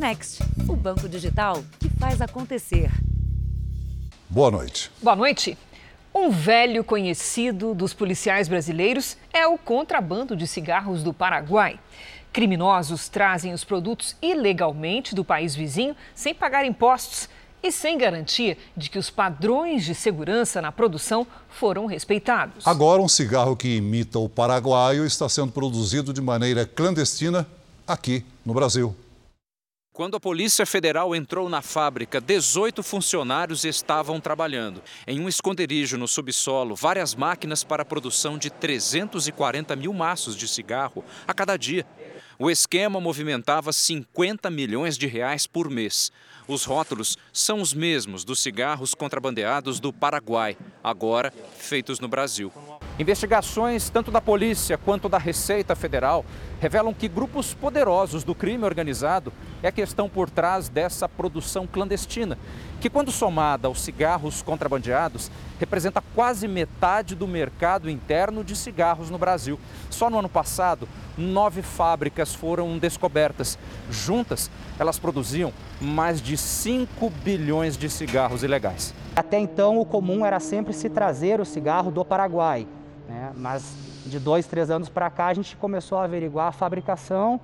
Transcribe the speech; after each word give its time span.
Next, 0.00 0.42
o 0.66 0.74
banco 0.74 1.06
digital 1.06 1.62
que 1.78 1.90
faz 1.90 2.22
acontecer. 2.22 2.90
Boa 4.30 4.50
noite. 4.50 4.90
Boa 5.02 5.14
noite. 5.14 5.58
Um 6.14 6.30
velho 6.30 6.82
conhecido 6.82 7.74
dos 7.74 7.92
policiais 7.92 8.48
brasileiros 8.48 9.18
é 9.30 9.46
o 9.46 9.58
contrabando 9.58 10.34
de 10.34 10.46
cigarros 10.46 11.02
do 11.02 11.12
Paraguai. 11.12 11.78
Criminosos 12.32 13.10
trazem 13.10 13.52
os 13.52 13.62
produtos 13.62 14.16
ilegalmente 14.22 15.14
do 15.14 15.22
país 15.22 15.54
vizinho 15.54 15.94
sem 16.14 16.34
pagar 16.34 16.64
impostos 16.64 17.28
e 17.62 17.70
sem 17.70 17.98
garantia 17.98 18.56
de 18.74 18.88
que 18.88 18.98
os 18.98 19.10
padrões 19.10 19.84
de 19.84 19.94
segurança 19.94 20.62
na 20.62 20.72
produção 20.72 21.26
foram 21.50 21.84
respeitados. 21.84 22.66
Agora, 22.66 23.02
um 23.02 23.08
cigarro 23.08 23.54
que 23.54 23.76
imita 23.76 24.18
o 24.18 24.30
paraguaio 24.30 25.04
está 25.04 25.28
sendo 25.28 25.52
produzido 25.52 26.10
de 26.10 26.22
maneira 26.22 26.64
clandestina 26.64 27.46
aqui 27.86 28.24
no 28.46 28.54
Brasil. 28.54 28.96
Quando 30.00 30.16
a 30.16 30.20
Polícia 30.20 30.64
Federal 30.64 31.14
entrou 31.14 31.46
na 31.50 31.60
fábrica, 31.60 32.22
18 32.22 32.82
funcionários 32.82 33.66
estavam 33.66 34.18
trabalhando. 34.18 34.82
Em 35.06 35.20
um 35.20 35.28
esconderijo 35.28 35.98
no 35.98 36.08
subsolo, 36.08 36.74
várias 36.74 37.14
máquinas 37.14 37.62
para 37.62 37.82
a 37.82 37.84
produção 37.84 38.38
de 38.38 38.48
340 38.48 39.76
mil 39.76 39.92
maços 39.92 40.34
de 40.34 40.48
cigarro 40.48 41.04
a 41.28 41.34
cada 41.34 41.54
dia. 41.58 41.84
O 42.38 42.50
esquema 42.50 42.98
movimentava 42.98 43.74
50 43.74 44.48
milhões 44.48 44.96
de 44.96 45.06
reais 45.06 45.46
por 45.46 45.68
mês. 45.68 46.10
Os 46.48 46.64
rótulos 46.64 47.18
são 47.30 47.60
os 47.60 47.74
mesmos 47.74 48.24
dos 48.24 48.40
cigarros 48.40 48.94
contrabandeados 48.94 49.78
do 49.78 49.92
Paraguai, 49.92 50.56
agora 50.82 51.30
feitos 51.58 52.00
no 52.00 52.08
Brasil. 52.08 52.50
Investigações 52.98 53.90
tanto 53.90 54.10
da 54.10 54.20
polícia 54.20 54.78
quanto 54.78 55.10
da 55.10 55.18
Receita 55.18 55.76
Federal 55.76 56.24
revelam 56.60 56.92
que 56.92 57.08
grupos 57.08 57.54
poderosos 57.54 58.22
do 58.22 58.34
crime 58.34 58.64
organizado 58.64 59.32
é 59.62 59.68
a 59.68 59.72
questão 59.72 60.10
por 60.10 60.28
trás 60.28 60.68
dessa 60.68 61.08
produção 61.08 61.66
clandestina, 61.66 62.38
que, 62.80 62.90
quando 62.90 63.10
somada 63.10 63.66
aos 63.66 63.80
cigarros 63.80 64.42
contrabandeados, 64.42 65.30
representa 65.58 66.02
quase 66.14 66.46
metade 66.46 67.14
do 67.14 67.26
mercado 67.26 67.88
interno 67.88 68.44
de 68.44 68.54
cigarros 68.54 69.08
no 69.08 69.16
Brasil. 69.16 69.58
Só 69.88 70.10
no 70.10 70.18
ano 70.18 70.28
passado, 70.28 70.86
nove 71.16 71.62
fábricas 71.62 72.34
foram 72.34 72.78
descobertas. 72.78 73.58
Juntas, 73.90 74.50
elas 74.78 74.98
produziam 74.98 75.52
mais 75.80 76.20
de 76.20 76.36
5 76.36 77.10
bilhões 77.24 77.76
de 77.76 77.88
cigarros 77.88 78.42
ilegais. 78.42 78.94
Até 79.16 79.38
então, 79.38 79.78
o 79.78 79.86
comum 79.86 80.26
era 80.26 80.38
sempre 80.38 80.74
se 80.74 80.90
trazer 80.90 81.40
o 81.40 81.44
cigarro 81.44 81.90
do 81.90 82.04
Paraguai. 82.04 82.66
Né? 83.10 83.32
Mas 83.34 83.74
de 84.06 84.20
dois, 84.20 84.46
três 84.46 84.70
anos 84.70 84.88
para 84.88 85.10
cá, 85.10 85.26
a 85.26 85.34
gente 85.34 85.56
começou 85.56 85.98
a 85.98 86.04
averiguar 86.04 86.46
a 86.46 86.52
fabricação, 86.52 87.40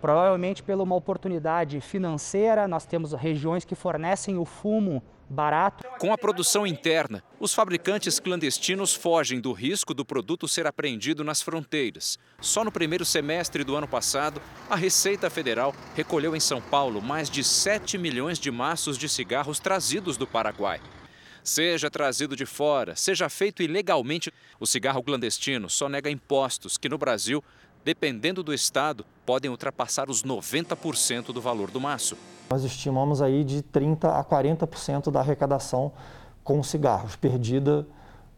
provavelmente 0.00 0.64
pela 0.64 0.82
uma 0.82 0.96
oportunidade 0.96 1.80
financeira. 1.80 2.66
Nós 2.66 2.84
temos 2.84 3.12
regiões 3.12 3.64
que 3.64 3.76
fornecem 3.76 4.36
o 4.36 4.44
fumo 4.44 5.00
barato. 5.30 5.84
Com 6.00 6.12
a 6.12 6.18
produção 6.18 6.66
interna, 6.66 7.22
os 7.38 7.54
fabricantes 7.54 8.18
clandestinos 8.18 8.94
fogem 8.94 9.40
do 9.40 9.52
risco 9.52 9.94
do 9.94 10.04
produto 10.04 10.48
ser 10.48 10.66
apreendido 10.66 11.22
nas 11.22 11.40
fronteiras. 11.40 12.18
Só 12.40 12.64
no 12.64 12.72
primeiro 12.72 13.04
semestre 13.04 13.62
do 13.62 13.76
ano 13.76 13.86
passado, 13.86 14.42
a 14.68 14.74
Receita 14.74 15.30
Federal 15.30 15.72
recolheu 15.94 16.34
em 16.34 16.40
São 16.40 16.60
Paulo 16.60 17.00
mais 17.00 17.30
de 17.30 17.44
7 17.44 17.96
milhões 17.96 18.40
de 18.40 18.50
maços 18.50 18.98
de 18.98 19.08
cigarros 19.08 19.60
trazidos 19.60 20.16
do 20.16 20.26
Paraguai. 20.26 20.80
Seja 21.46 21.88
trazido 21.88 22.34
de 22.34 22.44
fora, 22.44 22.96
seja 22.96 23.28
feito 23.28 23.62
ilegalmente, 23.62 24.32
o 24.58 24.66
cigarro 24.66 25.00
clandestino 25.00 25.70
só 25.70 25.88
nega 25.88 26.10
impostos 26.10 26.76
que 26.76 26.88
no 26.88 26.98
Brasil, 26.98 27.42
dependendo 27.84 28.42
do 28.42 28.52
estado, 28.52 29.06
podem 29.24 29.48
ultrapassar 29.48 30.10
os 30.10 30.24
90% 30.24 31.26
do 31.26 31.40
valor 31.40 31.70
do 31.70 31.80
maço. 31.80 32.18
Nós 32.50 32.64
estimamos 32.64 33.22
aí 33.22 33.44
de 33.44 33.62
30 33.62 34.18
a 34.18 34.24
40% 34.24 35.08
da 35.12 35.20
arrecadação 35.20 35.92
com 36.42 36.60
cigarros 36.64 37.14
perdida 37.14 37.86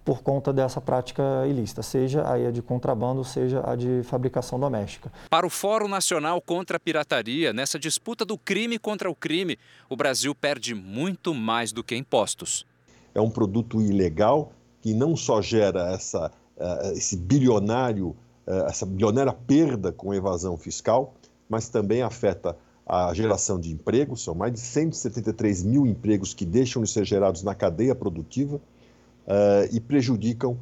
por 0.05 0.21
conta 0.21 0.53
dessa 0.53 0.79
prática 0.79 1.47
ilícita, 1.47 1.83
seja 1.83 2.31
a 2.31 2.51
de 2.51 2.61
contrabando, 2.61 3.25
seja 3.25 3.63
a 3.67 3.75
de 3.75 4.03
fabricação 4.05 4.61
doméstica. 4.61 5.11
Para 5.31 5.47
o 5.47 5.51
Fórum 5.51 5.89
Nacional 5.89 6.43
contra 6.43 6.77
a 6.77 6.81
Pirataria, 6.81 7.55
nessa 7.55 7.79
disputa 7.79 8.27
do 8.27 8.37
crime 8.37 8.79
contra 8.79 9.11
o 9.11 9.15
crime, 9.15 9.59
o 9.89 9.97
Brasil 9.97 10.35
perde 10.35 10.75
muito 10.75 11.33
mais 11.33 11.73
do 11.73 11.83
que 11.83 11.97
impostos 11.97 12.67
é 13.15 13.21
um 13.21 13.31
produto 13.31 13.81
ilegal 13.81 14.53
que 14.81 14.95
não 14.95 15.17
só 15.17 15.43
gera 15.43 15.93
essa, 15.93 16.31
uh, 16.57 16.93
esse 16.93 17.17
bilionário, 17.17 18.17
uh, 18.47 18.67
essa 18.69 18.87
bilionária 18.87 19.33
perda 19.33 19.93
com 19.93 20.15
evasão 20.15 20.57
fiscal, 20.57 21.15
mas 21.49 21.69
também 21.69 22.03
afeta 22.03 22.57
a 22.87 23.13
geração 23.13 23.59
de 23.59 23.73
empregos. 23.73 24.23
São 24.23 24.35
mais 24.35 24.53
de 24.53 24.61
173 24.61 25.63
mil 25.63 25.87
empregos 25.87 26.33
que 26.33 26.45
deixam 26.45 26.83
de 26.83 26.91
ser 26.91 27.05
gerados 27.05 27.43
na 27.43 27.55
cadeia 27.55 27.95
produtiva 27.95 28.57
uh, 28.57 29.69
e 29.75 29.81
prejudicam, 29.81 30.59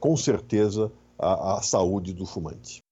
com 0.00 0.14
certeza, 0.18 0.92
a, 1.18 1.56
a 1.56 1.62
saúde 1.62 2.12
do 2.12 2.26
fumante. 2.26 2.82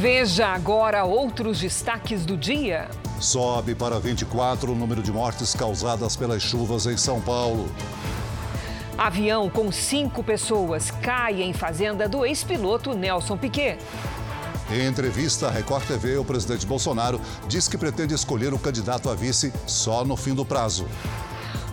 Veja 0.00 0.46
agora 0.46 1.04
outros 1.04 1.60
destaques 1.60 2.24
do 2.24 2.34
dia. 2.34 2.88
Sobe 3.24 3.74
para 3.74 3.98
24 3.98 4.70
o 4.70 4.74
número 4.74 5.02
de 5.02 5.10
mortes 5.10 5.54
causadas 5.54 6.14
pelas 6.14 6.42
chuvas 6.42 6.84
em 6.84 6.94
São 6.94 7.22
Paulo. 7.22 7.66
Avião 8.98 9.48
com 9.48 9.72
cinco 9.72 10.22
pessoas 10.22 10.90
cai 10.90 11.40
em 11.40 11.54
fazenda 11.54 12.06
do 12.06 12.26
ex-piloto 12.26 12.92
Nelson 12.92 13.38
Piquet. 13.38 13.78
Em 14.70 14.86
entrevista 14.86 15.48
à 15.48 15.50
Record 15.50 15.86
TV, 15.86 16.18
o 16.18 16.24
presidente 16.24 16.66
Bolsonaro 16.66 17.18
diz 17.48 17.66
que 17.66 17.78
pretende 17.78 18.12
escolher 18.12 18.52
o 18.52 18.58
candidato 18.58 19.08
a 19.08 19.14
vice 19.14 19.50
só 19.66 20.04
no 20.04 20.18
fim 20.18 20.34
do 20.34 20.44
prazo. 20.44 20.86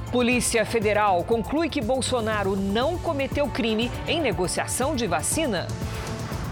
Polícia 0.10 0.66
Federal 0.66 1.22
conclui 1.26 1.68
que 1.68 1.82
Bolsonaro 1.82 2.56
não 2.56 2.98
cometeu 2.98 3.46
crime 3.50 3.92
em 4.08 4.22
negociação 4.22 4.96
de 4.96 5.06
vacina. 5.06 5.68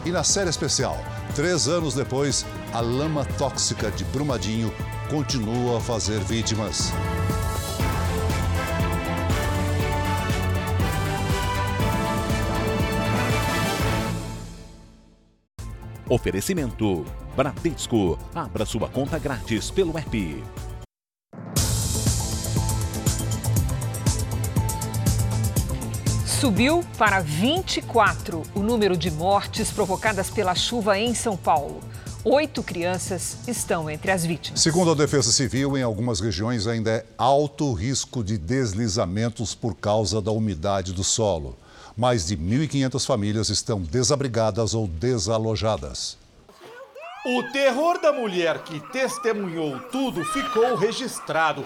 E 0.06 0.12
na 0.12 0.26
série 0.26 0.50
especial, 0.50 0.98
três 1.36 1.70
anos 1.70 1.94
depois, 1.94 2.46
a 2.74 2.82
lama 2.82 3.26
tóxica 3.26 3.90
de 3.90 4.04
Brumadinho 4.06 4.72
continua 5.10 5.78
a 5.80 5.82
fazer 5.82 6.20
vítimas. 6.20 6.92
Oferecimento: 16.08 17.06
Bradesco. 17.36 18.18
Abra 18.34 18.66
sua 18.66 18.88
conta 18.88 19.18
grátis 19.18 19.72
pelo 19.72 19.98
app. 19.98 20.44
Subiu 26.26 26.86
para 26.98 27.20
24 27.20 28.44
o 28.56 28.60
número 28.62 28.96
de 28.96 29.12
mortes 29.12 29.72
provocadas 29.72 30.30
pela 30.30 30.56
chuva 30.56 30.98
em 30.98 31.14
São 31.14 31.36
Paulo. 31.36 31.82
Oito 32.26 32.62
crianças 32.62 33.38
estão 33.48 33.90
entre 33.90 34.12
as 34.12 34.26
vítimas. 34.26 34.60
Segundo 34.60 34.92
a 34.92 34.94
Defesa 34.94 35.32
Civil, 35.32 35.78
em 35.78 35.84
algumas 35.84 36.20
regiões 36.20 36.68
ainda 36.68 36.92
é 36.92 37.06
alto 37.18 37.72
risco 37.72 38.22
de 38.22 38.38
deslizamentos 38.38 39.56
por 39.56 39.74
causa 39.74 40.22
da 40.22 40.30
umidade 40.30 40.92
do 40.92 41.02
solo. 41.02 41.58
Mais 41.96 42.28
de 42.28 42.36
1.500 42.36 43.06
famílias 43.06 43.48
estão 43.48 43.82
desabrigadas 43.82 44.74
ou 44.74 44.86
desalojadas. 44.86 46.18
O 47.26 47.44
terror 47.54 48.02
da 48.02 48.12
mulher 48.12 48.64
que 48.64 48.82
testemunhou 48.92 49.80
tudo 49.90 50.26
ficou 50.26 50.76
registrado. 50.76 51.66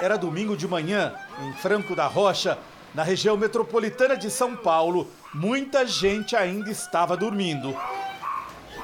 Era 0.00 0.16
domingo 0.18 0.56
de 0.56 0.66
manhã, 0.66 1.14
em 1.44 1.52
Franco 1.52 1.94
da 1.94 2.08
Rocha, 2.08 2.58
na 2.92 3.04
região 3.04 3.36
metropolitana 3.36 4.16
de 4.16 4.32
São 4.32 4.56
Paulo. 4.56 5.06
Muita 5.32 5.86
gente 5.86 6.34
ainda 6.34 6.70
estava 6.72 7.16
dormindo. 7.16 7.72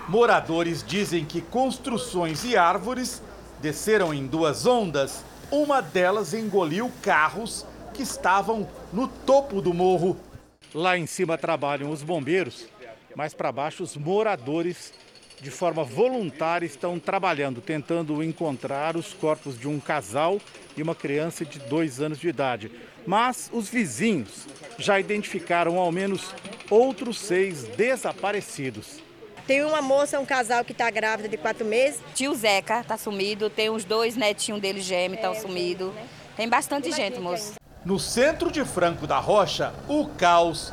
Moradores 0.08 0.84
dizem 0.86 1.24
que 1.24 1.40
construções 1.40 2.44
e 2.44 2.56
árvores 2.56 3.20
desceram 3.60 4.14
em 4.14 4.24
duas 4.24 4.64
ondas. 4.64 5.24
Uma 5.50 5.80
delas 5.80 6.32
engoliu 6.32 6.92
carros 7.02 7.66
que 7.92 8.02
estavam 8.02 8.68
no 8.92 9.08
topo 9.08 9.60
do 9.60 9.74
morro. 9.74 10.16
Lá 10.72 10.96
em 10.96 11.06
cima 11.06 11.36
trabalham 11.36 11.90
os 11.90 12.04
bombeiros, 12.04 12.68
mais 13.16 13.34
para 13.34 13.50
baixo 13.50 13.82
os 13.82 13.96
moradores 13.96 14.92
de 15.40 15.50
forma 15.50 15.82
voluntária 15.82 16.66
estão 16.66 17.00
trabalhando, 17.00 17.60
tentando 17.60 18.22
encontrar 18.22 18.96
os 18.96 19.12
corpos 19.12 19.58
de 19.58 19.66
um 19.66 19.80
casal 19.80 20.40
e 20.76 20.82
uma 20.82 20.94
criança 20.94 21.44
de 21.44 21.58
dois 21.58 22.00
anos 22.00 22.20
de 22.20 22.28
idade. 22.28 22.70
Mas 23.04 23.50
os 23.52 23.68
vizinhos 23.68 24.46
já 24.78 25.00
identificaram 25.00 25.78
ao 25.78 25.90
menos 25.90 26.32
outros 26.70 27.18
seis 27.18 27.64
desaparecidos. 27.76 29.05
Tem 29.46 29.64
uma 29.64 29.80
moça, 29.80 30.18
um 30.18 30.26
casal 30.26 30.64
que 30.64 30.72
está 30.72 30.90
grávida 30.90 31.28
de 31.28 31.36
quatro 31.36 31.64
meses. 31.64 32.00
Tio 32.14 32.34
Zeca 32.34 32.80
está 32.80 32.98
sumido, 32.98 33.48
tem 33.48 33.70
uns 33.70 33.84
dois 33.84 34.16
netinhos 34.16 34.60
dele 34.60 34.80
gêmeos 34.80 35.18
estão 35.18 35.32
é, 35.32 35.40
sumidos. 35.40 35.92
Tem 36.36 36.48
bastante 36.48 36.90
gente, 36.90 37.20
moço. 37.20 37.54
No 37.84 37.96
centro 38.00 38.50
de 38.50 38.64
Franco 38.64 39.06
da 39.06 39.18
Rocha, 39.20 39.72
o 39.88 40.08
caos. 40.08 40.72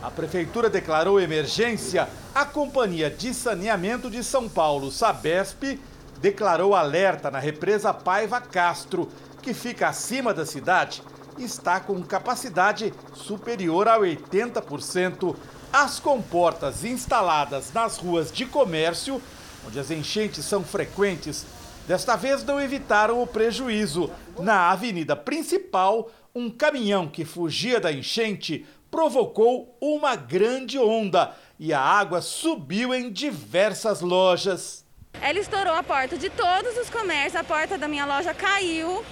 A 0.00 0.10
prefeitura 0.10 0.70
declarou 0.70 1.20
emergência 1.20 2.08
A 2.32 2.44
Companhia 2.44 3.10
de 3.10 3.34
Saneamento 3.34 4.08
de 4.08 4.22
São 4.22 4.48
Paulo, 4.48 4.90
Sabesp, 4.90 5.78
declarou 6.20 6.76
alerta 6.76 7.32
na 7.32 7.40
represa 7.40 7.92
Paiva 7.92 8.40
Castro, 8.40 9.08
que 9.42 9.52
fica 9.52 9.88
acima 9.88 10.32
da 10.32 10.46
cidade 10.46 11.02
e 11.36 11.44
está 11.44 11.80
com 11.80 12.00
capacidade 12.02 12.94
superior 13.12 13.88
a 13.88 13.98
80%. 13.98 15.34
As 15.72 15.98
comportas 15.98 16.84
instaladas 16.84 17.72
nas 17.72 17.96
ruas 17.96 18.30
de 18.30 18.44
comércio, 18.44 19.22
onde 19.66 19.80
as 19.80 19.90
enchentes 19.90 20.44
são 20.44 20.62
frequentes, 20.62 21.46
desta 21.88 22.14
vez 22.14 22.44
não 22.44 22.60
evitaram 22.60 23.22
o 23.22 23.26
prejuízo. 23.26 24.10
Na 24.38 24.70
avenida 24.70 25.16
principal, 25.16 26.10
um 26.34 26.50
caminhão 26.50 27.08
que 27.08 27.24
fugia 27.24 27.80
da 27.80 27.90
enchente 27.90 28.66
provocou 28.90 29.74
uma 29.80 30.14
grande 30.14 30.78
onda 30.78 31.34
e 31.58 31.72
a 31.72 31.80
água 31.80 32.20
subiu 32.20 32.92
em 32.92 33.10
diversas 33.10 34.02
lojas. 34.02 34.84
Ela 35.22 35.38
estourou 35.38 35.72
a 35.72 35.82
porta 35.82 36.18
de 36.18 36.28
todos 36.28 36.76
os 36.76 36.90
comércios, 36.90 37.36
a 37.36 37.44
porta 37.44 37.78
da 37.78 37.88
minha 37.88 38.04
loja 38.04 38.34
caiu, 38.34 39.02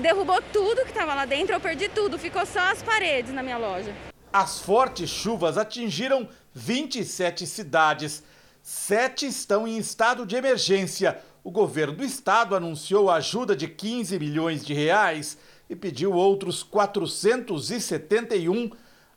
derrubou 0.00 0.42
tudo 0.52 0.82
que 0.82 0.90
estava 0.90 1.14
lá 1.14 1.24
dentro, 1.24 1.54
eu 1.54 1.60
perdi 1.60 1.88
tudo, 1.88 2.18
ficou 2.18 2.44
só 2.44 2.60
as 2.60 2.82
paredes 2.82 3.32
na 3.32 3.42
minha 3.42 3.56
loja. 3.56 4.13
As 4.34 4.58
fortes 4.58 5.08
chuvas 5.10 5.56
atingiram 5.56 6.28
27 6.52 7.46
cidades. 7.46 8.24
Sete 8.60 9.28
estão 9.28 9.64
em 9.64 9.78
estado 9.78 10.26
de 10.26 10.34
emergência. 10.34 11.22
O 11.44 11.52
governo 11.52 11.98
do 11.98 12.04
estado 12.04 12.56
anunciou 12.56 13.08
ajuda 13.08 13.54
de 13.54 13.68
15 13.68 14.18
milhões 14.18 14.66
de 14.66 14.74
reais 14.74 15.38
e 15.70 15.76
pediu 15.76 16.14
outros 16.14 16.64
471 16.64 18.72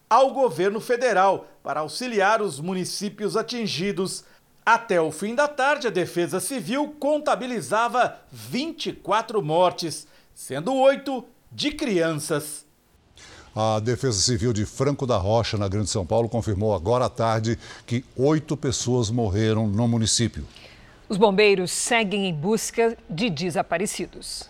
ao 0.08 0.36
governo 0.36 0.80
federal 0.80 1.48
para 1.64 1.80
auxiliar 1.80 2.40
os 2.40 2.60
municípios 2.60 3.36
atingidos. 3.36 4.24
Até 4.64 5.02
o 5.02 5.12
fim 5.12 5.34
da 5.34 5.48
tarde, 5.48 5.88
a 5.88 5.90
Defesa 5.90 6.40
Civil 6.40 6.96
contabilizava 7.00 8.20
24 8.32 9.42
mortes, 9.42 10.08
sendo 10.36 10.76
oito 10.76 11.26
de 11.52 11.72
crianças. 11.72 12.67
A 13.60 13.80
Defesa 13.80 14.22
Civil 14.22 14.54
de 14.54 14.68
Franco 14.68 15.08
da 15.08 15.18
Rocha, 15.18 15.58
na 15.58 15.68
Grande 15.68 15.90
São 15.90 16.06
Paulo, 16.06 16.30
confirmou 16.30 16.76
agora 16.76 17.06
à 17.06 17.10
tarde 17.10 17.58
que 17.88 18.06
oito 18.16 18.56
pessoas 18.56 19.10
morreram 19.10 19.66
no 19.66 19.88
município. 19.88 20.46
Os 21.10 21.18
bombeiros 21.18 21.72
seguem 21.72 22.28
em 22.28 22.34
busca 22.36 22.96
de 23.10 23.32
desaparecidos. 23.32 24.48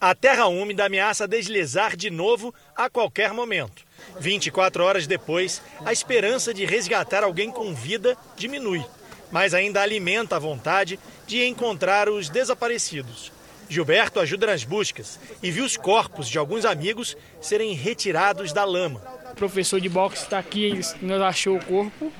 A 0.00 0.14
terra 0.14 0.46
úmida 0.46 0.86
ameaça 0.86 1.26
deslizar 1.26 1.96
de 1.96 2.10
novo 2.10 2.54
a 2.76 2.88
qualquer 2.88 3.32
momento. 3.32 3.82
24 4.20 4.84
horas 4.84 5.08
depois, 5.08 5.60
a 5.84 5.92
esperança 5.92 6.54
de 6.54 6.64
resgatar 6.64 7.24
alguém 7.24 7.50
com 7.50 7.74
vida 7.74 8.16
diminui, 8.36 8.86
mas 9.32 9.52
ainda 9.52 9.82
alimenta 9.82 10.36
a 10.36 10.38
vontade 10.38 10.96
de 11.26 11.44
encontrar 11.44 12.08
os 12.08 12.28
desaparecidos. 12.28 13.33
Gilberto 13.74 14.20
ajuda 14.20 14.46
nas 14.46 14.62
buscas 14.62 15.18
e 15.42 15.50
viu 15.50 15.64
os 15.64 15.76
corpos 15.76 16.28
de 16.28 16.38
alguns 16.38 16.64
amigos 16.64 17.16
serem 17.40 17.74
retirados 17.74 18.52
da 18.52 18.64
lama. 18.64 19.02
O 19.32 19.34
professor 19.34 19.80
de 19.80 19.88
boxe 19.88 20.22
está 20.22 20.38
aqui, 20.38 20.78
nós 21.02 21.20
achou 21.20 21.56
o 21.56 21.64
corpo. 21.64 22.12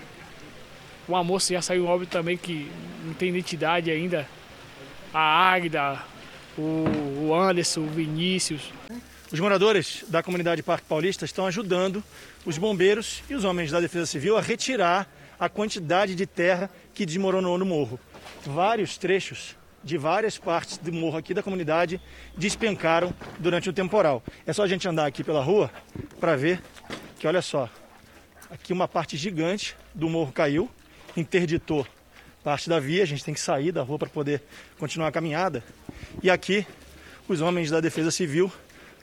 Uma 1.07 1.23
moça 1.23 1.55
já 1.55 1.63
saiu 1.63 1.87
óbvio 1.87 2.09
também 2.09 2.37
que 2.37 2.69
não 3.05 3.15
tem 3.15 3.29
identidade 3.29 3.89
ainda. 3.89 4.29
A 5.13 5.53
Águida, 5.53 6.03
o 6.59 7.33
Anderson, 7.33 7.83
o 7.83 7.87
Vinícius. 7.87 8.73
Os 9.31 9.39
moradores 9.39 10.05
da 10.09 10.25
comunidade 10.25 10.61
Parque 10.61 10.89
Paulista 10.89 11.25
estão 11.25 11.47
ajudando 11.47 12.03
os 12.45 12.59
bombeiros 12.59 13.23
e 13.31 13.35
os 13.35 13.45
homens 13.45 13.71
da 13.71 13.79
Defesa 13.79 14.07
Civil 14.07 14.37
a 14.37 14.41
retirar 14.41 15.09
a 15.39 15.49
quantidade 15.49 16.17
de 16.17 16.27
terra 16.27 16.69
que 16.93 17.07
desmoronou 17.07 17.57
no 17.59 17.65
morro. 17.65 18.01
Vários 18.45 18.99
trechos 18.99 19.55
de 19.85 19.99
várias 19.99 20.39
partes 20.39 20.79
do 20.79 20.93
morro 20.93 21.19
aqui 21.19 21.35
da 21.35 21.43
comunidade 21.43 22.01
despencaram 22.37 23.15
durante 23.39 23.69
o 23.69 23.73
temporal. 23.73 24.23
É 24.47 24.53
só 24.53 24.63
a 24.63 24.69
gente 24.69 24.89
andar 24.89 25.07
aqui 25.07 25.23
pela 25.23 25.43
rua 25.43 25.71
para 26.19 26.35
ver 26.37 26.63
que, 27.19 27.27
olha 27.27 27.43
só, 27.43 27.69
aqui 28.51 28.73
uma 28.73 28.89
parte 28.89 29.17
gigante 29.17 29.77
do 29.95 30.09
morro 30.09 30.33
caiu, 30.33 30.71
interditou 31.17 31.87
parte 32.43 32.69
da 32.69 32.79
via, 32.79 33.03
a 33.03 33.07
gente 33.07 33.25
tem 33.25 33.33
que 33.33 33.41
sair 33.41 33.73
da 33.73 33.83
rua 33.83 33.99
para 33.99 34.09
poder 34.09 34.43
continuar 34.79 35.09
a 35.09 35.13
caminhada. 35.13 35.65
E 36.23 36.31
aqui 36.31 36.67
os 37.27 37.41
homens 37.41 37.71
da 37.71 37.81
Defesa 37.81 38.11
Civil 38.11 38.53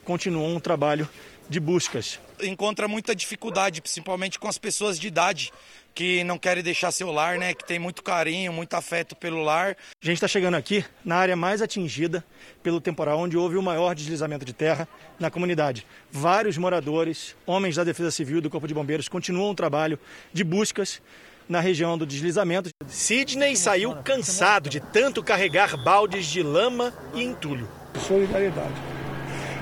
continuam 0.04 0.54
um 0.54 0.60
trabalho 0.60 1.08
de 1.48 1.58
buscas. 1.58 2.20
Encontra 2.40 2.86
muita 2.86 3.14
dificuldade, 3.14 3.82
principalmente 3.82 4.38
com 4.38 4.48
as 4.48 4.58
pessoas 4.58 4.98
de 4.98 5.08
idade 5.08 5.52
que 5.94 6.24
não 6.24 6.38
querem 6.38 6.62
deixar 6.62 6.90
seu 6.90 7.10
lar, 7.10 7.38
né? 7.38 7.54
Que 7.54 7.64
tem 7.64 7.78
muito 7.78 8.02
carinho, 8.02 8.52
muito 8.52 8.74
afeto 8.74 9.14
pelo 9.14 9.42
lar. 9.42 9.76
A 10.02 10.06
gente 10.06 10.16
está 10.16 10.28
chegando 10.28 10.54
aqui 10.54 10.84
na 11.04 11.16
área 11.16 11.36
mais 11.36 11.60
atingida 11.62 12.24
pelo 12.62 12.80
temporal, 12.80 13.18
onde 13.18 13.36
houve 13.36 13.56
o 13.56 13.62
maior 13.62 13.94
deslizamento 13.94 14.44
de 14.44 14.52
terra 14.52 14.88
na 15.18 15.30
comunidade. 15.30 15.86
Vários 16.10 16.56
moradores, 16.56 17.36
homens 17.46 17.76
da 17.76 17.84
Defesa 17.84 18.10
Civil 18.10 18.38
e 18.38 18.40
do 18.40 18.50
Corpo 18.50 18.66
de 18.66 18.74
Bombeiros 18.74 19.08
continuam 19.08 19.50
o 19.50 19.54
trabalho 19.54 19.98
de 20.32 20.44
buscas 20.44 21.00
na 21.48 21.60
região 21.60 21.98
do 21.98 22.06
deslizamento. 22.06 22.70
Sidney 22.86 23.56
saiu 23.56 23.94
cansado 23.96 24.70
de 24.70 24.80
tanto 24.80 25.22
carregar 25.22 25.76
baldes 25.82 26.26
de 26.26 26.42
lama 26.42 26.92
e 27.14 27.22
entulho. 27.22 27.68
Solidariedade. 28.06 28.74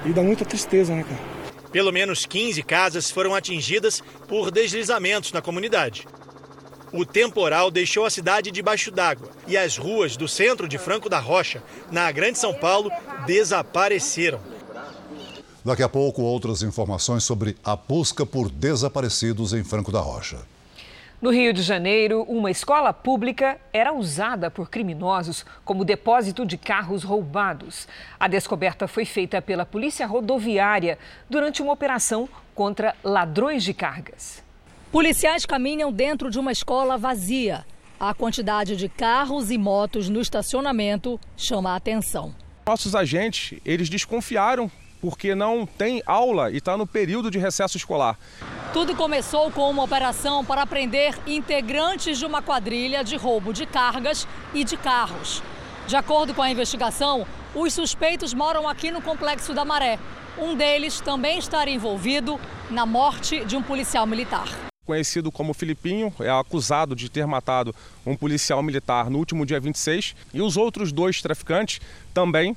E 0.06 0.12
dá 0.12 0.22
muita 0.22 0.44
tristeza, 0.44 0.94
né, 0.94 1.04
cara? 1.04 1.40
Pelo 1.70 1.92
menos 1.92 2.26
15 2.26 2.62
casas 2.64 3.10
foram 3.10 3.34
atingidas 3.34 4.02
por 4.26 4.50
deslizamentos 4.50 5.32
na 5.32 5.40
comunidade. 5.40 6.06
O 6.92 7.04
temporal 7.06 7.70
deixou 7.70 8.04
a 8.04 8.10
cidade 8.10 8.50
debaixo 8.50 8.90
d'água 8.90 9.28
e 9.46 9.56
as 9.56 9.76
ruas 9.76 10.16
do 10.16 10.26
centro 10.26 10.66
de 10.66 10.76
Franco 10.76 11.08
da 11.08 11.20
Rocha, 11.20 11.62
na 11.90 12.10
Grande 12.10 12.38
São 12.38 12.52
Paulo, 12.52 12.90
desapareceram. 13.26 14.40
Daqui 15.64 15.82
a 15.82 15.88
pouco, 15.88 16.22
outras 16.22 16.62
informações 16.62 17.22
sobre 17.22 17.56
a 17.62 17.76
busca 17.76 18.26
por 18.26 18.50
desaparecidos 18.50 19.52
em 19.52 19.62
Franco 19.62 19.92
da 19.92 20.00
Rocha. 20.00 20.38
No 21.22 21.30
Rio 21.30 21.52
de 21.52 21.62
Janeiro, 21.62 22.22
uma 22.22 22.50
escola 22.50 22.94
pública 22.94 23.60
era 23.72 23.92
usada 23.92 24.50
por 24.50 24.70
criminosos 24.70 25.44
como 25.64 25.84
depósito 25.84 26.46
de 26.46 26.56
carros 26.56 27.04
roubados. 27.04 27.86
A 28.18 28.26
descoberta 28.26 28.88
foi 28.88 29.04
feita 29.04 29.40
pela 29.42 29.66
Polícia 29.66 30.06
Rodoviária 30.06 30.98
durante 31.28 31.62
uma 31.62 31.74
operação 31.74 32.26
contra 32.54 32.96
ladrões 33.04 33.62
de 33.62 33.74
cargas. 33.74 34.42
Policiais 34.92 35.46
caminham 35.46 35.92
dentro 35.92 36.28
de 36.28 36.38
uma 36.40 36.50
escola 36.50 36.98
vazia. 36.98 37.64
A 37.98 38.12
quantidade 38.12 38.74
de 38.74 38.88
carros 38.88 39.48
e 39.48 39.56
motos 39.56 40.08
no 40.08 40.20
estacionamento 40.20 41.20
chama 41.36 41.70
a 41.70 41.76
atenção. 41.76 42.34
Nossos 42.66 42.96
agentes, 42.96 43.56
eles 43.64 43.88
desconfiaram 43.88 44.68
porque 45.00 45.32
não 45.32 45.64
tem 45.64 46.02
aula 46.04 46.50
e 46.50 46.56
está 46.56 46.76
no 46.76 46.88
período 46.88 47.30
de 47.30 47.38
recesso 47.38 47.76
escolar. 47.76 48.18
Tudo 48.72 48.96
começou 48.96 49.48
com 49.52 49.70
uma 49.70 49.84
operação 49.84 50.44
para 50.44 50.66
prender 50.66 51.16
integrantes 51.24 52.18
de 52.18 52.26
uma 52.26 52.42
quadrilha 52.42 53.04
de 53.04 53.16
roubo 53.16 53.52
de 53.52 53.66
cargas 53.66 54.26
e 54.52 54.64
de 54.64 54.76
carros. 54.76 55.40
De 55.86 55.94
acordo 55.94 56.34
com 56.34 56.42
a 56.42 56.50
investigação, 56.50 57.24
os 57.54 57.72
suspeitos 57.72 58.34
moram 58.34 58.68
aqui 58.68 58.90
no 58.90 59.00
Complexo 59.00 59.54
da 59.54 59.64
Maré. 59.64 60.00
Um 60.36 60.56
deles 60.56 61.00
também 61.00 61.38
estaria 61.38 61.74
envolvido 61.74 62.40
na 62.68 62.84
morte 62.84 63.44
de 63.44 63.56
um 63.56 63.62
policial 63.62 64.04
militar. 64.04 64.69
Conhecido 64.90 65.30
como 65.30 65.54
Filipinho, 65.54 66.12
é 66.18 66.28
acusado 66.28 66.96
de 66.96 67.08
ter 67.08 67.24
matado 67.24 67.72
um 68.04 68.16
policial 68.16 68.60
militar 68.60 69.08
no 69.08 69.18
último 69.18 69.46
dia 69.46 69.60
26 69.60 70.16
e 70.34 70.42
os 70.42 70.56
outros 70.56 70.90
dois 70.90 71.22
traficantes 71.22 71.80
também 72.12 72.56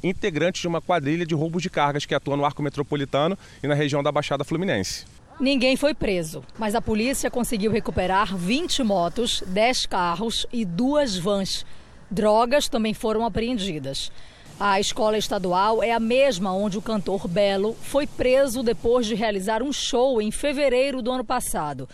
integrantes 0.00 0.60
de 0.60 0.68
uma 0.68 0.80
quadrilha 0.80 1.26
de 1.26 1.34
roubos 1.34 1.60
de 1.64 1.68
cargas 1.68 2.06
que 2.06 2.14
atua 2.14 2.36
no 2.36 2.44
arco 2.44 2.62
metropolitano 2.62 3.36
e 3.60 3.66
na 3.66 3.74
região 3.74 4.04
da 4.04 4.12
Baixada 4.12 4.44
Fluminense. 4.44 5.04
Ninguém 5.40 5.76
foi 5.76 5.94
preso, 5.94 6.44
mas 6.56 6.76
a 6.76 6.80
polícia 6.80 7.28
conseguiu 7.28 7.72
recuperar 7.72 8.36
20 8.36 8.84
motos, 8.84 9.42
10 9.44 9.86
carros 9.86 10.46
e 10.52 10.64
duas 10.64 11.16
vans. 11.16 11.66
Drogas 12.08 12.68
também 12.68 12.94
foram 12.94 13.26
apreendidas. 13.26 14.12
A 14.58 14.78
escola 14.78 15.18
estadual 15.18 15.82
é 15.82 15.90
a 15.90 15.98
mesma 15.98 16.52
onde 16.52 16.78
o 16.78 16.82
cantor 16.82 17.26
Belo 17.26 17.74
foi 17.74 18.06
preso 18.06 18.62
depois 18.62 19.04
de 19.04 19.16
realizar 19.16 19.64
um 19.64 19.72
show 19.72 20.22
em 20.22 20.30
fevereiro 20.30 21.02
do 21.02 21.10
ano 21.10 21.24
passado. 21.24 21.88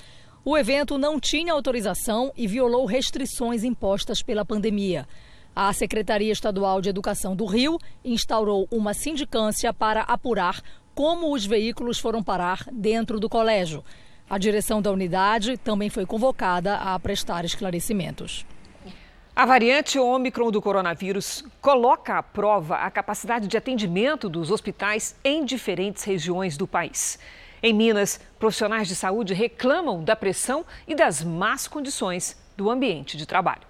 O 0.45 0.59
evento 0.59 0.99
não 0.99 1.19
tinha 1.19 1.55
autorização 1.55 2.31
e 2.37 2.47
violou 2.47 2.85
restrições 2.85 3.65
impostas 3.65 4.23
pela 4.23 4.45
pandemia. 4.45 5.09
A 5.57 5.73
Secretaria 5.73 6.31
Estadual 6.31 6.83
de 6.83 6.91
Educação 6.91 7.35
do 7.35 7.47
Rio 7.47 7.79
instaurou 8.05 8.69
uma 8.71 8.93
sindicância 8.93 9.73
para 9.73 10.03
apurar 10.03 10.61
como 10.95 11.35
os 11.35 11.47
veículos 11.47 11.99
foram 11.99 12.23
parar 12.23 12.67
dentro 12.71 13.19
do 13.19 13.29
colégio. 13.29 13.83
A 14.29 14.37
direção 14.37 14.83
da 14.83 14.93
unidade 14.93 15.57
também 15.57 15.89
foi 15.89 16.05
convocada 16.05 16.77
a 16.77 16.99
prestar 17.01 17.45
esclarecimentos. 17.47 18.45
A 19.35 19.47
variante 19.47 19.99
Ômicron 19.99 20.51
do 20.51 20.61
coronavírus 20.61 21.45
coloca 21.61 22.19
à 22.19 22.23
prova 22.23 22.77
a 22.77 22.91
capacidade 22.91 23.47
de 23.47 23.57
atendimento 23.57 24.29
dos 24.29 24.51
hospitais 24.51 25.15
em 25.25 25.45
diferentes 25.45 26.03
regiões 26.03 26.57
do 26.57 26.67
país. 26.67 27.19
Em 27.63 27.73
Minas, 27.73 28.21
profissionais 28.39 28.89
de 28.89 28.97
saúde 28.97 29.33
reclamam 29.33 30.03
da 30.03 30.17
pressão 30.17 30.65
e 30.87 30.95
das 30.95 31.23
más 31.23 31.69
condições 31.69 32.37
do 32.57 32.69
ambiente 32.69 33.17
de 33.17 33.25
trabalho. 33.25 33.63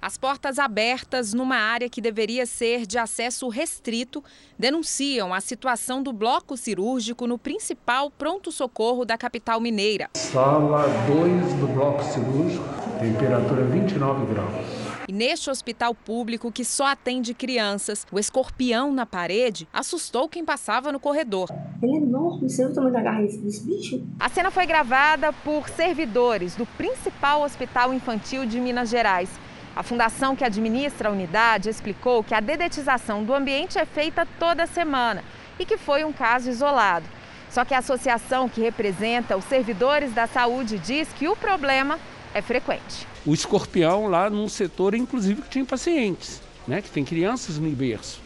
As 0.00 0.16
portas 0.16 0.60
abertas 0.60 1.34
numa 1.34 1.56
área 1.56 1.90
que 1.90 2.00
deveria 2.00 2.46
ser 2.46 2.86
de 2.86 2.96
acesso 2.96 3.48
restrito 3.48 4.22
denunciam 4.56 5.34
a 5.34 5.40
situação 5.40 6.00
do 6.00 6.12
bloco 6.12 6.56
cirúrgico 6.56 7.26
no 7.26 7.36
principal 7.36 8.08
pronto-socorro 8.08 9.04
da 9.04 9.18
capital 9.18 9.60
mineira. 9.60 10.08
Sala 10.14 10.86
2 11.08 11.54
do 11.54 11.66
bloco 11.74 12.04
cirúrgico, 12.04 12.64
temperatura 13.00 13.64
29 13.64 14.32
graus. 14.32 14.87
E 15.08 15.12
neste 15.12 15.48
hospital 15.48 15.94
público 15.94 16.52
que 16.52 16.62
só 16.62 16.88
atende 16.88 17.32
crianças, 17.32 18.06
o 18.12 18.18
escorpião 18.18 18.92
na 18.92 19.06
parede 19.06 19.66
assustou 19.72 20.28
quem 20.28 20.44
passava 20.44 20.92
no 20.92 21.00
corredor. 21.00 21.48
Ele 21.82 21.94
é 21.94 21.96
enorme, 21.96 22.50
você 22.50 22.62
viu 22.62 22.72
o 22.72 22.74
tamanho 22.74 22.92
da 22.92 23.00
garra 23.00 23.22
desse 23.22 23.64
bicho? 23.64 24.06
A 24.20 24.28
cena 24.28 24.50
foi 24.50 24.66
gravada 24.66 25.32
por 25.32 25.66
servidores 25.70 26.54
do 26.56 26.66
principal 26.66 27.40
hospital 27.40 27.94
infantil 27.94 28.44
de 28.44 28.60
Minas 28.60 28.90
Gerais. 28.90 29.30
A 29.74 29.82
fundação 29.82 30.36
que 30.36 30.44
administra 30.44 31.08
a 31.08 31.12
unidade 31.12 31.70
explicou 31.70 32.22
que 32.22 32.34
a 32.34 32.40
dedetização 32.40 33.24
do 33.24 33.32
ambiente 33.32 33.78
é 33.78 33.86
feita 33.86 34.28
toda 34.38 34.66
semana 34.66 35.24
e 35.58 35.64
que 35.64 35.78
foi 35.78 36.04
um 36.04 36.12
caso 36.12 36.50
isolado. 36.50 37.06
Só 37.48 37.64
que 37.64 37.72
a 37.72 37.78
associação 37.78 38.46
que 38.46 38.60
representa 38.60 39.38
os 39.38 39.44
servidores 39.46 40.12
da 40.12 40.26
saúde 40.26 40.78
diz 40.78 41.08
que 41.14 41.28
o 41.28 41.34
problema 41.34 41.98
é 42.38 42.42
frequente. 42.42 43.06
O 43.26 43.34
escorpião 43.34 44.06
lá 44.06 44.30
num 44.30 44.48
setor, 44.48 44.94
inclusive, 44.94 45.42
que 45.42 45.50
tinha 45.50 45.64
pacientes, 45.64 46.40
né, 46.66 46.80
que 46.80 46.90
tem 46.90 47.04
crianças 47.04 47.58
no 47.58 47.70
berço. 47.70 48.20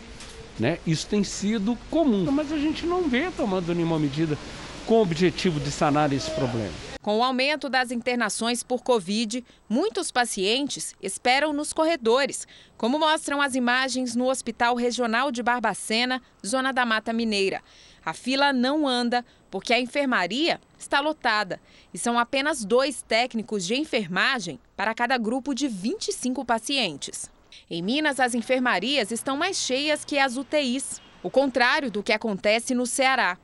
Né? 0.58 0.78
Isso 0.86 1.06
tem 1.06 1.24
sido 1.24 1.76
comum, 1.90 2.30
mas 2.30 2.52
a 2.52 2.58
gente 2.58 2.86
não 2.86 3.08
vê 3.08 3.30
tomando 3.30 3.74
nenhuma 3.74 3.98
medida 3.98 4.38
com 4.86 4.94
o 4.96 5.02
objetivo 5.02 5.58
de 5.58 5.70
sanar 5.70 6.12
esse 6.12 6.30
problema. 6.32 6.72
Com 7.00 7.18
o 7.18 7.22
aumento 7.24 7.68
das 7.68 7.90
internações 7.90 8.62
por 8.62 8.82
Covid, 8.82 9.44
muitos 9.68 10.12
pacientes 10.12 10.94
esperam 11.02 11.52
nos 11.52 11.72
corredores, 11.72 12.46
como 12.76 12.98
mostram 12.98 13.40
as 13.40 13.54
imagens 13.54 14.14
no 14.14 14.28
Hospital 14.28 14.76
Regional 14.76 15.32
de 15.32 15.42
Barbacena, 15.42 16.22
zona 16.46 16.72
da 16.72 16.86
Mata 16.86 17.12
Mineira. 17.12 17.60
A 18.04 18.12
fila 18.12 18.52
não 18.52 18.86
anda 18.86 19.24
porque 19.52 19.74
a 19.74 19.78
enfermaria 19.78 20.58
está 20.78 20.98
lotada 20.98 21.60
e 21.92 21.98
são 21.98 22.18
apenas 22.18 22.64
dois 22.64 23.02
técnicos 23.02 23.66
de 23.66 23.74
enfermagem 23.74 24.58
para 24.74 24.94
cada 24.94 25.18
grupo 25.18 25.54
de 25.54 25.68
25 25.68 26.42
pacientes. 26.42 27.30
Em 27.70 27.82
Minas, 27.82 28.18
as 28.18 28.34
enfermarias 28.34 29.12
estão 29.12 29.36
mais 29.36 29.58
cheias 29.58 30.06
que 30.06 30.18
as 30.18 30.38
UTIs, 30.38 31.02
o 31.22 31.28
contrário 31.28 31.90
do 31.90 32.02
que 32.02 32.14
acontece 32.14 32.74
no 32.74 32.86
Ceará. 32.86 33.36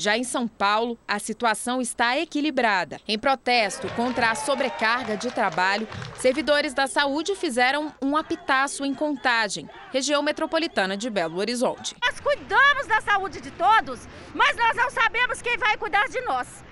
Já 0.00 0.16
em 0.16 0.24
São 0.24 0.48
Paulo, 0.48 0.98
a 1.06 1.18
situação 1.18 1.78
está 1.78 2.16
equilibrada. 2.16 2.98
Em 3.06 3.18
protesto 3.18 3.86
contra 3.90 4.30
a 4.30 4.34
sobrecarga 4.34 5.14
de 5.14 5.30
trabalho, 5.30 5.86
servidores 6.16 6.72
da 6.72 6.86
saúde 6.86 7.34
fizeram 7.34 7.94
um 8.00 8.16
apitaço 8.16 8.82
em 8.82 8.94
Contagem, 8.94 9.68
região 9.92 10.22
metropolitana 10.22 10.96
de 10.96 11.10
Belo 11.10 11.36
Horizonte. 11.36 11.94
Nós 12.02 12.18
cuidamos 12.18 12.86
da 12.86 13.02
saúde 13.02 13.42
de 13.42 13.50
todos, 13.50 14.08
mas 14.34 14.56
nós 14.56 14.74
não 14.74 14.88
sabemos 14.88 15.42
quem 15.42 15.58
vai 15.58 15.76
cuidar 15.76 16.08
de 16.08 16.22
nós. 16.22 16.64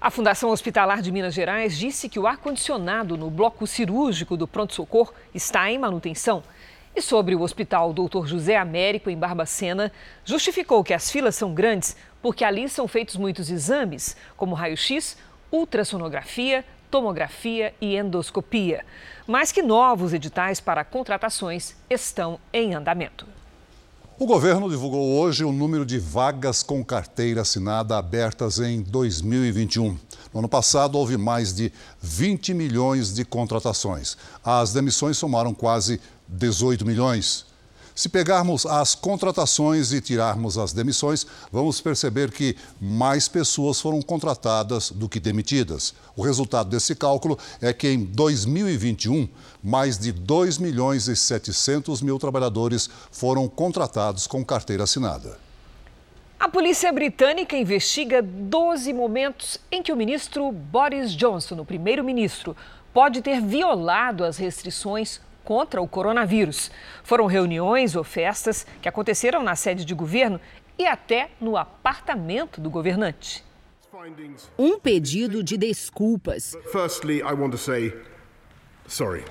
A 0.00 0.10
Fundação 0.10 0.50
Hospitalar 0.50 1.02
de 1.02 1.10
Minas 1.10 1.34
Gerais 1.34 1.76
disse 1.76 2.08
que 2.08 2.20
o 2.20 2.28
ar-condicionado 2.28 3.16
no 3.16 3.28
bloco 3.28 3.66
cirúrgico 3.66 4.36
do 4.36 4.46
pronto-socorro 4.46 5.12
está 5.34 5.68
em 5.68 5.78
manutenção 5.78 6.44
e 6.94 7.02
sobre 7.02 7.34
o 7.34 7.42
Hospital 7.42 7.92
Doutor 7.92 8.26
José 8.26 8.56
Américo, 8.56 9.10
em 9.10 9.16
Barbacena, 9.16 9.90
justificou 10.24 10.84
que 10.84 10.94
as 10.94 11.10
filas 11.10 11.34
são 11.34 11.52
grandes 11.52 11.96
porque 12.22 12.44
ali 12.44 12.68
são 12.68 12.88
feitos 12.88 13.16
muitos 13.16 13.50
exames, 13.50 14.16
como 14.36 14.54
raio-x, 14.54 15.16
ultrassonografia, 15.52 16.64
tomografia 16.90 17.74
e 17.80 17.96
endoscopia, 17.96 18.84
mas 19.26 19.50
que 19.50 19.62
novos 19.62 20.14
editais 20.14 20.60
para 20.60 20.84
contratações 20.84 21.74
estão 21.90 22.38
em 22.52 22.74
andamento. 22.74 23.26
O 24.16 24.26
governo 24.26 24.70
divulgou 24.70 25.18
hoje 25.18 25.42
o 25.44 25.52
número 25.52 25.84
de 25.84 25.98
vagas 25.98 26.62
com 26.62 26.84
carteira 26.84 27.40
assinada 27.40 27.98
abertas 27.98 28.60
em 28.60 28.80
2021. 28.80 29.98
No 30.32 30.38
ano 30.38 30.48
passado, 30.48 30.96
houve 30.96 31.16
mais 31.16 31.52
de 31.52 31.72
20 32.00 32.54
milhões 32.54 33.12
de 33.12 33.24
contratações. 33.24 34.16
As 34.44 34.72
demissões 34.72 35.18
somaram 35.18 35.52
quase 35.52 36.00
18 36.28 36.84
milhões. 36.84 37.46
Se 37.94 38.08
pegarmos 38.08 38.66
as 38.66 38.92
contratações 38.96 39.92
e 39.92 40.00
tirarmos 40.00 40.58
as 40.58 40.72
demissões, 40.72 41.24
vamos 41.52 41.80
perceber 41.80 42.32
que 42.32 42.56
mais 42.80 43.28
pessoas 43.28 43.80
foram 43.80 44.02
contratadas 44.02 44.90
do 44.90 45.08
que 45.08 45.20
demitidas. 45.20 45.94
O 46.16 46.22
resultado 46.22 46.68
desse 46.68 46.96
cálculo 46.96 47.38
é 47.62 47.72
que 47.72 47.88
em 47.88 48.02
2021, 48.04 49.28
mais 49.62 49.96
de 49.96 50.10
2 50.10 50.58
milhões 50.58 51.06
e 51.06 51.14
700 51.14 52.02
mil 52.02 52.18
trabalhadores 52.18 52.90
foram 53.12 53.46
contratados 53.48 54.26
com 54.26 54.44
carteira 54.44 54.82
assinada. 54.82 55.38
A 56.40 56.48
polícia 56.48 56.92
britânica 56.92 57.56
investiga 57.56 58.20
12 58.20 58.92
momentos 58.92 59.56
em 59.70 59.84
que 59.84 59.92
o 59.92 59.96
ministro 59.96 60.50
Boris 60.50 61.12
Johnson, 61.12 61.60
o 61.60 61.64
primeiro-ministro, 61.64 62.56
pode 62.92 63.22
ter 63.22 63.40
violado 63.40 64.24
as 64.24 64.36
restrições 64.36 65.20
contra 65.44 65.80
o 65.80 65.86
coronavírus. 65.86 66.70
Foram 67.02 67.26
reuniões 67.26 67.94
ou 67.94 68.02
festas 68.02 68.66
que 68.80 68.88
aconteceram 68.88 69.42
na 69.42 69.54
sede 69.54 69.84
de 69.84 69.94
governo 69.94 70.40
e 70.78 70.86
até 70.86 71.30
no 71.40 71.56
apartamento 71.56 72.60
do 72.60 72.70
governante. 72.70 73.44
Um 74.58 74.78
pedido 74.78 75.42
de 75.42 75.56
desculpas. 75.56 76.56
Firstly, 76.72 77.18
I 77.18 77.32
want 77.32 77.52
to 77.52 77.58
say 77.58 77.94
sorry. 78.88 79.24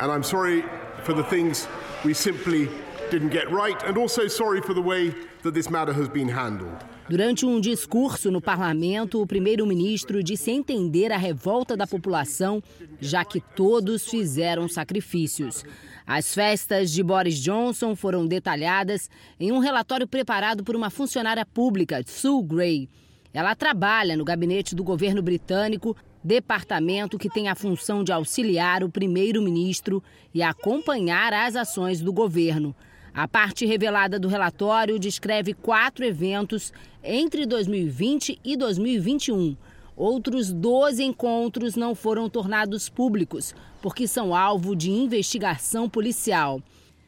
And 0.00 0.10
I'm 0.10 0.24
sorry 0.24 0.64
for 1.04 1.14
the 1.14 1.22
things 1.22 1.68
we 2.04 2.12
simply 2.12 2.68
didn't 3.10 3.30
get 3.30 3.50
right 3.50 3.80
and 3.84 3.96
also 3.96 4.26
sorry 4.28 4.60
for 4.60 4.74
the 4.74 4.82
way 4.82 5.14
that 5.42 5.54
this 5.54 5.70
matter 5.70 5.92
has 5.92 6.08
been 6.08 6.28
handled. 6.28 6.84
Durante 7.08 7.44
um 7.44 7.60
discurso 7.60 8.30
no 8.30 8.40
parlamento, 8.40 9.20
o 9.20 9.26
primeiro-ministro 9.26 10.22
disse 10.22 10.50
entender 10.50 11.12
a 11.12 11.18
revolta 11.18 11.76
da 11.76 11.86
população, 11.86 12.62
já 12.98 13.22
que 13.24 13.40
todos 13.40 14.08
fizeram 14.08 14.66
sacrifícios. 14.68 15.64
As 16.06 16.32
festas 16.32 16.90
de 16.90 17.02
Boris 17.02 17.38
Johnson 17.38 17.94
foram 17.94 18.26
detalhadas 18.26 19.10
em 19.38 19.52
um 19.52 19.58
relatório 19.58 20.08
preparado 20.08 20.64
por 20.64 20.74
uma 20.74 20.88
funcionária 20.88 21.44
pública, 21.44 22.02
Sue 22.06 22.42
Gray. 22.42 22.88
Ela 23.34 23.54
trabalha 23.54 24.16
no 24.16 24.24
gabinete 24.24 24.74
do 24.74 24.82
governo 24.82 25.20
britânico, 25.20 25.94
departamento 26.22 27.18
que 27.18 27.28
tem 27.28 27.48
a 27.48 27.54
função 27.54 28.02
de 28.02 28.12
auxiliar 28.12 28.82
o 28.82 28.88
primeiro-ministro 28.88 30.02
e 30.32 30.42
acompanhar 30.42 31.34
as 31.34 31.54
ações 31.54 32.00
do 32.00 32.14
governo. 32.14 32.74
A 33.14 33.28
parte 33.28 33.64
revelada 33.64 34.18
do 34.18 34.26
relatório 34.26 34.98
descreve 34.98 35.54
quatro 35.54 36.04
eventos 36.04 36.72
entre 37.00 37.46
2020 37.46 38.40
e 38.44 38.56
2021. 38.56 39.56
Outros 39.96 40.52
12 40.52 41.04
encontros 41.04 41.76
não 41.76 41.94
foram 41.94 42.28
tornados 42.28 42.88
públicos, 42.88 43.54
porque 43.80 44.08
são 44.08 44.34
alvo 44.34 44.74
de 44.74 44.90
investigação 44.90 45.88
policial. 45.88 46.60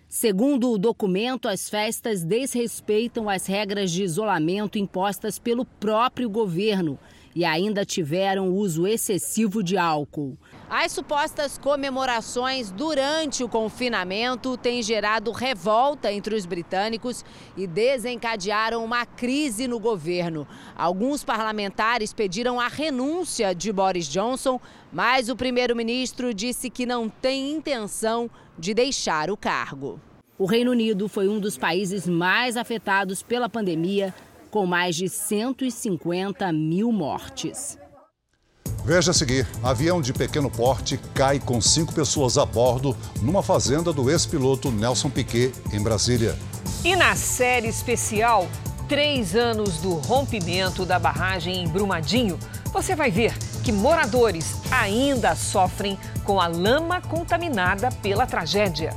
Segundo 0.08 0.70
o 0.70 0.78
documento, 0.78 1.48
as 1.48 1.68
festas 1.68 2.22
desrespeitam 2.22 3.28
as 3.28 3.44
regras 3.46 3.90
de 3.90 4.04
isolamento 4.04 4.78
impostas 4.78 5.40
pelo 5.40 5.64
próprio 5.64 6.30
governo 6.30 6.96
e 7.36 7.44
ainda 7.44 7.84
tiveram 7.84 8.48
uso 8.48 8.86
excessivo 8.86 9.62
de 9.62 9.76
álcool. 9.76 10.38
As 10.70 10.90
supostas 10.90 11.58
comemorações 11.58 12.70
durante 12.70 13.44
o 13.44 13.48
confinamento 13.48 14.56
têm 14.56 14.82
gerado 14.82 15.30
revolta 15.32 16.10
entre 16.10 16.34
os 16.34 16.46
britânicos 16.46 17.22
e 17.54 17.66
desencadearam 17.66 18.82
uma 18.82 19.04
crise 19.04 19.68
no 19.68 19.78
governo. 19.78 20.48
Alguns 20.74 21.22
parlamentares 21.22 22.10
pediram 22.10 22.58
a 22.58 22.68
renúncia 22.68 23.54
de 23.54 23.70
Boris 23.70 24.08
Johnson, 24.08 24.58
mas 24.90 25.28
o 25.28 25.36
primeiro-ministro 25.36 26.32
disse 26.32 26.70
que 26.70 26.86
não 26.86 27.06
tem 27.06 27.52
intenção 27.52 28.30
de 28.58 28.72
deixar 28.72 29.30
o 29.30 29.36
cargo. 29.36 30.00
O 30.38 30.46
Reino 30.46 30.70
Unido 30.70 31.06
foi 31.06 31.28
um 31.28 31.38
dos 31.38 31.58
países 31.58 32.08
mais 32.08 32.56
afetados 32.56 33.22
pela 33.22 33.46
pandemia 33.46 34.14
com 34.56 34.64
mais 34.64 34.96
de 34.96 35.06
150 35.06 36.50
mil 36.50 36.90
mortes. 36.90 37.76
Veja 38.86 39.10
a 39.10 39.14
seguir: 39.14 39.46
avião 39.62 40.00
de 40.00 40.14
pequeno 40.14 40.50
porte 40.50 40.98
cai 41.12 41.38
com 41.38 41.60
cinco 41.60 41.92
pessoas 41.92 42.38
a 42.38 42.46
bordo 42.46 42.96
numa 43.20 43.42
fazenda 43.42 43.92
do 43.92 44.10
ex-piloto 44.10 44.72
Nelson 44.72 45.10
Piquet, 45.10 45.52
em 45.74 45.82
Brasília. 45.82 46.38
E 46.82 46.96
na 46.96 47.14
série 47.14 47.68
especial, 47.68 48.48
três 48.88 49.36
anos 49.36 49.76
do 49.76 49.92
rompimento 49.92 50.86
da 50.86 50.98
barragem 50.98 51.62
em 51.62 51.68
Brumadinho, 51.68 52.38
você 52.72 52.96
vai 52.96 53.10
ver 53.10 53.36
que 53.62 53.70
moradores 53.70 54.56
ainda 54.70 55.36
sofrem 55.36 55.98
com 56.24 56.40
a 56.40 56.46
lama 56.46 57.02
contaminada 57.02 57.90
pela 58.00 58.24
tragédia. 58.24 58.96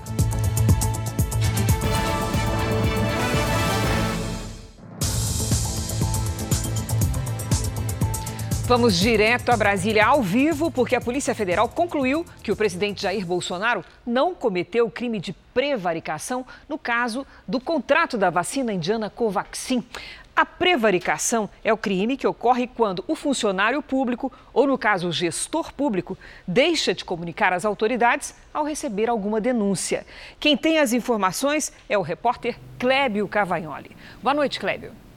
Vamos 8.69 8.99
direto 8.99 9.49
a 9.49 9.57
Brasília 9.57 10.05
ao 10.05 10.21
vivo, 10.21 10.69
porque 10.69 10.95
a 10.95 11.01
Polícia 11.01 11.33
Federal 11.33 11.67
concluiu 11.67 12.23
que 12.43 12.51
o 12.51 12.55
presidente 12.55 13.01
Jair 13.01 13.25
Bolsonaro 13.25 13.83
não 14.05 14.35
cometeu 14.35 14.91
crime 14.91 15.19
de 15.19 15.33
prevaricação 15.33 16.45
no 16.69 16.77
caso 16.77 17.25
do 17.47 17.59
contrato 17.59 18.15
da 18.15 18.29
vacina 18.29 18.71
indiana 18.71 19.09
Covaxin. 19.09 19.83
A 20.35 20.45
prevaricação 20.45 21.49
é 21.63 21.73
o 21.73 21.77
crime 21.77 22.15
que 22.15 22.27
ocorre 22.27 22.67
quando 22.67 23.03
o 23.07 23.15
funcionário 23.15 23.81
público, 23.81 24.31
ou 24.53 24.67
no 24.67 24.77
caso 24.77 25.07
o 25.07 25.11
gestor 25.11 25.73
público, 25.73 26.15
deixa 26.47 26.93
de 26.93 27.03
comunicar 27.03 27.51
às 27.51 27.65
autoridades 27.65 28.35
ao 28.53 28.63
receber 28.63 29.09
alguma 29.09 29.41
denúncia. 29.41 30.05
Quem 30.39 30.55
tem 30.55 30.77
as 30.77 30.93
informações 30.93 31.73
é 31.89 31.97
o 31.97 32.03
repórter 32.03 32.55
Clébio 32.77 33.27
Cavagnoli. 33.27 33.97
Boa 34.21 34.35
noite, 34.35 34.59
Clébio. 34.59 35.08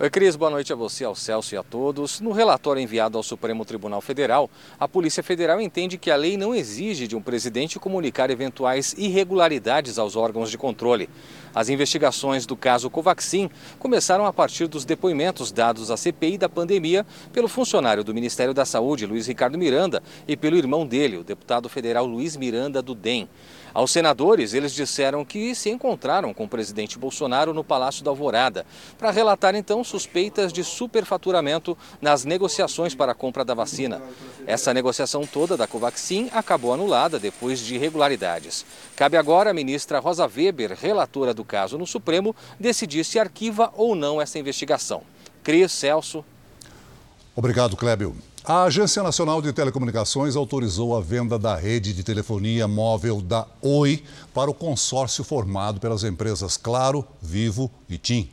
Oi, 0.00 0.08
Cris, 0.08 0.34
boa 0.34 0.50
noite 0.50 0.72
a 0.72 0.76
você, 0.76 1.04
ao 1.04 1.14
Celso 1.14 1.54
e 1.54 1.58
a 1.58 1.62
todos. 1.62 2.18
No 2.18 2.32
relatório 2.32 2.80
enviado 2.80 3.18
ao 3.18 3.22
Supremo 3.22 3.62
Tribunal 3.62 4.00
Federal, 4.00 4.50
a 4.80 4.88
Polícia 4.88 5.22
Federal 5.22 5.60
entende 5.60 5.98
que 5.98 6.10
a 6.10 6.16
lei 6.16 6.36
não 6.36 6.54
exige 6.54 7.06
de 7.06 7.14
um 7.14 7.20
presidente 7.20 7.78
comunicar 7.78 8.30
eventuais 8.30 8.94
irregularidades 8.96 9.98
aos 9.98 10.16
órgãos 10.16 10.50
de 10.50 10.56
controle. 10.56 11.10
As 11.54 11.68
investigações 11.68 12.46
do 12.46 12.56
caso 12.56 12.88
Covaxin 12.88 13.50
começaram 13.78 14.24
a 14.24 14.32
partir 14.32 14.66
dos 14.66 14.86
depoimentos 14.86 15.52
dados 15.52 15.90
à 15.90 15.96
CPI 15.96 16.38
da 16.38 16.48
pandemia 16.48 17.04
pelo 17.30 17.46
funcionário 17.46 18.02
do 18.02 18.14
Ministério 18.14 18.54
da 18.54 18.64
Saúde, 18.64 19.06
Luiz 19.06 19.26
Ricardo 19.26 19.58
Miranda, 19.58 20.02
e 20.26 20.38
pelo 20.38 20.56
irmão 20.56 20.86
dele, 20.86 21.18
o 21.18 21.24
deputado 21.24 21.68
federal 21.68 22.06
Luiz 22.06 22.34
Miranda 22.34 22.80
do 22.80 22.94
DEM. 22.94 23.28
Aos 23.74 23.90
senadores, 23.90 24.52
eles 24.52 24.72
disseram 24.72 25.24
que 25.24 25.54
se 25.54 25.70
encontraram 25.70 26.34
com 26.34 26.44
o 26.44 26.48
presidente 26.48 26.98
Bolsonaro 26.98 27.54
no 27.54 27.64
Palácio 27.64 28.04
da 28.04 28.10
Alvorada 28.10 28.66
para 28.98 29.10
relatar 29.10 29.54
então 29.54 29.82
suspeitas 29.82 30.52
de 30.52 30.62
superfaturamento 30.62 31.76
nas 32.00 32.24
negociações 32.24 32.94
para 32.94 33.12
a 33.12 33.14
compra 33.14 33.44
da 33.44 33.54
vacina. 33.54 34.02
Essa 34.46 34.74
negociação 34.74 35.26
toda 35.26 35.56
da 35.56 35.66
Covaxin 35.66 36.28
acabou 36.32 36.74
anulada 36.74 37.18
depois 37.18 37.60
de 37.60 37.76
irregularidades. 37.76 38.66
Cabe 38.94 39.16
agora 39.16 39.50
à 39.50 39.54
ministra 39.54 40.00
Rosa 40.00 40.26
Weber, 40.26 40.76
relatora 40.78 41.32
do 41.32 41.44
caso 41.44 41.78
no 41.78 41.86
Supremo, 41.86 42.36
decidir 42.60 43.04
se 43.04 43.18
arquiva 43.18 43.72
ou 43.74 43.94
não 43.94 44.20
essa 44.20 44.38
investigação. 44.38 45.02
Cris, 45.42 45.72
Celso. 45.72 46.24
Obrigado, 47.34 47.76
Clébio. 47.76 48.14
A 48.44 48.64
Agência 48.64 49.04
Nacional 49.04 49.40
de 49.40 49.52
Telecomunicações 49.52 50.34
autorizou 50.34 50.96
a 50.96 51.00
venda 51.00 51.38
da 51.38 51.54
rede 51.54 51.92
de 51.92 52.02
telefonia 52.02 52.66
móvel 52.66 53.22
da 53.22 53.46
Oi 53.62 54.02
para 54.34 54.50
o 54.50 54.54
consórcio 54.54 55.22
formado 55.22 55.78
pelas 55.78 56.02
empresas 56.02 56.56
Claro, 56.56 57.06
Vivo 57.20 57.70
e 57.88 57.96
TIM. 57.96 58.28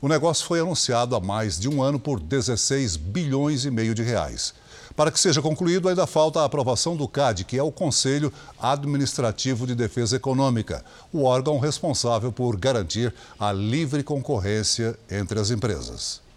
O 0.00 0.08
negócio 0.08 0.44
foi 0.46 0.58
anunciado 0.58 1.14
há 1.14 1.20
mais 1.20 1.60
de 1.60 1.68
um 1.68 1.80
ano 1.80 2.00
por 2.00 2.18
16 2.18 2.96
bilhões 2.96 3.64
e 3.64 3.70
meio 3.70 3.94
de 3.94 4.02
reais. 4.02 4.52
Para 4.96 5.12
que 5.12 5.20
seja 5.20 5.40
concluído, 5.40 5.88
ainda 5.88 6.08
falta 6.08 6.40
a 6.40 6.44
aprovação 6.44 6.96
do 6.96 7.06
CAD, 7.06 7.44
que 7.44 7.56
é 7.56 7.62
o 7.62 7.70
Conselho 7.70 8.32
Administrativo 8.60 9.64
de 9.64 9.76
Defesa 9.76 10.16
Econômica, 10.16 10.84
o 11.12 11.22
órgão 11.22 11.60
responsável 11.60 12.32
por 12.32 12.56
garantir 12.56 13.14
a 13.38 13.52
livre 13.52 14.02
concorrência 14.02 14.98
entre 15.08 15.38
as 15.38 15.52
empresas. 15.52 16.31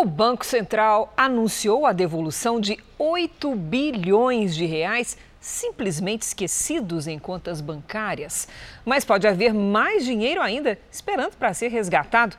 O 0.00 0.04
Banco 0.06 0.46
Central 0.46 1.12
anunciou 1.14 1.84
a 1.84 1.92
devolução 1.92 2.58
de 2.58 2.78
8 2.98 3.54
bilhões 3.54 4.56
de 4.56 4.64
reais 4.64 5.18
simplesmente 5.38 6.22
esquecidos 6.22 7.06
em 7.06 7.18
contas 7.18 7.60
bancárias. 7.60 8.48
Mas 8.82 9.04
pode 9.04 9.28
haver 9.28 9.52
mais 9.52 10.02
dinheiro 10.02 10.40
ainda 10.40 10.78
esperando 10.90 11.36
para 11.36 11.52
ser 11.52 11.68
resgatado. 11.68 12.34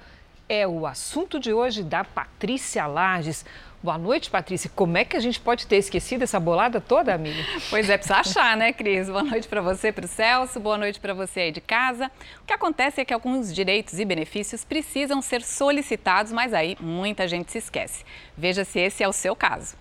É 0.49 0.67
o 0.67 0.87
assunto 0.87 1.39
de 1.39 1.53
hoje 1.53 1.83
da 1.83 2.03
Patrícia 2.03 2.87
Lages. 2.87 3.45
Boa 3.83 3.97
noite, 3.97 4.29
Patrícia. 4.29 4.69
Como 4.75 4.95
é 4.95 5.03
que 5.03 5.17
a 5.17 5.19
gente 5.19 5.39
pode 5.39 5.65
ter 5.65 5.77
esquecido 5.77 6.21
essa 6.21 6.39
bolada 6.39 6.79
toda, 6.79 7.15
amiga? 7.15 7.43
Pois 7.67 7.89
é, 7.89 7.97
precisa 7.97 8.19
achar, 8.19 8.55
né, 8.55 8.71
Cris? 8.71 9.09
Boa 9.09 9.23
noite 9.23 9.47
para 9.47 9.59
você, 9.59 9.91
para 9.91 10.05
o 10.05 10.07
Celso. 10.07 10.59
Boa 10.59 10.77
noite 10.77 10.99
para 10.99 11.15
você 11.15 11.39
aí 11.39 11.51
de 11.51 11.61
casa. 11.61 12.11
O 12.43 12.45
que 12.45 12.53
acontece 12.53 13.01
é 13.01 13.05
que 13.05 13.11
alguns 13.11 13.51
direitos 13.51 13.99
e 13.99 14.05
benefícios 14.05 14.63
precisam 14.63 15.19
ser 15.19 15.41
solicitados, 15.41 16.31
mas 16.31 16.53
aí 16.53 16.77
muita 16.79 17.27
gente 17.27 17.51
se 17.51 17.57
esquece. 17.57 18.05
Veja 18.37 18.63
se 18.63 18.79
esse 18.79 19.01
é 19.01 19.07
o 19.07 19.13
seu 19.13 19.35
caso. 19.35 19.80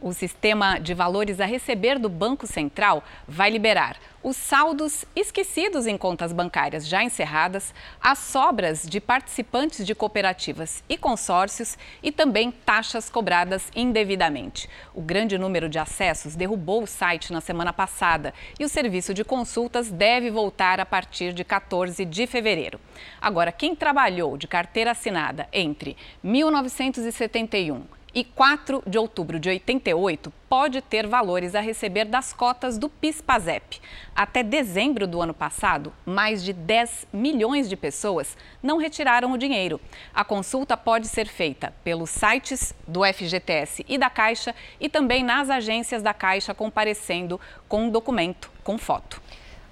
O 0.00 0.12
sistema 0.12 0.78
de 0.78 0.92
valores 0.94 1.40
a 1.40 1.46
receber 1.46 1.98
do 1.98 2.08
Banco 2.08 2.46
Central 2.46 3.02
vai 3.26 3.50
liberar 3.50 3.96
os 4.24 4.38
saldos 4.38 5.04
esquecidos 5.14 5.86
em 5.86 5.98
contas 5.98 6.32
bancárias 6.32 6.88
já 6.88 7.04
encerradas, 7.04 7.74
as 8.00 8.18
sobras 8.18 8.82
de 8.82 8.98
participantes 8.98 9.84
de 9.84 9.94
cooperativas 9.94 10.82
e 10.88 10.96
consórcios 10.96 11.76
e 12.02 12.10
também 12.10 12.50
taxas 12.50 13.10
cobradas 13.10 13.70
indevidamente. 13.76 14.68
O 14.94 15.02
grande 15.02 15.36
número 15.36 15.68
de 15.68 15.78
acessos 15.78 16.34
derrubou 16.34 16.82
o 16.82 16.86
site 16.86 17.34
na 17.34 17.42
semana 17.42 17.72
passada 17.72 18.32
e 18.58 18.64
o 18.64 18.68
serviço 18.68 19.12
de 19.12 19.22
consultas 19.24 19.90
deve 19.90 20.30
voltar 20.30 20.80
a 20.80 20.86
partir 20.86 21.34
de 21.34 21.44
14 21.44 22.02
de 22.06 22.26
fevereiro. 22.26 22.80
Agora, 23.20 23.52
quem 23.52 23.76
trabalhou 23.76 24.38
de 24.38 24.48
carteira 24.48 24.92
assinada 24.92 25.46
entre 25.52 25.98
1971 26.22 27.93
e 28.14 28.22
4 28.22 28.82
de 28.86 28.96
outubro 28.96 29.40
de 29.40 29.48
88 29.48 30.32
pode 30.48 30.80
ter 30.80 31.06
valores 31.06 31.54
a 31.54 31.60
receber 31.60 32.04
das 32.04 32.32
cotas 32.32 32.78
do 32.78 32.88
PIS/PASEP. 32.88 33.80
Até 34.14 34.42
dezembro 34.42 35.06
do 35.06 35.20
ano 35.20 35.34
passado, 35.34 35.92
mais 36.06 36.44
de 36.44 36.52
10 36.52 37.08
milhões 37.12 37.68
de 37.68 37.76
pessoas 37.76 38.36
não 38.62 38.78
retiraram 38.78 39.32
o 39.32 39.38
dinheiro. 39.38 39.80
A 40.14 40.24
consulta 40.24 40.76
pode 40.76 41.08
ser 41.08 41.26
feita 41.26 41.74
pelos 41.82 42.10
sites 42.10 42.72
do 42.86 43.04
FGTS 43.04 43.84
e 43.88 43.98
da 43.98 44.08
Caixa 44.08 44.54
e 44.78 44.88
também 44.88 45.24
nas 45.24 45.50
agências 45.50 46.02
da 46.02 46.14
Caixa 46.14 46.54
comparecendo 46.54 47.40
com 47.68 47.84
um 47.84 47.90
documento 47.90 48.50
com 48.62 48.78
foto. 48.78 49.20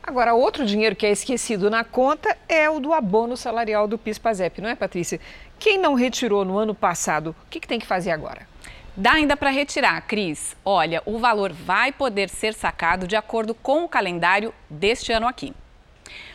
Agora, 0.05 0.35
outro 0.35 0.67
dinheiro 0.67 0.97
que 0.97 1.07
é 1.07 1.13
esquecido 1.13 1.71
na 1.71 1.85
conta 1.85 2.37
é 2.49 2.69
o 2.69 2.81
do 2.81 2.93
abono 2.93 3.37
salarial 3.37 3.87
do 3.87 3.97
PIS/PASEP, 3.97 4.61
não 4.61 4.69
é, 4.69 4.75
Patrícia? 4.75 5.21
Quem 5.63 5.79
não 5.79 5.95
retirou 5.95 6.45
no 6.45 6.59
ano 6.59 6.75
passado, 6.75 7.37
o 7.47 7.49
que, 7.49 7.61
que 7.61 7.69
tem 7.69 7.79
que 7.79 7.87
fazer 7.87 8.11
agora? 8.11 8.49
Dá 8.97 9.13
ainda 9.13 9.37
para 9.37 9.49
retirar, 9.49 10.01
Cris. 10.09 10.57
Olha, 10.65 11.01
o 11.07 11.21
valor 11.21 11.53
vai 11.53 11.93
poder 11.93 12.29
ser 12.29 12.53
sacado 12.53 13.07
de 13.07 13.15
acordo 13.15 13.55
com 13.55 13.85
o 13.85 13.89
calendário 13.89 14.53
deste 14.69 15.13
ano 15.13 15.29
aqui. 15.29 15.55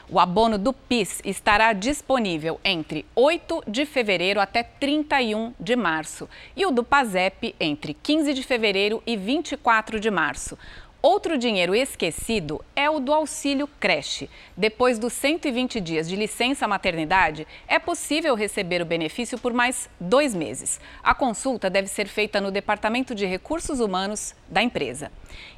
O 0.09 0.17
abono 0.17 0.57
do 0.57 0.71
PIS 0.71 1.21
estará 1.25 1.73
disponível 1.73 2.57
entre 2.63 3.05
8 3.13 3.63
de 3.67 3.85
fevereiro 3.85 4.39
até 4.39 4.63
31 4.63 5.53
de 5.59 5.75
março 5.75 6.29
e 6.55 6.65
o 6.65 6.71
do 6.71 6.81
PASEP 6.81 7.53
entre 7.59 7.93
15 7.93 8.33
de 8.33 8.41
fevereiro 8.43 9.03
e 9.05 9.17
24 9.17 9.99
de 9.99 10.09
março. 10.09 10.57
Outro 10.99 11.37
dinheiro 11.37 11.75
esquecido 11.75 12.59
é 12.75 12.89
o 12.89 12.99
do 12.99 13.13
auxílio 13.13 13.69
creche. 13.79 14.27
Depois 14.57 14.97
dos 14.97 15.13
120 15.13 15.79
dias 15.79 16.09
de 16.09 16.15
licença 16.15 16.67
maternidade, 16.67 17.47
é 17.67 17.77
possível 17.77 18.33
receber 18.33 18.81
o 18.81 18.85
benefício 18.85 19.37
por 19.37 19.53
mais 19.53 19.87
dois 19.99 20.33
meses. 20.33 20.81
A 21.03 21.13
consulta 21.13 21.69
deve 21.69 21.87
ser 21.87 22.07
feita 22.07 22.41
no 22.41 22.49
Departamento 22.49 23.13
de 23.13 23.27
Recursos 23.27 23.79
Humanos 23.79 24.33
da 24.49 24.63
empresa. 24.63 25.11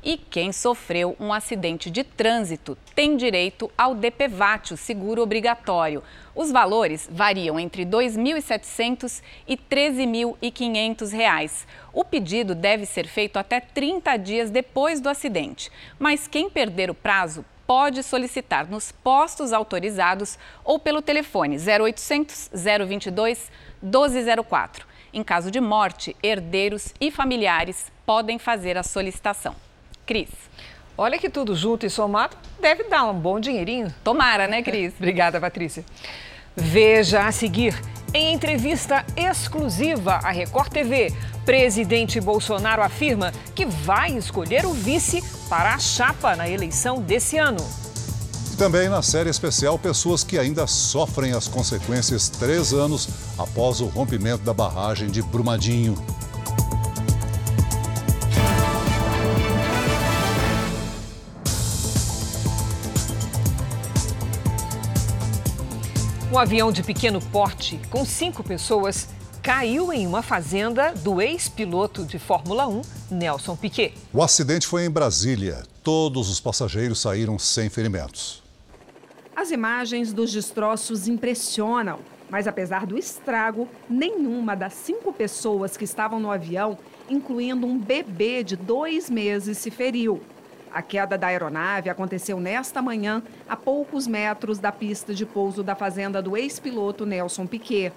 E 0.04 0.18
quem 0.18 0.52
sofreu 0.52 1.16
um 1.18 1.32
acidente 1.32 1.90
de 1.90 2.04
trânsito 2.04 2.78
tem 2.94 3.16
direito 3.16 3.72
ao 3.78 3.96
DPVAT, 3.96 4.74
o 4.74 4.78
seguro 4.78 5.22
obrigatório. 5.22 6.04
Os 6.40 6.52
valores 6.52 7.06
variam 7.12 7.60
entre 7.60 7.84
R$ 7.84 7.90
2.700 7.90 9.22
e 9.46 9.56
R$ 9.56 9.60
13.500. 9.70 11.66
O 11.92 12.06
pedido 12.06 12.56
deve 12.56 12.86
ser 12.86 13.08
feito 13.08 13.36
até 13.36 13.60
30 13.60 14.16
dias 14.16 14.50
depois 14.50 15.02
do 15.02 15.10
acidente, 15.10 15.70
mas 16.00 16.30
quem 16.30 16.50
perder 16.50 16.90
o 16.90 16.94
prazo 16.94 17.44
pode 17.68 18.02
solicitar 18.04 18.70
nos 18.70 18.90
postos 18.90 19.52
autorizados 19.52 20.40
ou 20.64 20.80
pelo 20.80 21.02
telefone 21.02 21.58
0800 21.58 22.52
022 22.54 23.52
1204. 23.84 24.88
Em 25.12 25.22
caso 25.26 25.52
de 25.52 25.60
morte, 25.60 26.16
herdeiros 26.24 26.94
e 27.02 27.12
familiares 27.12 27.92
podem 28.06 28.40
fazer 28.40 28.78
a 28.78 28.84
solicitação. 28.84 29.58
Cris. 30.06 30.30
Olha 30.98 31.20
que 31.20 31.30
tudo 31.30 31.54
junto 31.54 31.86
e 31.86 31.90
somado 31.90 32.38
deve 32.62 32.86
dar 32.86 33.04
um 33.04 33.20
bom 33.20 33.42
dinheirinho. 33.42 33.94
Tomara, 34.06 34.48
né, 34.48 34.64
Cris? 34.64 34.94
Obrigada, 35.00 35.38
Patrícia. 35.42 35.84
Veja 36.56 37.28
a 37.28 37.32
seguir. 37.32 37.80
Em 38.14 38.34
entrevista 38.34 39.06
exclusiva 39.16 40.14
à 40.14 40.32
Record 40.32 40.72
TV, 40.72 41.14
presidente 41.46 42.20
Bolsonaro 42.20 42.82
afirma 42.82 43.32
que 43.54 43.66
vai 43.66 44.18
escolher 44.18 44.66
o 44.66 44.74
vice 44.74 45.24
para 45.48 45.76
a 45.76 45.80
chapa 45.80 46.36
na 46.36 46.50
eleição 46.50 47.02
desse 47.02 47.38
ano. 47.38 47.64
Também 48.58 48.90
na 48.90 49.02
série 49.02 49.30
especial, 49.30 49.80
pessoas 49.80 50.24
que 50.24 50.38
ainda 50.38 50.68
sofrem 50.68 51.32
as 51.32 51.48
consequências 51.48 52.28
três 52.28 52.74
anos 52.74 53.08
após 53.38 53.80
o 53.80 53.86
rompimento 53.86 54.44
da 54.44 54.54
barragem 54.54 55.10
de 55.10 55.22
Brumadinho. 55.22 55.96
Um 66.32 66.38
avião 66.38 66.72
de 66.72 66.84
pequeno 66.84 67.20
porte, 67.20 67.80
com 67.90 68.06
cinco 68.06 68.44
pessoas, 68.44 69.10
caiu 69.42 69.92
em 69.92 70.06
uma 70.06 70.22
fazenda 70.22 70.94
do 70.94 71.20
ex-piloto 71.20 72.06
de 72.06 72.20
Fórmula 72.20 72.68
1, 72.68 72.82
Nelson 73.10 73.56
Piquet. 73.56 73.96
O 74.14 74.22
acidente 74.22 74.68
foi 74.68 74.86
em 74.86 74.92
Brasília. 74.92 75.64
Todos 75.84 76.30
os 76.30 76.40
passageiros 76.40 77.02
saíram 77.02 77.40
sem 77.40 77.68
ferimentos. 77.68 78.44
As 79.36 79.50
imagens 79.50 80.14
dos 80.14 80.32
destroços 80.32 81.08
impressionam, 81.08 81.98
mas 82.30 82.46
apesar 82.46 82.86
do 82.86 82.96
estrago, 82.96 83.68
nenhuma 83.90 84.56
das 84.56 84.74
cinco 84.74 85.12
pessoas 85.12 85.76
que 85.76 85.84
estavam 85.84 86.20
no 86.20 86.30
avião, 86.30 86.78
incluindo 87.10 87.66
um 87.66 87.80
bebê 87.80 88.44
de 88.44 88.56
dois 88.56 89.10
meses, 89.10 89.58
se 89.58 89.72
feriu. 89.72 90.22
A 90.72 90.82
queda 90.82 91.18
da 91.18 91.28
aeronave 91.28 91.90
aconteceu 91.90 92.40
nesta 92.40 92.82
manhã, 92.82 93.24
a 93.48 93.56
poucos 93.56 94.06
metros 94.06 94.60
da 94.60 94.72
pista 94.72 95.14
de 95.14 95.26
pouso 95.26 95.64
da 95.64 95.76
fazenda 95.76 96.22
do 96.22 96.38
ex-piloto 96.38 97.06
Nelson 97.06 97.48
Piquet. 97.48 97.92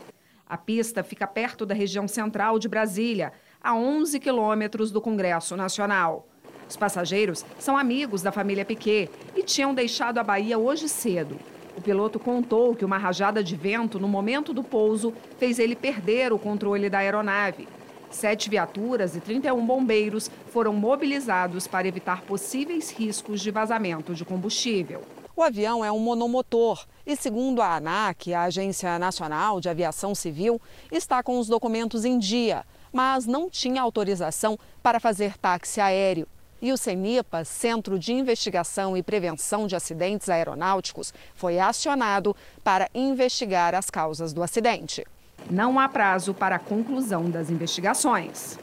A 0.48 0.56
pista 0.56 1.02
fica 1.02 1.26
perto 1.26 1.66
da 1.66 1.74
região 1.74 2.08
central 2.08 2.58
de 2.58 2.68
Brasília, 2.68 3.32
a 3.60 3.74
11 3.74 4.18
quilômetros 4.18 4.90
do 4.90 5.00
Congresso 5.00 5.56
Nacional. 5.56 6.26
Os 6.68 6.76
passageiros 6.76 7.44
são 7.58 7.76
amigos 7.76 8.22
da 8.22 8.32
família 8.32 8.64
Piquet 8.64 9.10
e 9.36 9.42
tinham 9.42 9.74
deixado 9.74 10.18
a 10.18 10.24
Bahia 10.24 10.58
hoje 10.58 10.88
cedo. 10.88 11.36
O 11.76 11.80
piloto 11.80 12.18
contou 12.18 12.74
que 12.74 12.84
uma 12.84 12.98
rajada 12.98 13.42
de 13.42 13.56
vento 13.56 13.98
no 13.98 14.08
momento 14.08 14.52
do 14.54 14.62
pouso 14.62 15.12
fez 15.38 15.58
ele 15.58 15.76
perder 15.76 16.32
o 16.32 16.38
controle 16.38 16.88
da 16.88 16.98
aeronave. 16.98 17.68
Sete 18.12 18.50
viaturas 18.50 19.16
e 19.16 19.20
31 19.20 19.66
bombeiros 19.66 20.30
foram 20.52 20.74
mobilizados 20.74 21.66
para 21.66 21.88
evitar 21.88 22.22
possíveis 22.22 22.90
riscos 22.90 23.40
de 23.40 23.50
vazamento 23.50 24.14
de 24.14 24.22
combustível. 24.24 25.02
O 25.34 25.42
avião 25.42 25.82
é 25.82 25.90
um 25.90 25.98
monomotor 25.98 26.84
e, 27.06 27.16
segundo 27.16 27.62
a 27.62 27.76
ANAC, 27.76 28.34
a 28.34 28.42
Agência 28.42 28.98
Nacional 28.98 29.60
de 29.62 29.68
Aviação 29.70 30.14
Civil, 30.14 30.60
está 30.90 31.22
com 31.22 31.38
os 31.38 31.48
documentos 31.48 32.04
em 32.04 32.18
dia, 32.18 32.66
mas 32.92 33.24
não 33.24 33.48
tinha 33.48 33.80
autorização 33.80 34.58
para 34.82 35.00
fazer 35.00 35.38
táxi 35.38 35.80
aéreo. 35.80 36.28
E 36.60 36.70
o 36.70 36.76
CENIPA, 36.76 37.44
Centro 37.44 37.98
de 37.98 38.12
Investigação 38.12 38.94
e 38.94 39.02
Prevenção 39.02 39.66
de 39.66 39.74
Acidentes 39.74 40.28
Aeronáuticos, 40.28 41.14
foi 41.34 41.58
acionado 41.58 42.36
para 42.62 42.88
investigar 42.94 43.74
as 43.74 43.88
causas 43.88 44.34
do 44.34 44.42
acidente. 44.42 45.02
Não 45.50 45.78
há 45.78 45.88
prazo 45.88 46.32
para 46.34 46.56
a 46.56 46.58
conclusão 46.58 47.30
das 47.30 47.50
investigações. 47.50 48.58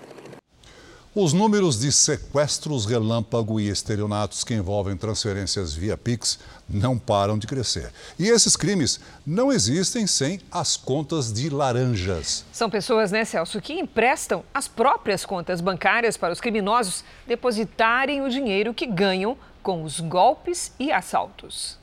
Os 1.15 1.33
números 1.33 1.79
de 1.79 1.91
sequestros 1.91 2.85
relâmpago 2.85 3.59
e 3.59 3.67
estelionatos 3.67 4.43
que 4.43 4.53
envolvem 4.53 4.95
transferências 4.95 5.73
via 5.73 5.97
Pix 5.97 6.37
não 6.69 6.99
param 6.99 7.35
de 7.35 7.47
crescer. 7.47 7.91
E 8.19 8.27
esses 8.27 8.55
crimes 8.55 8.99
não 9.25 9.51
existem 9.51 10.05
sem 10.05 10.39
as 10.51 10.77
contas 10.77 11.33
de 11.33 11.49
laranjas. 11.49 12.45
São 12.51 12.69
pessoas, 12.69 13.11
né, 13.11 13.25
Celso, 13.25 13.59
que 13.59 13.73
emprestam 13.73 14.43
as 14.53 14.67
próprias 14.67 15.25
contas 15.25 15.61
bancárias 15.61 16.15
para 16.15 16.31
os 16.31 16.39
criminosos 16.39 17.03
depositarem 17.27 18.21
o 18.21 18.29
dinheiro 18.29 18.71
que 18.71 18.85
ganham 18.85 19.35
com 19.63 19.83
os 19.83 19.99
golpes 19.99 20.71
e 20.79 20.91
assaltos. 20.91 21.78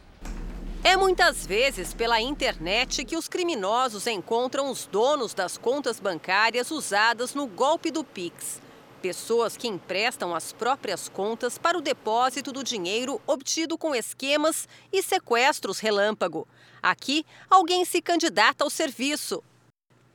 É 0.85 0.97
muitas 0.97 1.47
vezes 1.47 1.93
pela 1.93 2.21
internet 2.21 3.05
que 3.05 3.17
os 3.17 3.29
criminosos 3.29 4.07
encontram 4.07 4.71
os 4.71 4.87
donos 4.87 5.35
das 5.35 5.59
contas 5.59 5.99
bancárias 5.99 6.71
usadas 6.71 7.35
no 7.35 7.47
golpe 7.47 7.91
do 7.91 8.05
Pix. 8.05 8.61
Pessoas 9.03 9.57
que 9.57 9.69
emprestam 9.69 10.35
as 10.35 10.53
próprias 10.53 11.09
contas 11.09 11.59
para 11.59 11.77
o 11.77 11.81
depósito 11.81 12.53
do 12.53 12.63
dinheiro 12.63 13.21
obtido 13.27 13.77
com 13.77 13.95
esquemas 13.95 14.69
e 14.93 15.03
sequestros 15.03 15.81
relâmpago. 15.81 16.47
Aqui, 16.83 17.27
alguém 17.51 17.85
se 17.85 18.01
candidata 18.01 18.63
ao 18.63 18.71
serviço. 18.71 19.43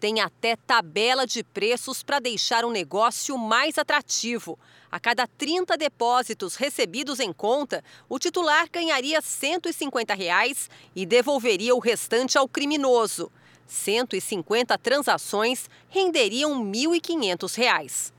Tem 0.01 0.19
até 0.19 0.55
tabela 0.55 1.27
de 1.27 1.43
preços 1.43 2.01
para 2.01 2.17
deixar 2.17 2.65
o 2.65 2.71
negócio 2.71 3.37
mais 3.37 3.77
atrativo. 3.77 4.57
A 4.91 4.99
cada 4.99 5.27
30 5.27 5.77
depósitos 5.77 6.55
recebidos 6.55 7.19
em 7.19 7.31
conta, 7.31 7.83
o 8.09 8.17
titular 8.17 8.67
ganharia 8.73 9.21
150 9.21 10.15
reais 10.15 10.71
e 10.95 11.05
devolveria 11.05 11.75
o 11.75 11.79
restante 11.79 12.35
ao 12.35 12.47
criminoso. 12.47 13.31
150 13.67 14.75
transações 14.79 15.69
renderiam 15.87 16.65
1.500 16.65 17.55
reais. 17.55 18.11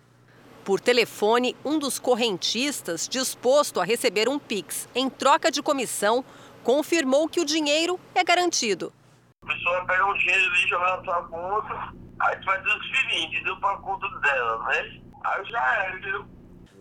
Por 0.64 0.78
telefone, 0.78 1.56
um 1.64 1.80
dos 1.80 1.98
correntistas, 1.98 3.08
disposto 3.08 3.80
a 3.80 3.84
receber 3.84 4.28
um 4.28 4.38
Pix 4.38 4.88
em 4.94 5.10
troca 5.10 5.50
de 5.50 5.60
comissão, 5.60 6.24
confirmou 6.62 7.28
que 7.28 7.40
o 7.40 7.44
dinheiro 7.44 7.98
é 8.14 8.22
garantido. 8.22 8.92
A 9.42 9.46
pessoa 9.46 9.84
pega 9.84 10.06
o 10.06 10.14
dinheiro 10.18 10.50
ali, 10.50 10.68
joga 10.68 10.96
na 10.96 11.04
sua 11.04 11.22
conta, 11.24 11.94
aí 12.20 12.36
tu 12.38 12.46
vai 12.46 12.62
transferir, 12.62 13.24
entendeu? 13.24 13.56
Para 13.58 13.74
a 13.74 13.78
conta 13.78 14.08
dela, 14.20 14.64
né? 14.68 15.00
Aí 15.24 15.44
já 15.46 15.84
é, 15.84 15.90
entendeu? 15.90 16.24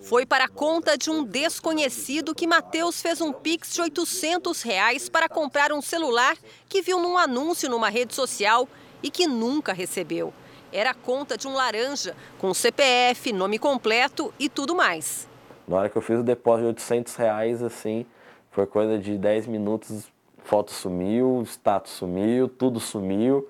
Foi 0.02 0.26
para 0.28 0.46
a 0.46 0.48
conta 0.48 0.96
de 0.96 1.10
um 1.10 1.24
desconhecido 1.24 2.36
que 2.36 2.48
Matheus 2.48 3.02
fez 3.02 3.20
um 3.20 3.34
pix 3.34 3.74
de 3.74 3.82
800 3.82 4.62
reais 4.62 5.10
para 5.10 5.28
comprar 5.28 5.72
um 5.72 5.82
celular 5.82 6.36
que 6.70 6.82
viu 6.82 7.00
num 7.00 7.18
anúncio 7.18 7.70
numa 7.70 7.90
rede 7.90 8.14
social 8.14 8.68
e 9.02 9.10
que 9.10 9.28
nunca 9.28 9.74
recebeu. 9.74 10.32
Era 10.72 10.92
a 10.92 10.96
conta 10.96 11.38
de 11.38 11.48
um 11.48 11.54
laranja, 11.54 12.16
com 12.38 12.54
CPF, 12.54 13.34
nome 13.34 13.58
completo 13.58 14.34
e 14.40 14.48
tudo 14.48 14.76
mais. 14.76 15.28
Na 15.68 15.78
hora 15.78 15.90
que 15.90 15.98
eu 15.98 16.02
fiz 16.02 16.20
o 16.20 16.24
depósito 16.24 16.62
de 16.64 16.68
800 16.68 17.16
reais, 17.16 17.64
assim, 17.64 18.06
foi 18.52 18.68
coisa 18.68 18.98
de 18.98 19.18
10 19.18 19.48
minutos, 19.48 20.12
foto 20.44 20.72
sumiu, 20.72 21.44
status 21.46 21.94
sumiu, 21.94 22.48
tudo 22.48 22.80
sumiu. 22.80 23.48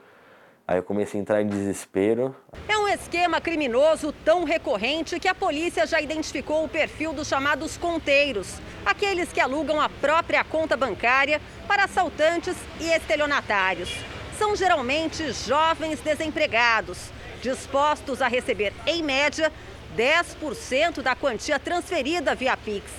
Aí 0.67 0.77
eu 0.77 0.83
comecei 0.83 1.19
a 1.19 1.21
entrar 1.21 1.41
em 1.41 1.47
desespero. 1.47 2.35
É 2.67 2.77
um 2.77 2.87
esquema 2.87 3.41
criminoso 3.41 4.13
tão 4.23 4.45
recorrente 4.45 5.19
que 5.19 5.27
a 5.27 5.35
polícia 5.35 5.85
já 5.85 5.99
identificou 5.99 6.63
o 6.63 6.69
perfil 6.69 7.11
dos 7.11 7.27
chamados 7.27 7.77
conteiros, 7.77 8.59
aqueles 8.85 9.33
que 9.33 9.41
alugam 9.41 9.81
a 9.81 9.89
própria 9.89 10.43
conta 10.43 10.77
bancária 10.77 11.41
para 11.67 11.83
assaltantes 11.83 12.55
e 12.79 12.85
estelionatários. 12.85 13.93
São 14.37 14.55
geralmente 14.55 15.33
jovens 15.33 15.99
desempregados, 15.99 17.11
dispostos 17.41 18.21
a 18.21 18.27
receber, 18.27 18.73
em 18.87 19.03
média, 19.03 19.51
10% 19.97 21.01
da 21.01 21.15
quantia 21.15 21.59
transferida 21.59 22.33
via 22.33 22.55
Pix. 22.55 22.89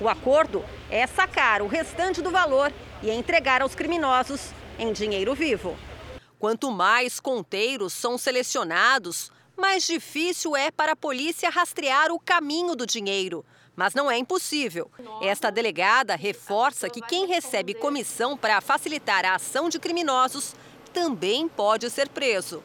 O 0.00 0.08
acordo 0.08 0.64
é 0.90 1.06
sacar 1.06 1.62
o 1.62 1.66
restante 1.66 2.20
do 2.20 2.30
valor 2.30 2.72
e 3.02 3.10
entregar 3.10 3.62
aos 3.62 3.74
criminosos 3.74 4.50
em 4.78 4.92
dinheiro 4.92 5.34
vivo. 5.34 5.76
Quanto 6.38 6.70
mais 6.70 7.20
conteiros 7.20 7.92
são 7.92 8.18
selecionados, 8.18 9.30
mais 9.56 9.86
difícil 9.86 10.56
é 10.56 10.70
para 10.70 10.92
a 10.92 10.96
polícia 10.96 11.50
rastrear 11.50 12.10
o 12.10 12.18
caminho 12.18 12.74
do 12.74 12.86
dinheiro. 12.86 13.44
Mas 13.74 13.94
não 13.94 14.10
é 14.10 14.18
impossível. 14.18 14.90
Esta 15.22 15.50
delegada 15.50 16.14
reforça 16.14 16.90
que 16.90 17.00
quem 17.00 17.26
recebe 17.26 17.74
comissão 17.74 18.36
para 18.36 18.60
facilitar 18.60 19.24
a 19.24 19.36
ação 19.36 19.68
de 19.68 19.78
criminosos 19.78 20.54
também 20.92 21.48
pode 21.48 21.88
ser 21.90 22.08
preso. 22.08 22.62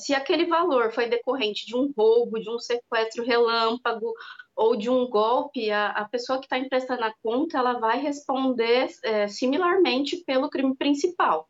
Se 0.00 0.14
aquele 0.14 0.46
valor 0.46 0.92
foi 0.92 1.08
decorrente 1.08 1.66
de 1.66 1.76
um 1.76 1.92
roubo, 1.96 2.40
de 2.40 2.48
um 2.48 2.58
sequestro 2.58 3.24
relâmpago 3.24 4.12
ou 4.58 4.76
de 4.76 4.90
um 4.90 5.08
golpe, 5.08 5.70
a, 5.70 5.90
a 5.90 6.04
pessoa 6.04 6.40
que 6.40 6.46
está 6.46 6.58
emprestando 6.58 7.04
a 7.04 7.14
conta 7.22 7.58
ela 7.58 7.78
vai 7.78 8.00
responder 8.00 8.88
é, 9.04 9.28
similarmente 9.28 10.16
pelo 10.26 10.50
crime 10.50 10.74
principal. 10.74 11.48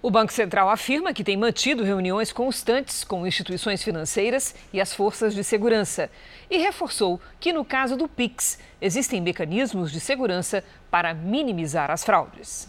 O 0.00 0.10
Banco 0.10 0.32
Central 0.32 0.70
afirma 0.70 1.12
que 1.12 1.22
tem 1.22 1.36
mantido 1.36 1.84
reuniões 1.84 2.32
constantes 2.32 3.04
com 3.04 3.26
instituições 3.26 3.82
financeiras 3.82 4.54
e 4.72 4.80
as 4.80 4.94
forças 4.94 5.34
de 5.34 5.44
segurança 5.44 6.10
e 6.50 6.56
reforçou 6.56 7.20
que, 7.38 7.52
no 7.52 7.64
caso 7.64 7.94
do 7.94 8.08
PIX, 8.08 8.58
existem 8.80 9.20
mecanismos 9.20 9.92
de 9.92 10.00
segurança 10.00 10.64
para 10.90 11.12
minimizar 11.12 11.90
as 11.90 12.04
fraudes. 12.04 12.68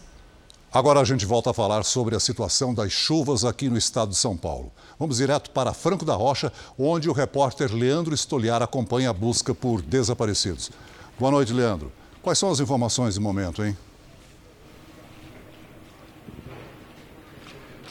Agora 0.70 1.00
a 1.00 1.04
gente 1.04 1.24
volta 1.24 1.50
a 1.50 1.54
falar 1.54 1.82
sobre 1.82 2.14
a 2.14 2.20
situação 2.20 2.74
das 2.74 2.92
chuvas 2.92 3.42
aqui 3.42 3.70
no 3.70 3.78
estado 3.78 4.10
de 4.10 4.16
São 4.16 4.36
Paulo. 4.36 4.70
Vamos 4.98 5.18
direto 5.18 5.50
para 5.50 5.72
Franco 5.72 6.04
da 6.04 6.14
Rocha, 6.14 6.52
onde 6.76 7.08
o 7.08 7.12
repórter 7.12 7.72
Leandro 7.72 8.12
Estoliar 8.12 8.62
acompanha 8.62 9.10
a 9.10 9.12
busca 9.12 9.54
por 9.54 9.80
desaparecidos. 9.80 10.72
Boa 11.16 11.30
noite, 11.30 11.52
Leandro. 11.52 11.92
Quais 12.20 12.36
são 12.36 12.50
as 12.50 12.58
informações 12.58 13.14
de 13.14 13.20
momento, 13.20 13.64
hein? 13.64 13.76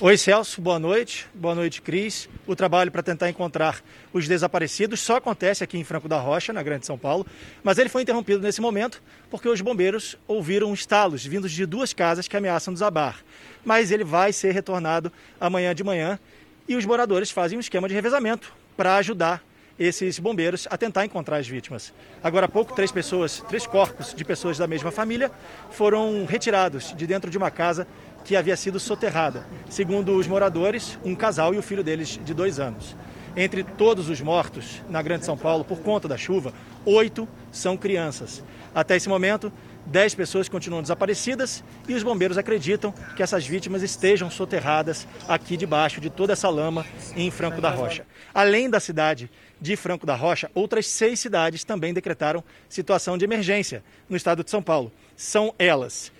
Oi, 0.01 0.17
Celso, 0.17 0.61
boa 0.61 0.77
noite. 0.77 1.27
Boa 1.33 1.55
noite, 1.55 1.81
Cris. 1.81 2.29
O 2.45 2.55
trabalho 2.55 2.91
para 2.91 3.01
tentar 3.01 3.29
encontrar 3.29 3.81
os 4.13 4.27
desaparecidos 4.27 4.99
só 4.99 5.15
acontece 5.15 5.63
aqui 5.63 5.77
em 5.77 5.83
Franco 5.83 6.09
da 6.09 6.19
Rocha, 6.19 6.51
na 6.51 6.61
Grande 6.61 6.85
São 6.85 6.99
Paulo, 6.99 7.25
mas 7.63 7.79
ele 7.79 7.89
foi 7.89 8.03
interrompido 8.03 8.39
nesse 8.41 8.61
momento 8.61 9.01
porque 9.31 9.49
os 9.49 9.59
bombeiros 9.59 10.15
ouviram 10.27 10.71
estalos 10.73 11.25
vindos 11.25 11.51
de 11.51 11.65
duas 11.65 11.93
casas 11.93 12.27
que 12.27 12.37
ameaçam 12.37 12.73
desabar. 12.73 13.23
Mas 13.65 13.91
ele 13.91 14.03
vai 14.03 14.31
ser 14.31 14.51
retornado 14.51 15.11
amanhã 15.39 15.73
de 15.73 15.83
manhã 15.83 16.19
e 16.67 16.75
os 16.75 16.85
moradores 16.85 17.31
fazem 17.31 17.57
um 17.57 17.61
esquema 17.61 17.87
de 17.87 17.93
revezamento 17.93 18.53
para 18.75 18.95
ajudar 18.97 19.43
esses 19.79 20.17
bombeiros 20.17 20.67
a 20.69 20.77
tentar 20.77 21.05
encontrar 21.05 21.37
as 21.37 21.47
vítimas. 21.47 21.93
Agora 22.23 22.47
há 22.47 22.49
pouco, 22.49 22.73
três 22.73 22.91
pessoas, 22.91 23.43
três 23.47 23.67
corpos 23.67 24.13
de 24.13 24.25
pessoas 24.25 24.57
da 24.57 24.67
mesma 24.67 24.91
família 24.91 25.31
foram 25.71 26.25
retirados 26.25 26.93
de 26.95 27.05
dentro 27.05 27.29
de 27.29 27.37
uma 27.37 27.51
casa 27.51 27.87
que 28.25 28.35
havia 28.35 28.57
sido 28.57 28.79
soterrada. 28.79 29.45
Segundo 29.69 30.15
os 30.15 30.27
moradores, 30.27 30.97
um 31.05 31.15
casal 31.15 31.53
e 31.53 31.57
o 31.57 31.63
filho 31.63 31.83
deles 31.83 32.19
de 32.23 32.33
dois 32.33 32.59
anos. 32.59 32.95
Entre 33.35 33.63
todos 33.63 34.09
os 34.09 34.19
mortos 34.19 34.81
na 34.89 35.01
Grande 35.01 35.23
São 35.23 35.37
Paulo 35.37 35.63
por 35.63 35.79
conta 35.79 36.07
da 36.07 36.17
chuva, 36.17 36.51
oito 36.83 37.27
são 37.51 37.77
crianças. 37.77 38.43
Até 38.73 38.95
esse 38.95 39.07
momento, 39.07 39.53
dez 39.87 40.13
pessoas 40.13 40.49
continuam 40.49 40.81
desaparecidas 40.81 41.63
e 41.87 41.93
os 41.93 42.03
bombeiros 42.03 42.37
acreditam 42.37 42.93
que 43.15 43.23
essas 43.23 43.47
vítimas 43.47 43.81
estejam 43.81 44.29
soterradas 44.29 45.07
aqui 45.27 45.55
debaixo 45.55 46.01
de 46.01 46.09
toda 46.09 46.33
essa 46.33 46.49
lama 46.49 46.85
em 47.15 47.31
Franco 47.31 47.61
da 47.61 47.69
Rocha. 47.69 48.05
Além 48.33 48.69
da 48.69 48.79
cidade 48.79 49.29
de 49.59 49.75
Franco 49.75 50.05
da 50.05 50.13
Rocha, 50.15 50.51
outras 50.53 50.87
seis 50.87 51.19
cidades 51.19 51.63
também 51.63 51.93
decretaram 51.93 52.43
situação 52.69 53.17
de 53.17 53.25
emergência 53.25 53.83
no 54.09 54.17
estado 54.17 54.43
de 54.43 54.51
São 54.51 54.61
Paulo. 54.61 54.91
São 55.15 55.53
elas: 55.57 56.11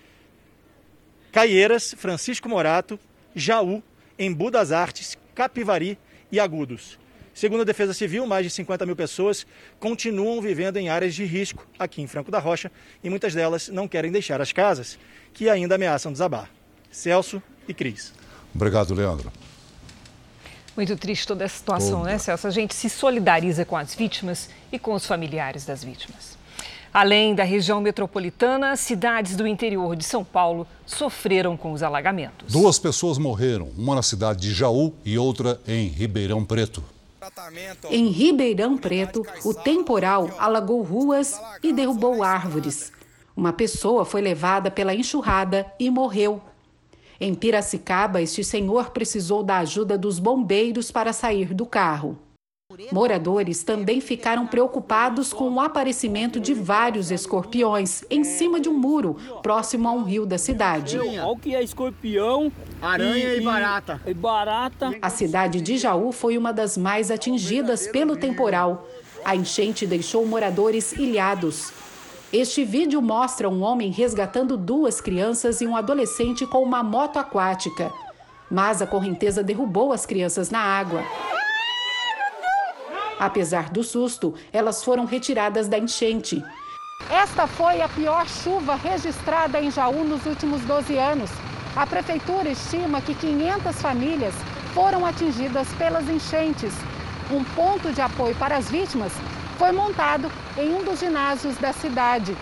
Caieiras, 1.32 1.94
Francisco 1.98 2.48
Morato, 2.48 2.98
Jaú, 3.36 3.84
Embu 4.18 4.50
das 4.50 4.72
Artes, 4.72 5.18
Capivari 5.36 6.00
e 6.32 6.40
Agudos. 6.40 6.98
Segundo 7.38 7.62
a 7.62 7.64
Defesa 7.64 7.94
Civil, 7.94 8.26
mais 8.26 8.44
de 8.44 8.50
50 8.50 8.84
mil 8.84 8.96
pessoas 8.96 9.46
continuam 9.80 10.42
vivendo 10.42 10.78
em 10.78 10.90
áreas 10.90 11.14
de 11.14 11.24
risco 11.24 11.68
aqui 11.78 12.02
em 12.02 12.08
Franco 12.08 12.32
da 12.32 12.40
Rocha 12.40 12.72
e 13.04 13.12
muitas 13.12 13.36
delas 13.36 13.68
não 13.68 13.88
querem 13.88 14.12
deixar 14.12 14.42
as 14.42 14.52
casas, 14.52 14.98
que 15.36 15.48
ainda 15.48 15.76
ameaçam 15.76 16.12
desabar. 16.12 16.50
Celso 16.90 17.40
e 17.68 17.76
Cris. 17.76 18.12
Obrigado, 18.56 18.92
Leandro. 18.96 19.32
Muito 20.76 20.98
triste 20.98 21.28
toda 21.28 21.46
essa 21.46 21.60
situação, 21.60 22.00
toda. 22.00 22.10
né, 22.10 22.18
Celso? 22.18 22.48
A 22.48 22.50
gente 22.50 22.74
se 22.74 22.90
solidariza 22.90 23.64
com 23.64 23.78
as 23.78 23.94
vítimas 23.94 24.50
e 24.72 24.80
com 24.80 24.96
os 24.96 25.06
familiares 25.06 25.64
das 25.64 25.84
vítimas. 25.84 26.36
Além 26.92 27.36
da 27.36 27.44
região 27.44 27.80
metropolitana, 27.80 28.76
cidades 28.76 29.36
do 29.36 29.46
interior 29.46 29.96
de 29.96 30.04
São 30.04 30.24
Paulo 30.24 30.66
sofreram 30.88 31.56
com 31.56 31.72
os 31.72 31.84
alagamentos. 31.84 32.52
Duas 32.52 32.80
pessoas 32.80 33.20
morreram, 33.20 33.70
uma 33.78 33.94
na 33.94 34.02
cidade 34.02 34.42
de 34.42 34.56
Jaú 34.56 34.92
e 35.06 35.20
outra 35.20 35.62
em 35.68 35.88
Ribeirão 35.88 36.44
Preto. 36.44 36.97
Em 37.90 38.08
Ribeirão 38.08 38.78
Preto, 38.78 39.26
o 39.44 39.54
temporal 39.54 40.30
alagou 40.38 40.82
ruas 40.82 41.40
e 41.64 41.74
derrubou 41.74 42.24
árvores. 42.24 42.92
Uma 43.36 43.54
pessoa 43.54 44.06
foi 44.06 44.22
levada 44.22 44.72
pela 44.72 44.96
enxurrada 44.96 45.72
e 45.80 45.90
morreu. 45.90 46.42
Em 47.20 47.34
Piracicaba, 47.34 48.22
este 48.22 48.44
senhor 48.44 48.92
precisou 48.92 49.44
da 49.44 49.58
ajuda 49.58 49.98
dos 49.98 50.20
bombeiros 50.20 50.92
para 50.92 51.14
sair 51.14 51.54
do 51.54 51.66
carro. 51.66 52.18
Moradores 52.92 53.64
também 53.64 54.02
ficaram 54.02 54.46
preocupados 54.46 55.32
com 55.32 55.50
o 55.50 55.62
aparecimento 55.62 56.38
de 56.38 56.54
vários 56.54 57.12
escorpiões 57.12 58.04
em 58.10 58.26
cima 58.26 58.60
de 58.60 58.68
um 58.68 58.74
muro 58.74 59.16
próximo 59.42 59.88
a 59.88 59.94
um 59.94 60.04
rio 60.04 60.26
da 60.26 60.38
cidade. 60.38 61.00
Olha 61.00 61.26
o 61.28 61.38
que 61.38 61.56
é 61.56 61.64
escorpião, 61.64 62.52
aranha 62.82 63.36
e, 63.36 63.40
e, 63.40 63.42
barata. 63.42 64.02
e 64.06 64.14
barata. 64.14 64.94
A 65.02 65.10
cidade 65.10 65.62
de 65.62 65.78
Jaú 65.78 66.12
foi 66.12 66.38
uma 66.38 66.52
das 66.52 66.78
mais 66.78 67.10
atingidas 67.10 67.88
pelo 67.88 68.18
temporal. 68.18 68.86
A 69.24 69.34
enchente 69.34 69.88
deixou 69.88 70.26
moradores 70.26 70.92
ilhados. 70.92 71.72
Este 72.34 72.66
vídeo 72.66 73.02
mostra 73.02 73.50
um 73.50 73.62
homem 73.64 73.92
resgatando 73.92 74.58
duas 74.58 75.00
crianças 75.00 75.62
e 75.62 75.68
um 75.68 75.78
adolescente 75.78 76.46
com 76.46 76.62
uma 76.64 76.84
moto 76.84 77.18
aquática. 77.18 77.94
Mas 78.52 78.82
a 78.82 78.88
correnteza 78.88 79.42
derrubou 79.42 79.94
as 79.94 80.06
crianças 80.06 80.50
na 80.50 80.60
água. 80.60 81.02
Apesar 83.20 83.70
do 83.70 83.84
susto, 83.84 84.34
elas 84.54 84.84
foram 84.84 85.06
retiradas 85.06 85.68
da 85.68 85.78
enchente. 85.78 86.44
Esta 87.10 87.48
foi 87.48 87.82
a 87.82 87.90
pior 87.90 88.28
chuva 88.28 88.76
registrada 88.76 89.60
em 89.60 89.72
Jaú 89.72 90.04
nos 90.04 90.26
últimos 90.26 90.62
12 90.62 90.98
anos. 90.98 91.30
A 91.76 91.86
prefeitura 91.86 92.50
estima 92.50 93.02
que 93.02 93.16
500 93.16 93.82
famílias 93.82 94.34
foram 94.74 95.06
atingidas 95.06 95.68
pelas 95.76 96.08
enchentes. 96.10 96.74
Um 97.32 97.44
ponto 97.44 97.92
de 97.92 98.02
apoio 98.02 98.36
para 98.36 98.58
as 98.58 98.70
vítimas 98.70 99.12
foi 99.58 99.72
montado 99.72 100.32
em 100.58 100.74
um 100.76 100.84
dos 100.84 101.00
ginásios 101.00 101.58
da 101.58 101.74
cidade. 101.74 102.36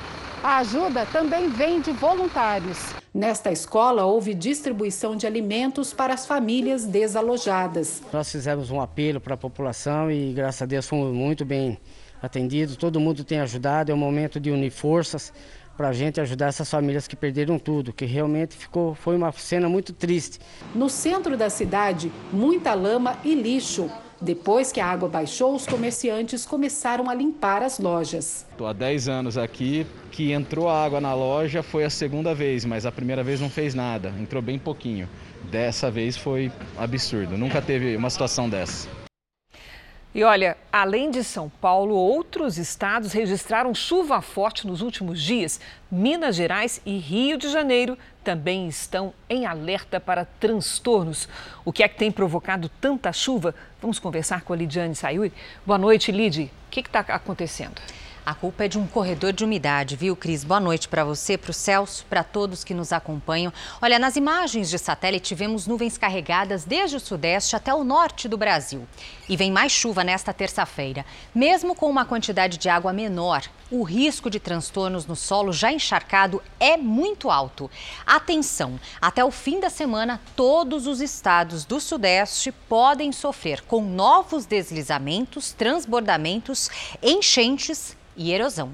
A 0.43 0.57
ajuda 0.57 1.07
também 1.11 1.49
vem 1.49 1.79
de 1.79 1.91
voluntários. 1.91 3.05
Nesta 3.15 3.49
escola, 3.49 4.04
houve 4.04 4.34
distribuição 4.34 5.15
de 5.15 5.25
alimentos 5.25 5.93
para 5.93 6.13
as 6.13 6.28
famílias 6.28 6.84
desalojadas. 6.84 8.04
Nós 8.12 8.30
fizemos 8.30 8.69
um 8.69 8.82
apelo 8.82 9.21
para 9.21 9.36
a 9.36 9.38
população 9.38 10.12
e, 10.12 10.34
graças 10.34 10.63
a 10.63 10.65
Deus, 10.65 10.86
fomos 10.86 11.15
muito 11.15 11.45
bem 11.45 11.78
atendidos. 12.21 12.75
Todo 12.75 12.99
mundo 12.99 13.23
tem 13.23 13.39
ajudado. 13.39 13.89
É 13.89 13.95
um 13.95 13.97
momento 13.97 14.38
de 14.38 14.51
unir 14.51 14.69
forças 14.69 15.32
para 15.78 15.88
a 15.88 15.93
gente 15.93 16.19
ajudar 16.19 16.47
essas 16.47 16.69
famílias 16.69 17.08
que 17.08 17.15
perderam 17.15 17.58
tudo, 17.58 17.93
que 17.93 18.04
realmente 18.04 18.54
ficou, 18.54 18.93
foi 18.93 19.15
uma 19.15 19.32
cena 19.32 19.69
muito 19.69 19.93
triste. 19.93 20.38
No 20.75 20.89
centro 20.89 21.38
da 21.38 21.49
cidade, 21.49 22.12
muita 22.34 22.73
lama 22.73 23.17
e 23.23 23.34
lixo. 23.34 23.89
Depois 24.21 24.71
que 24.71 24.80
a 24.80 24.86
água 24.86 25.10
baixou, 25.10 25.54
os 25.56 25.65
comerciantes 25.65 26.45
começaram 26.45 27.10
a 27.10 27.13
limpar 27.13 27.62
as 27.62 27.80
lojas. 27.80 28.45
Estou 28.51 28.65
há 28.65 28.73
10 28.73 29.10
anos 29.10 29.38
aqui, 29.38 29.86
que 30.12 30.32
entrou 30.32 30.69
água 30.69 31.01
na 31.01 31.13
loja 31.13 31.62
foi 31.62 31.84
a 31.84 31.89
segunda 31.89 32.34
vez, 32.34 32.63
mas 32.63 32.86
a 32.86 32.91
primeira 32.91 33.23
vez 33.23 33.41
não 33.41 33.49
fez 33.49 33.75
nada, 33.75 34.13
entrou 34.19 34.41
bem 34.41 34.58
pouquinho. 34.58 35.10
Dessa 35.51 35.91
vez 35.91 36.15
foi 36.15 36.51
absurdo, 36.78 37.38
nunca 37.38 37.62
teve 37.62 37.95
uma 37.95 38.10
situação 38.10 38.49
dessa. 38.49 39.05
E 40.15 40.23
olha, 40.23 40.56
além 40.71 41.12
de 41.12 41.21
São 41.25 41.49
Paulo, 41.49 41.93
outros 41.93 42.58
estados 42.58 43.12
registraram 43.12 43.75
chuva 43.75 44.21
forte 44.21 44.65
nos 44.65 44.82
últimos 44.82 45.21
dias. 45.21 45.60
Minas 45.91 46.38
Gerais 46.38 46.80
e 46.86 46.97
Rio 46.97 47.38
de 47.38 47.49
Janeiro 47.49 47.97
também 48.23 48.65
estão 48.69 49.13
em 49.30 49.45
alerta 49.45 49.99
para 49.99 50.23
transtornos. 50.23 51.28
O 51.65 51.73
que 51.73 51.84
é 51.84 51.89
que 51.89 51.97
tem 51.97 52.10
provocado 52.10 52.71
tanta 52.80 53.12
chuva? 53.12 53.54
Vamos 53.82 53.99
conversar 53.99 54.43
com 54.43 54.54
a 54.54 54.56
Lidiane 54.56 54.95
Sayuri. 54.95 55.34
Boa 55.65 55.78
noite, 55.78 56.13
Lid. 56.13 56.43
O 56.45 56.49
que 56.71 56.80
está 56.80 57.01
acontecendo? 57.01 57.82
A 58.25 58.33
culpa 58.33 58.65
é 58.65 58.67
de 58.67 58.79
um 58.79 58.88
corredor 58.88 59.31
de 59.31 59.45
umidade, 59.45 59.95
viu, 59.95 60.15
Cris? 60.15 60.43
Boa 60.43 60.59
noite 60.59 60.88
para 60.88 61.05
você, 61.05 61.38
para 61.38 61.51
o 61.51 61.53
Celso, 61.53 62.03
para 62.09 62.23
todos 62.23 62.63
que 62.63 62.73
nos 62.73 62.91
acompanham. 62.91 63.53
Olha, 63.79 63.99
nas 63.99 64.15
imagens 64.15 64.67
de 64.67 64.79
satélite 64.79 65.35
vemos 65.35 65.67
nuvens 65.67 65.95
carregadas 65.95 66.65
desde 66.65 66.97
o 66.97 66.99
sudeste 66.99 67.55
até 67.55 67.71
o 67.71 67.83
norte 67.83 68.27
do 68.27 68.35
Brasil. 68.35 68.88
E 69.29 69.38
vem 69.38 69.51
mais 69.51 69.71
chuva 69.71 70.03
nesta 70.03 70.33
terça-feira. 70.33 71.05
Mesmo 71.35 71.75
com 71.75 71.88
uma 71.88 72.03
quantidade 72.03 72.57
de 72.57 72.67
água 72.67 72.91
menor, 72.91 73.43
o 73.69 73.83
risco 73.83 74.27
de 74.27 74.39
transtornos 74.39 75.05
no 75.05 75.15
solo 75.15 75.53
já 75.53 75.71
encharcado 75.71 76.41
é 76.59 76.77
muito 76.77 77.29
alto. 77.29 77.69
Atenção! 78.07 78.79
Até 78.99 79.23
o 79.23 79.29
fim 79.29 79.59
da 79.59 79.69
semana, 79.69 80.19
todos 80.35 80.88
os 80.88 80.99
estados 80.99 81.63
do 81.63 81.79
Sudeste 81.79 82.51
podem 82.51 83.11
sofrer 83.11 83.61
com 83.61 83.83
novos 83.83 84.47
deslizamentos, 84.47 85.51
transbordamentos, 85.51 86.71
enchentes 87.03 87.95
e 88.15 88.32
erosão. 88.32 88.71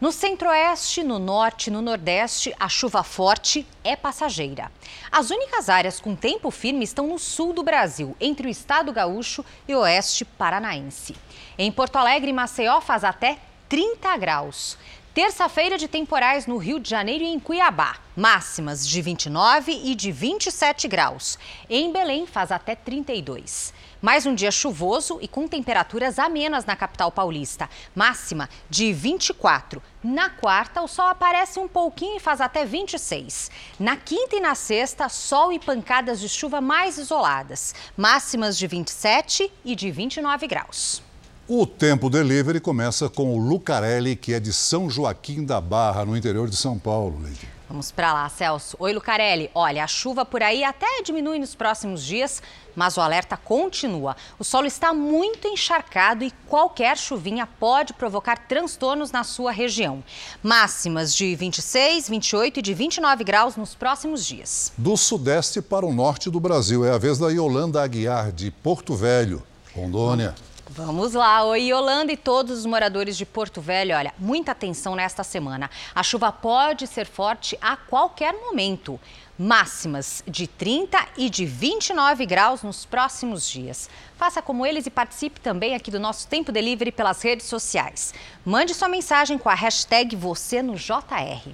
No 0.00 0.10
centro-oeste, 0.10 1.04
no 1.04 1.20
norte 1.20 1.68
e 1.68 1.70
no 1.70 1.80
nordeste, 1.80 2.52
a 2.58 2.68
chuva 2.68 3.04
forte 3.04 3.64
é 3.84 3.94
passageira. 3.94 4.70
As 5.12 5.30
únicas 5.30 5.68
áreas 5.68 6.00
com 6.00 6.16
tempo 6.16 6.50
firme 6.50 6.82
estão 6.82 7.06
no 7.06 7.20
sul 7.20 7.52
do 7.52 7.62
Brasil, 7.62 8.16
entre 8.20 8.48
o 8.48 8.50
estado 8.50 8.92
gaúcho 8.92 9.44
e 9.68 9.74
o 9.74 9.78
oeste 9.78 10.24
paranaense. 10.24 11.14
Em 11.56 11.70
Porto 11.70 11.96
Alegre 11.96 12.32
Maceió 12.32 12.80
faz 12.80 13.04
até 13.04 13.38
30 13.68 14.16
graus. 14.16 14.76
Terça-feira 15.14 15.76
de 15.76 15.86
temporais 15.86 16.46
no 16.46 16.56
Rio 16.56 16.80
de 16.80 16.88
Janeiro 16.88 17.22
e 17.22 17.28
em 17.28 17.38
Cuiabá. 17.38 17.96
Máximas 18.16 18.88
de 18.88 19.00
29 19.02 19.70
e 19.84 19.94
de 19.94 20.10
27 20.10 20.88
graus. 20.88 21.38
Em 21.70 21.92
Belém 21.92 22.26
faz 22.26 22.50
até 22.50 22.74
32. 22.74 23.74
Mais 24.02 24.26
um 24.26 24.34
dia 24.34 24.50
chuvoso 24.50 25.20
e 25.22 25.28
com 25.28 25.46
temperaturas 25.46 26.18
amenas 26.18 26.64
na 26.64 26.74
capital 26.74 27.12
paulista. 27.12 27.70
Máxima 27.94 28.48
de 28.68 28.92
24. 28.92 29.80
Na 30.02 30.28
quarta, 30.28 30.82
o 30.82 30.88
sol 30.88 31.06
aparece 31.06 31.60
um 31.60 31.68
pouquinho 31.68 32.16
e 32.16 32.20
faz 32.20 32.40
até 32.40 32.64
26. 32.64 33.48
Na 33.78 33.96
quinta 33.96 34.34
e 34.34 34.40
na 34.40 34.56
sexta, 34.56 35.08
sol 35.08 35.52
e 35.52 35.58
pancadas 35.60 36.18
de 36.18 36.28
chuva 36.28 36.60
mais 36.60 36.98
isoladas. 36.98 37.76
Máximas 37.96 38.58
de 38.58 38.66
27 38.66 39.52
e 39.64 39.76
de 39.76 39.92
29 39.92 40.48
graus. 40.48 41.00
O 41.46 41.64
Tempo 41.64 42.10
Delivery 42.10 42.58
começa 42.58 43.08
com 43.08 43.32
o 43.32 43.38
Lucarelli, 43.38 44.16
que 44.16 44.34
é 44.34 44.40
de 44.40 44.52
São 44.52 44.90
Joaquim 44.90 45.44
da 45.44 45.60
Barra, 45.60 46.04
no 46.04 46.16
interior 46.16 46.48
de 46.48 46.56
São 46.56 46.76
Paulo. 46.76 47.20
Lady. 47.22 47.51
Vamos 47.72 47.90
para 47.90 48.12
lá, 48.12 48.28
Celso. 48.28 48.76
Oi, 48.78 48.92
Lucarelli. 48.92 49.50
Olha, 49.54 49.82
a 49.82 49.86
chuva 49.86 50.26
por 50.26 50.42
aí 50.42 50.62
até 50.62 51.00
diminui 51.02 51.38
nos 51.38 51.54
próximos 51.54 52.04
dias, 52.04 52.42
mas 52.76 52.98
o 52.98 53.00
alerta 53.00 53.34
continua. 53.34 54.14
O 54.38 54.44
solo 54.44 54.66
está 54.66 54.92
muito 54.92 55.48
encharcado 55.48 56.22
e 56.22 56.30
qualquer 56.46 56.98
chuvinha 56.98 57.46
pode 57.46 57.94
provocar 57.94 58.46
transtornos 58.46 59.10
na 59.10 59.24
sua 59.24 59.50
região. 59.50 60.04
Máximas 60.42 61.14
de 61.14 61.34
26, 61.34 62.10
28 62.10 62.58
e 62.58 62.62
de 62.62 62.74
29 62.74 63.24
graus 63.24 63.56
nos 63.56 63.74
próximos 63.74 64.26
dias. 64.26 64.70
Do 64.76 64.94
sudeste 64.94 65.62
para 65.62 65.86
o 65.86 65.94
norte 65.94 66.28
do 66.28 66.38
Brasil. 66.38 66.84
É 66.84 66.92
a 66.92 66.98
vez 66.98 67.16
da 67.16 67.30
Yolanda 67.30 67.82
Aguiar, 67.82 68.32
de 68.32 68.50
Porto 68.50 68.94
Velho, 68.94 69.42
Rondônia. 69.74 70.34
Vamos 70.74 71.12
lá, 71.12 71.44
oi 71.44 71.64
Yolanda 71.64 72.12
e 72.12 72.16
todos 72.16 72.60
os 72.60 72.64
moradores 72.64 73.14
de 73.18 73.26
Porto 73.26 73.60
Velho, 73.60 73.94
olha, 73.94 74.14
muita 74.18 74.52
atenção 74.52 74.94
nesta 74.94 75.22
semana. 75.22 75.70
A 75.94 76.02
chuva 76.02 76.32
pode 76.32 76.86
ser 76.86 77.04
forte 77.04 77.58
a 77.60 77.76
qualquer 77.76 78.32
momento. 78.32 78.98
Máximas 79.38 80.24
de 80.26 80.46
30 80.46 80.98
e 81.18 81.28
de 81.28 81.44
29 81.44 82.24
graus 82.24 82.62
nos 82.62 82.86
próximos 82.86 83.46
dias. 83.46 83.90
Faça 84.16 84.40
como 84.40 84.64
eles 84.64 84.86
e 84.86 84.90
participe 84.90 85.40
também 85.40 85.74
aqui 85.74 85.90
do 85.90 86.00
nosso 86.00 86.26
Tempo 86.26 86.50
Delivery 86.50 86.90
pelas 86.90 87.20
redes 87.20 87.44
sociais. 87.44 88.14
Mande 88.42 88.72
sua 88.72 88.88
mensagem 88.88 89.36
com 89.36 89.50
a 89.50 89.54
hashtag 89.54 90.16
você 90.16 90.62
no 90.62 90.76
JR. 90.76 91.50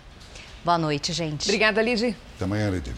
Boa 0.64 0.78
noite, 0.78 1.12
gente. 1.12 1.42
Obrigada, 1.42 1.82
Lidy. 1.82 2.14
Até 2.36 2.44
amanhã, 2.44 2.70
Lidy. 2.70 2.94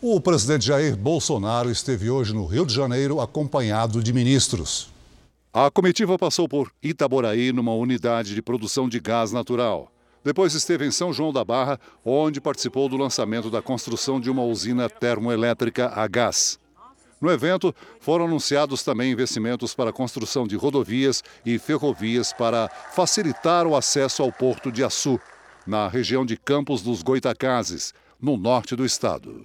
O 0.00 0.20
presidente 0.20 0.64
Jair 0.64 0.96
Bolsonaro 0.96 1.68
esteve 1.72 2.08
hoje 2.08 2.32
no 2.32 2.46
Rio 2.46 2.64
de 2.64 2.72
Janeiro 2.72 3.20
acompanhado 3.20 4.00
de 4.00 4.12
ministros. 4.12 4.90
A 5.52 5.72
comitiva 5.72 6.16
passou 6.16 6.48
por 6.48 6.70
Itaboraí, 6.80 7.52
numa 7.52 7.74
unidade 7.74 8.32
de 8.32 8.40
produção 8.40 8.88
de 8.88 9.00
gás 9.00 9.32
natural. 9.32 9.90
Depois 10.22 10.54
esteve 10.54 10.86
em 10.86 10.92
São 10.92 11.12
João 11.12 11.32
da 11.32 11.44
Barra, 11.44 11.80
onde 12.04 12.40
participou 12.40 12.88
do 12.88 12.96
lançamento 12.96 13.50
da 13.50 13.60
construção 13.60 14.20
de 14.20 14.30
uma 14.30 14.44
usina 14.44 14.88
termoelétrica 14.88 15.88
a 15.92 16.06
gás. 16.06 16.60
No 17.20 17.28
evento, 17.28 17.74
foram 17.98 18.26
anunciados 18.26 18.84
também 18.84 19.10
investimentos 19.10 19.74
para 19.74 19.90
a 19.90 19.92
construção 19.92 20.46
de 20.46 20.54
rodovias 20.54 21.24
e 21.44 21.58
ferrovias 21.58 22.32
para 22.32 22.70
facilitar 22.92 23.66
o 23.66 23.74
acesso 23.74 24.22
ao 24.22 24.30
porto 24.30 24.70
de 24.70 24.84
Açu, 24.84 25.18
na 25.66 25.88
região 25.88 26.24
de 26.24 26.36
Campos 26.36 26.82
dos 26.82 27.02
Goitacazes, 27.02 27.92
no 28.20 28.36
norte 28.36 28.76
do 28.76 28.86
estado. 28.86 29.44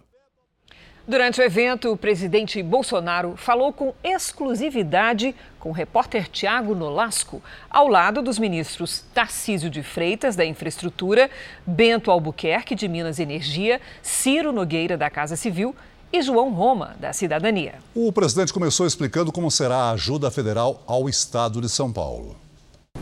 Durante 1.06 1.42
o 1.42 1.44
evento, 1.44 1.92
o 1.92 1.98
presidente 1.98 2.63
Bolsonaro 2.63 3.36
falou 3.36 3.74
com 3.74 3.94
exclusividade 4.02 5.36
com 5.60 5.68
o 5.68 5.74
repórter 5.74 6.30
Tiago 6.30 6.74
Nolasco, 6.74 7.42
ao 7.70 7.89
lado 7.89 8.22
dos 8.22 8.39
ministros 8.39 9.04
Tarcísio 9.13 9.70
de 9.70 9.84
Freitas, 9.84 10.38
da 10.38 10.46
Infraestrutura, 10.46 11.30
Bento 11.68 12.10
Albuquerque, 12.10 12.74
de 12.74 12.88
Minas 12.88 13.20
e 13.20 13.24
Energia, 13.24 13.82
Ciro 14.02 14.54
Nogueira, 14.54 14.96
da 14.96 15.10
Casa 15.10 15.36
Civil 15.36 15.76
e 16.12 16.22
João 16.22 16.54
Roma, 16.54 16.96
da 16.98 17.12
Cidadania. 17.12 17.74
O 17.94 18.10
presidente 18.13 18.54
começou 18.54 18.88
explicando 18.88 19.30
como 19.30 19.52
será 19.52 19.76
a 19.76 19.92
ajuda 19.92 20.32
federal 20.32 20.82
ao 20.88 21.10
estado 21.10 21.60
de 21.60 21.68
São 21.68 21.92
Paulo. 21.92 22.38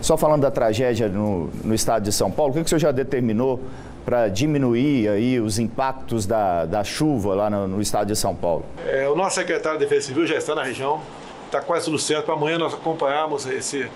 Só 0.02 0.18
falando 0.18 0.42
da 0.42 0.50
tragédia 0.50 1.08
no, 1.08 1.52
no 1.64 1.76
estado 1.76 2.02
de 2.02 2.12
São 2.12 2.32
Paulo, 2.32 2.52
o 2.52 2.56
que, 2.56 2.62
que 2.62 2.66
o 2.66 2.70
senhor 2.70 2.80
já 2.80 2.92
determinou 2.92 3.60
para 4.06 4.28
diminuir 4.28 5.08
aí 5.10 5.40
os 5.40 5.60
impactos 5.60 6.26
da, 6.26 6.66
da 6.66 6.84
chuva 6.84 7.34
lá 7.34 7.50
no, 7.50 7.68
no 7.68 7.82
estado 7.82 8.08
de 8.08 8.16
São 8.16 8.36
Paulo? 8.36 8.66
É, 8.86 9.08
o 9.08 9.16
nosso 9.16 9.36
secretário 9.36 9.80
de 9.80 9.86
Defesa 9.86 10.08
Civil 10.08 10.26
já 10.26 10.36
está 10.36 10.56
na 10.56 10.64
região, 10.64 11.02
está 11.46 11.62
quase 11.62 11.86
tudo 11.86 12.00
certo 12.00 12.26
para 12.26 12.34
amanhã 12.34 12.58
nós 12.58 12.74
acompanharmos 12.74 13.46
esse 13.46 13.90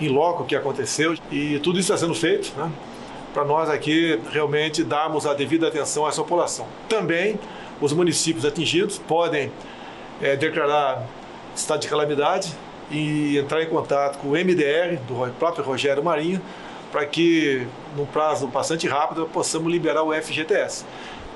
em 0.00 0.08
loco 0.08 0.44
que 0.44 0.56
aconteceu 0.56 1.14
e 1.30 1.58
tudo 1.58 1.78
isso 1.78 1.92
está 1.92 2.06
sendo 2.06 2.14
feito, 2.14 2.52
né? 2.56 2.70
Para 3.34 3.44
nós 3.44 3.68
aqui 3.68 4.18
realmente 4.32 4.82
darmos 4.82 5.26
a 5.26 5.34
devida 5.34 5.68
atenção 5.68 6.06
a 6.06 6.08
essa 6.08 6.22
população. 6.22 6.66
Também 6.88 7.38
os 7.80 7.92
municípios 7.92 8.44
atingidos 8.44 8.98
podem 8.98 9.52
é, 10.20 10.36
declarar 10.36 11.06
estado 11.54 11.80
de 11.80 11.88
calamidade 11.88 12.52
e 12.90 13.38
entrar 13.38 13.62
em 13.62 13.66
contato 13.66 14.18
com 14.18 14.28
o 14.28 14.30
MDR, 14.32 14.98
do 15.06 15.32
próprio 15.38 15.64
Rogério 15.64 16.02
Marinho, 16.02 16.40
para 16.90 17.06
que, 17.06 17.66
num 17.96 18.06
prazo 18.06 18.46
bastante 18.46 18.88
rápido, 18.88 19.28
possamos 19.32 19.70
liberar 19.70 20.02
o 20.02 20.12
FGTS. 20.12 20.84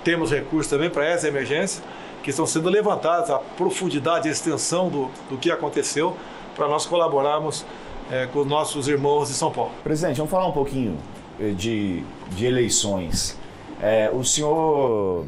Temos 0.02 0.30
recursos 0.30 0.68
também 0.68 0.90
para 0.90 1.04
essa 1.04 1.28
emergência, 1.28 1.82
que 2.22 2.30
estão 2.30 2.46
sendo 2.46 2.68
levantados, 2.68 3.30
a 3.30 3.38
profundidade 3.38 4.28
e 4.28 4.30
extensão 4.30 4.88
do, 4.88 5.10
do 5.28 5.36
que 5.36 5.50
aconteceu, 5.50 6.16
para 6.56 6.68
nós 6.68 6.86
colaborarmos 6.86 7.64
é, 8.10 8.26
com 8.26 8.40
os 8.40 8.46
nossos 8.46 8.88
irmãos 8.88 9.28
de 9.28 9.34
São 9.34 9.50
Paulo. 9.50 9.72
Presidente, 9.82 10.16
vamos 10.16 10.30
falar 10.30 10.46
um 10.46 10.52
pouquinho 10.52 10.96
eh, 11.40 11.50
de, 11.50 12.02
de 12.30 12.46
eleições. 12.46 13.38
É, 13.82 14.10
o 14.12 14.24
senhor 14.24 15.26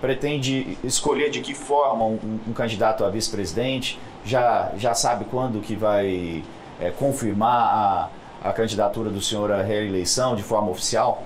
pretende 0.00 0.78
escolher 0.82 1.30
de 1.30 1.40
que 1.40 1.54
forma 1.54 2.04
um, 2.04 2.40
um 2.48 2.52
candidato 2.52 3.04
a 3.04 3.10
vice-presidente? 3.10 3.98
Já, 4.24 4.72
já 4.76 4.94
sabe 4.94 5.24
quando 5.26 5.60
que 5.60 5.74
vai 5.74 6.42
é, 6.80 6.90
confirmar 6.90 7.74
a, 7.74 8.08
a 8.42 8.52
candidatura 8.52 9.10
do 9.10 9.20
senhor 9.20 9.50
à 9.52 9.62
reeleição 9.62 10.34
de 10.34 10.42
forma 10.42 10.70
oficial? 10.70 11.22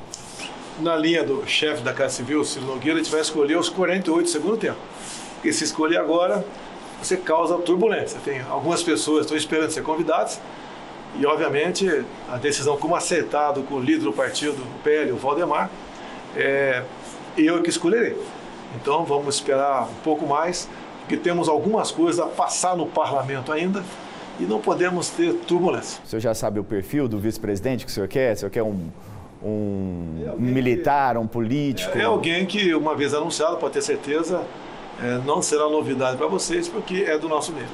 Na 0.81 0.97
linha 0.97 1.23
do 1.23 1.47
chefe 1.47 1.83
da 1.83 1.93
Casa 1.93 2.17
Civil, 2.17 2.45
Ciro 2.45 2.67
Nogueira, 2.67 2.99
gente 2.99 3.11
vai 3.11 3.21
escolher 3.21 3.57
os 3.57 3.69
48 3.69 4.25
do 4.25 4.29
segundo 4.29 4.57
tempo. 4.57 4.79
Porque 5.35 5.53
se 5.53 5.63
escolher 5.63 5.99
agora, 5.99 6.45
você 7.01 7.17
causa 7.17 7.57
turbulência. 7.59 8.19
Tem 8.25 8.41
algumas 8.41 8.83
pessoas 8.83 9.19
que 9.19 9.25
estão 9.25 9.37
esperando 9.37 9.71
ser 9.71 9.83
convidadas 9.83 10.41
e, 11.17 11.25
obviamente, 11.25 12.05
a 12.29 12.37
decisão, 12.37 12.77
como 12.77 12.97
acertado 12.97 13.63
com 13.63 13.77
o 13.77 13.81
líder 13.81 14.05
do 14.05 14.13
partido, 14.13 14.61
o 14.61 14.83
PL, 14.83 15.13
o 15.13 15.17
Valdemar, 15.17 15.71
é 16.37 16.83
eu 17.39 17.63
que 17.63 17.71
escolherei. 17.71 18.17
Então 18.75 19.05
vamos 19.05 19.37
esperar 19.37 19.85
um 19.85 20.03
pouco 20.03 20.27
mais, 20.27 20.69
porque 21.01 21.17
temos 21.17 21.49
algumas 21.49 21.93
coisas 21.93 22.19
a 22.19 22.27
passar 22.27 22.77
no 22.77 22.87
parlamento 22.87 23.53
ainda 23.53 23.85
e 24.39 24.45
não 24.45 24.61
podemos 24.61 25.09
ter 25.11 25.35
turbulência. 25.47 26.01
O 26.05 26.09
senhor 26.09 26.21
já 26.21 26.35
sabe 26.35 26.59
o 26.59 26.65
perfil 26.65 27.09
do 27.09 27.19
vice-presidente 27.19 27.85
que 27.85 27.91
o 27.91 27.95
senhor 27.95 28.09
quer? 28.09 28.35
O 28.35 28.37
senhor 28.39 28.51
quer 28.51 28.63
um, 28.63 28.89
um, 29.43 30.35
um 30.39 30.41
militar, 30.41 31.17
um 31.17 31.27
político? 31.27 31.97
É, 31.97 32.03
é, 32.03 32.05
alguém 32.05 32.47
que, 32.47 32.75
uma 32.75 32.95
vez 32.97 33.15
anunciado, 33.15 33.57
pode 33.57 33.75
ter 33.75 33.83
certeza, 33.83 34.43
é, 35.03 35.19
não 35.25 35.43
será 35.43 35.69
novidade 35.69 36.17
para 36.17 36.27
vocês, 36.27 36.69
porque 36.69 37.05
é 37.07 37.19
do 37.19 37.29
nosso 37.29 37.53
meio. 37.53 37.67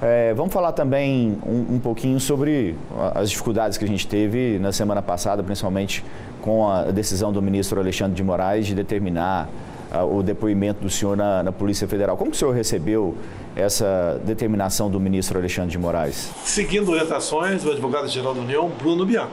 É, 0.00 0.34
vamos 0.34 0.52
falar 0.52 0.72
também 0.72 1.38
um, 1.46 1.76
um, 1.76 1.78
pouquinho 1.78 2.20
sobre 2.20 2.76
as 3.14 3.30
dificuldades 3.30 3.78
que 3.78 3.84
a 3.84 3.88
gente 3.88 4.06
teve 4.06 4.58
na 4.58 4.70
semana 4.70 5.00
passada, 5.00 5.42
principalmente 5.42 6.04
com 6.42 6.68
a 6.68 6.84
decisão 6.84 7.32
do 7.32 7.40
ministro 7.40 7.80
Alexandre 7.80 8.14
de 8.14 8.22
Moraes 8.22 8.66
de 8.66 8.74
determinar 8.74 9.48
o 9.92 10.22
depoimento 10.22 10.80
do 10.80 10.90
senhor 10.90 11.16
na, 11.16 11.42
na, 11.42 11.52
Polícia 11.52 11.86
Federal. 11.86 12.16
Como 12.16 12.32
o 12.32 12.34
senhor 12.34 12.52
recebeu 12.52 13.14
essa 13.54 14.20
determinação 14.24 14.90
do 14.90 14.98
ministro 14.98 15.38
Alexandre 15.38 15.70
de 15.70 15.78
Moraes? 15.78 16.30
Seguindo 16.44 16.90
orientações 16.90 17.62
do 17.62 17.70
advogado-geral 17.70 18.34
da 18.34 18.40
União, 18.40 18.68
Bruno 18.68 19.06
Bianco. 19.06 19.32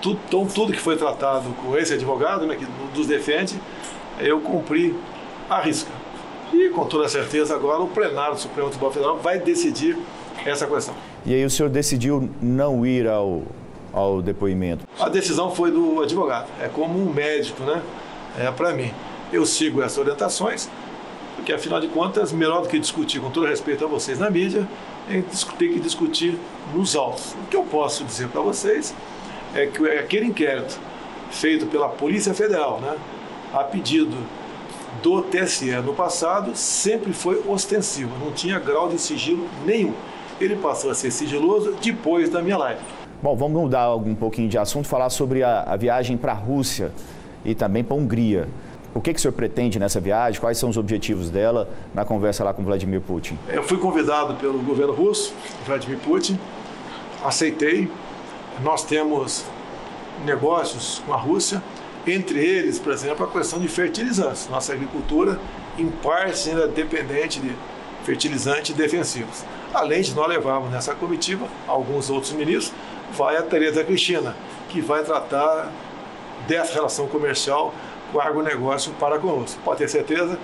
Tudo, 0.00 0.18
então, 0.26 0.46
tudo 0.46 0.72
que 0.72 0.80
foi 0.80 0.96
tratado 0.96 1.50
com 1.62 1.76
esse 1.76 1.94
advogado, 1.94 2.46
né, 2.46 2.56
que 2.56 2.66
nos 2.96 3.06
defende, 3.06 3.54
eu 4.18 4.40
cumpri 4.40 4.94
a 5.48 5.60
risca. 5.60 5.90
E 6.52 6.68
com 6.70 6.84
toda 6.84 7.08
certeza 7.08 7.54
agora 7.54 7.80
o 7.82 7.88
plenário 7.88 8.34
do 8.34 8.40
Supremo 8.40 8.68
Tribunal 8.68 8.92
Federal 8.92 9.18
vai 9.18 9.38
decidir 9.38 9.96
essa 10.44 10.66
questão. 10.66 10.94
E 11.24 11.34
aí 11.34 11.44
o 11.44 11.50
senhor 11.50 11.68
decidiu 11.68 12.28
não 12.40 12.86
ir 12.86 13.08
ao, 13.08 13.42
ao 13.92 14.22
depoimento? 14.22 14.86
A 14.98 15.08
decisão 15.08 15.50
foi 15.50 15.70
do 15.70 16.00
advogado. 16.00 16.46
É 16.60 16.68
como 16.68 16.98
um 16.98 17.12
médico, 17.12 17.62
né? 17.64 17.82
É 18.38 18.50
para 18.50 18.72
mim 18.72 18.92
eu 19.32 19.44
sigo 19.44 19.82
essas 19.82 19.98
orientações, 19.98 20.68
porque 21.36 21.52
afinal 21.52 21.80
de 21.80 21.88
contas, 21.88 22.32
melhor 22.32 22.62
do 22.62 22.68
que 22.68 22.78
discutir 22.78 23.20
com 23.20 23.30
todo 23.30 23.46
respeito 23.46 23.84
a 23.84 23.88
vocês 23.88 24.18
na 24.18 24.30
mídia, 24.30 24.66
é 25.08 25.22
ter 25.58 25.68
que 25.68 25.80
discutir 25.80 26.38
nos 26.74 26.96
autos. 26.96 27.34
O 27.34 27.46
que 27.48 27.56
eu 27.56 27.62
posso 27.62 28.04
dizer 28.04 28.28
para 28.28 28.40
vocês 28.40 28.94
é 29.54 29.66
que 29.66 29.88
aquele 29.90 30.26
inquérito 30.26 30.78
feito 31.30 31.66
pela 31.66 31.88
Polícia 31.88 32.34
Federal, 32.34 32.80
né, 32.80 32.96
a 33.52 33.62
pedido 33.64 34.16
do 35.02 35.22
TSE 35.22 35.70
no 35.76 35.94
passado, 35.94 36.56
sempre 36.56 37.12
foi 37.12 37.42
ostensivo, 37.46 38.12
não 38.18 38.32
tinha 38.32 38.58
grau 38.58 38.88
de 38.88 38.98
sigilo 38.98 39.46
nenhum. 39.64 39.94
Ele 40.40 40.56
passou 40.56 40.90
a 40.90 40.94
ser 40.94 41.10
sigiloso 41.10 41.74
depois 41.82 42.28
da 42.28 42.42
minha 42.42 42.58
live. 42.58 42.80
Bom, 43.22 43.34
vamos 43.34 43.60
mudar 43.60 43.94
um 43.94 44.14
pouquinho 44.14 44.48
de 44.48 44.58
assunto, 44.58 44.86
falar 44.86 45.08
sobre 45.10 45.42
a, 45.42 45.62
a 45.62 45.76
viagem 45.76 46.16
para 46.16 46.32
a 46.32 46.34
Rússia 46.34 46.92
e 47.44 47.54
também 47.54 47.82
para 47.82 47.96
a 47.96 47.98
Hungria. 47.98 48.48
O 48.96 49.00
que, 49.02 49.12
que 49.12 49.18
o 49.18 49.20
senhor 49.20 49.34
pretende 49.34 49.78
nessa 49.78 50.00
viagem? 50.00 50.40
Quais 50.40 50.56
são 50.56 50.70
os 50.70 50.78
objetivos 50.78 51.28
dela 51.28 51.68
na 51.92 52.02
conversa 52.02 52.42
lá 52.42 52.54
com 52.54 52.64
Vladimir 52.64 53.02
Putin? 53.02 53.38
Eu 53.46 53.62
fui 53.62 53.76
convidado 53.76 54.32
pelo 54.36 54.58
governo 54.60 54.94
russo, 54.94 55.34
Vladimir 55.66 55.98
Putin, 55.98 56.40
aceitei. 57.22 57.90
Nós 58.62 58.84
temos 58.84 59.44
negócios 60.24 61.02
com 61.04 61.12
a 61.12 61.16
Rússia, 61.18 61.62
entre 62.06 62.42
eles, 62.42 62.78
por 62.78 62.90
exemplo, 62.90 63.26
a 63.26 63.30
questão 63.30 63.58
de 63.58 63.68
fertilizantes. 63.68 64.48
Nossa 64.48 64.72
agricultura, 64.72 65.38
em 65.76 65.88
parte, 65.88 66.48
ainda 66.48 66.62
é 66.62 66.68
dependente 66.68 67.38
de 67.38 67.54
fertilizantes 68.02 68.74
defensivos. 68.74 69.44
Além 69.74 70.00
de 70.00 70.14
nós 70.14 70.26
levarmos 70.26 70.70
nessa 70.70 70.94
comitiva 70.94 71.46
alguns 71.68 72.08
outros 72.08 72.32
ministros, 72.32 72.72
vai 73.12 73.36
a 73.36 73.42
Tereza 73.42 73.84
Cristina, 73.84 74.34
que 74.70 74.80
vai 74.80 75.04
tratar 75.04 75.70
dessa 76.48 76.72
relação 76.72 77.06
comercial 77.08 77.74
o 78.16 78.20
agronegócio 78.20 78.92
para 78.98 79.18
conosco. 79.18 79.60
Pode 79.64 79.78
ter 79.78 79.88
certeza 79.88 80.38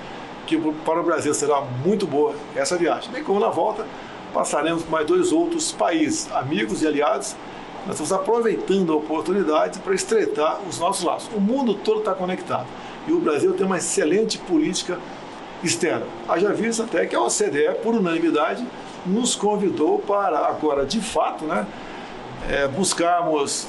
que 0.46 0.56
para 0.84 1.00
o 1.00 1.02
Brasil 1.02 1.32
será 1.34 1.60
muito 1.60 2.06
boa 2.06 2.34
essa 2.54 2.76
viagem. 2.76 3.10
Bem 3.10 3.22
como 3.22 3.40
na 3.40 3.48
volta 3.48 3.86
passaremos 4.32 4.82
por 4.82 4.90
mais 4.90 5.06
dois 5.06 5.32
outros 5.32 5.72
países, 5.72 6.30
amigos 6.32 6.82
e 6.82 6.86
aliados. 6.86 7.36
Nós 7.86 7.98
estamos 8.00 8.12
aproveitando 8.12 8.92
a 8.92 8.96
oportunidade 8.96 9.78
para 9.80 9.94
estreitar 9.94 10.60
os 10.68 10.78
nossos 10.78 11.04
laços. 11.04 11.30
O 11.34 11.40
mundo 11.40 11.74
todo 11.74 12.00
está 12.00 12.14
conectado 12.14 12.66
e 13.06 13.12
o 13.12 13.18
Brasil 13.18 13.52
tem 13.54 13.66
uma 13.66 13.78
excelente 13.78 14.38
política 14.38 14.98
externa. 15.62 16.06
Haja 16.28 16.52
visto 16.52 16.82
até 16.82 17.06
que 17.06 17.14
a 17.14 17.20
OCDE, 17.20 17.74
por 17.82 17.94
unanimidade, 17.94 18.64
nos 19.04 19.34
convidou 19.34 19.98
para 19.98 20.38
agora, 20.38 20.84
de 20.84 21.00
fato, 21.00 21.44
né, 21.44 21.66
é, 22.48 22.68
buscarmos 22.68 23.66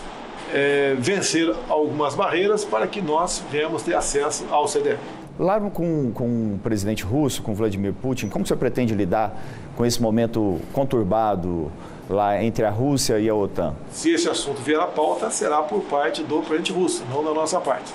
é, 0.53 0.95
vencer 0.97 1.53
algumas 1.69 2.15
barreiras 2.15 2.65
para 2.65 2.87
que 2.87 3.01
nós 3.01 3.43
venhamos 3.51 3.83
ter 3.83 3.95
acesso 3.95 4.45
ao 4.49 4.65
CDE. 4.65 4.97
Lá 5.39 5.59
com, 5.59 6.11
com 6.11 6.55
o 6.55 6.59
presidente 6.61 7.03
russo, 7.03 7.41
com 7.41 7.55
Vladimir 7.55 7.93
Putin, 7.93 8.29
como 8.29 8.45
você 8.45 8.55
pretende 8.55 8.93
lidar 8.93 9.35
com 9.75 9.85
esse 9.85 10.01
momento 10.01 10.59
conturbado 10.71 11.71
lá 12.09 12.41
entre 12.43 12.65
a 12.65 12.69
Rússia 12.69 13.19
e 13.19 13.27
a 13.27 13.33
OTAN? 13.33 13.73
Se 13.91 14.11
esse 14.11 14.29
assunto 14.29 14.61
vier 14.61 14.79
à 14.79 14.85
pauta, 14.85 15.31
será 15.31 15.63
por 15.63 15.81
parte 15.85 16.21
do 16.21 16.39
presidente 16.41 16.71
russo, 16.71 17.03
não 17.11 17.23
da 17.23 17.33
nossa 17.33 17.59
parte. 17.59 17.91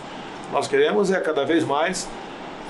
Nós 0.52 0.66
queremos 0.66 1.12
é 1.12 1.20
cada 1.20 1.44
vez 1.44 1.62
mais 1.62 2.08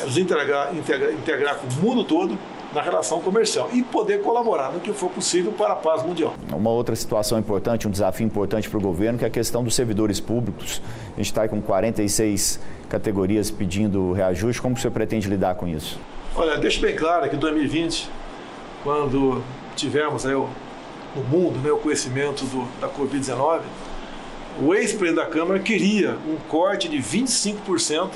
nos 0.04 0.18
integrar, 0.18 0.74
integrar, 0.74 1.12
integrar 1.12 1.56
com 1.56 1.66
o 1.66 1.84
mundo 1.84 2.04
todo 2.04 2.38
na 2.72 2.82
relação 2.82 3.20
comercial 3.20 3.70
e 3.72 3.82
poder 3.82 4.20
colaborar 4.22 4.72
no 4.72 4.80
que 4.80 4.92
for 4.92 5.10
possível 5.10 5.52
para 5.52 5.72
a 5.72 5.76
paz 5.76 6.02
mundial. 6.02 6.34
Uma 6.52 6.70
outra 6.70 6.94
situação 6.94 7.38
importante, 7.38 7.88
um 7.88 7.90
desafio 7.90 8.26
importante 8.26 8.68
para 8.68 8.78
o 8.78 8.80
governo, 8.80 9.18
que 9.18 9.24
é 9.24 9.28
a 9.28 9.30
questão 9.30 9.64
dos 9.64 9.74
servidores 9.74 10.20
públicos. 10.20 10.82
A 11.14 11.16
gente 11.16 11.26
está 11.26 11.48
com 11.48 11.60
46 11.62 12.60
categorias 12.88 13.50
pedindo 13.50 14.12
reajuste. 14.12 14.60
Como 14.60 14.76
você 14.76 14.90
pretende 14.90 15.28
lidar 15.28 15.54
com 15.54 15.66
isso? 15.66 15.98
Olha, 16.36 16.58
deixo 16.58 16.80
bem 16.80 16.94
claro 16.94 17.28
que 17.28 17.36
em 17.36 17.38
2020, 17.38 18.08
quando 18.84 19.42
tivemos 19.74 20.26
aí 20.26 20.34
o, 20.34 20.48
no 21.16 21.22
mundo 21.24 21.58
né, 21.60 21.70
o 21.70 21.78
conhecimento 21.78 22.44
do, 22.44 22.68
da 22.80 22.88
Covid-19, 22.88 23.60
o 24.60 24.74
ex-presidente 24.74 25.24
da 25.24 25.26
Câmara 25.26 25.58
queria 25.60 26.18
um 26.28 26.36
corte 26.48 26.88
de 26.88 26.98
25% 26.98 28.10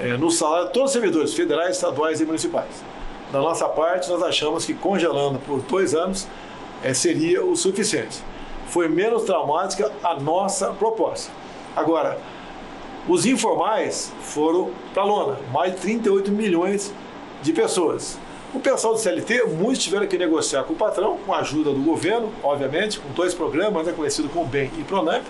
é, 0.00 0.16
no 0.16 0.30
salário 0.30 0.68
de 0.68 0.72
todos 0.72 0.90
os 0.90 0.92
servidores 0.92 1.34
federais, 1.34 1.76
estaduais 1.76 2.20
e 2.20 2.24
municipais. 2.24 2.91
Da 3.32 3.40
nossa 3.40 3.66
parte, 3.66 4.10
nós 4.10 4.22
achamos 4.22 4.66
que 4.66 4.74
congelando 4.74 5.38
por 5.38 5.62
dois 5.62 5.94
anos 5.94 6.28
é, 6.82 6.92
seria 6.92 7.42
o 7.42 7.56
suficiente. 7.56 8.22
Foi 8.66 8.88
menos 8.88 9.24
traumática 9.24 9.90
a 10.04 10.14
nossa 10.16 10.68
proposta. 10.74 11.32
Agora, 11.74 12.18
os 13.08 13.24
informais 13.24 14.12
foram 14.20 14.70
para 14.92 15.02
a 15.02 15.06
lona, 15.06 15.38
mais 15.50 15.74
de 15.74 15.80
38 15.80 16.30
milhões 16.30 16.92
de 17.42 17.54
pessoas. 17.54 18.18
O 18.52 18.60
pessoal 18.60 18.92
do 18.92 19.00
CLT, 19.00 19.44
muitos 19.44 19.82
tiveram 19.82 20.06
que 20.06 20.18
negociar 20.18 20.64
com 20.64 20.74
o 20.74 20.76
patrão, 20.76 21.16
com 21.24 21.32
a 21.32 21.38
ajuda 21.38 21.72
do 21.72 21.80
governo, 21.80 22.30
obviamente, 22.42 23.00
com 23.00 23.08
dois 23.14 23.32
programas, 23.32 23.86
né, 23.86 23.94
conhecido 23.96 24.28
como 24.28 24.44
BEM 24.44 24.70
e 24.76 24.84
PRONAMP, 24.84 25.24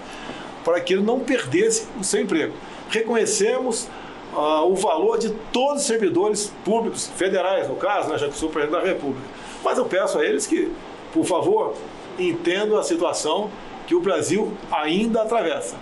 para 0.64 0.80
que 0.80 0.94
ele 0.94 1.02
não 1.02 1.20
perdesse 1.20 1.86
o 2.00 2.02
seu 2.02 2.20
emprego. 2.20 2.52
Reconhecemos 2.90 3.88
o 4.34 4.74
valor 4.74 5.18
de 5.18 5.30
todos 5.52 5.82
os 5.82 5.86
servidores 5.86 6.52
públicos, 6.64 7.10
federais, 7.16 7.68
no 7.68 7.76
caso, 7.76 8.08
né, 8.08 8.18
já 8.18 8.28
que 8.28 8.36
sou 8.36 8.48
presidente 8.48 8.80
da 8.80 8.86
República. 8.86 9.26
Mas 9.62 9.78
eu 9.78 9.84
peço 9.84 10.18
a 10.18 10.24
eles 10.24 10.46
que, 10.46 10.72
por 11.12 11.24
favor, 11.24 11.74
entendam 12.18 12.78
a 12.78 12.82
situação 12.82 13.50
que 13.86 13.94
o 13.94 14.00
Brasil 14.00 14.52
ainda 14.70 15.22
atravessa. 15.22 15.76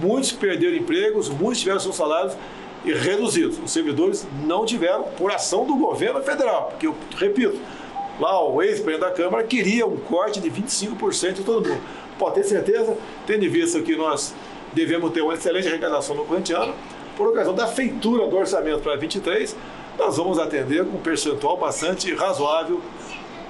Muitos 0.00 0.32
perderam 0.32 0.76
empregos, 0.76 1.28
muitos 1.28 1.60
tiveram 1.60 1.80
seus 1.80 1.96
salários 1.96 2.36
reduzidos. 2.84 3.58
Os 3.64 3.70
servidores 3.70 4.26
não 4.44 4.66
tiveram 4.66 5.04
por 5.04 5.32
ação 5.32 5.64
do 5.64 5.74
governo 5.74 6.22
federal, 6.22 6.68
porque 6.70 6.86
eu 6.86 6.94
repito, 7.16 7.58
lá 8.20 8.42
o 8.46 8.62
ex-presidente 8.62 9.08
da 9.08 9.10
Câmara 9.10 9.44
queria 9.44 9.86
um 9.86 9.96
corte 9.96 10.40
de 10.40 10.50
25% 10.50 11.32
de 11.32 11.42
todo 11.42 11.68
mundo. 11.68 11.80
Pode 12.18 12.36
ter 12.36 12.44
certeza, 12.44 12.96
tendo 13.26 13.44
em 13.44 13.48
vista 13.48 13.80
que 13.80 13.96
nós 13.96 14.34
devemos 14.72 15.10
ter 15.12 15.22
uma 15.22 15.34
excelente 15.34 15.68
arrecadação 15.68 16.14
no 16.14 16.24
corrente 16.24 16.52
ano, 16.52 16.74
por 17.16 17.28
ocasião 17.28 17.54
da 17.54 17.66
feitura 17.66 18.26
do 18.26 18.36
orçamento 18.36 18.80
para 18.80 18.96
23, 18.96 19.56
nós 19.98 20.16
vamos 20.16 20.38
atender 20.38 20.84
com 20.84 20.96
um 20.96 21.02
percentual 21.02 21.56
bastante 21.56 22.14
razoável 22.14 22.80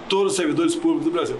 todos 0.08 0.32
os 0.32 0.36
servidores 0.36 0.74
públicos 0.74 1.04
do 1.04 1.10
Brasil. 1.10 1.38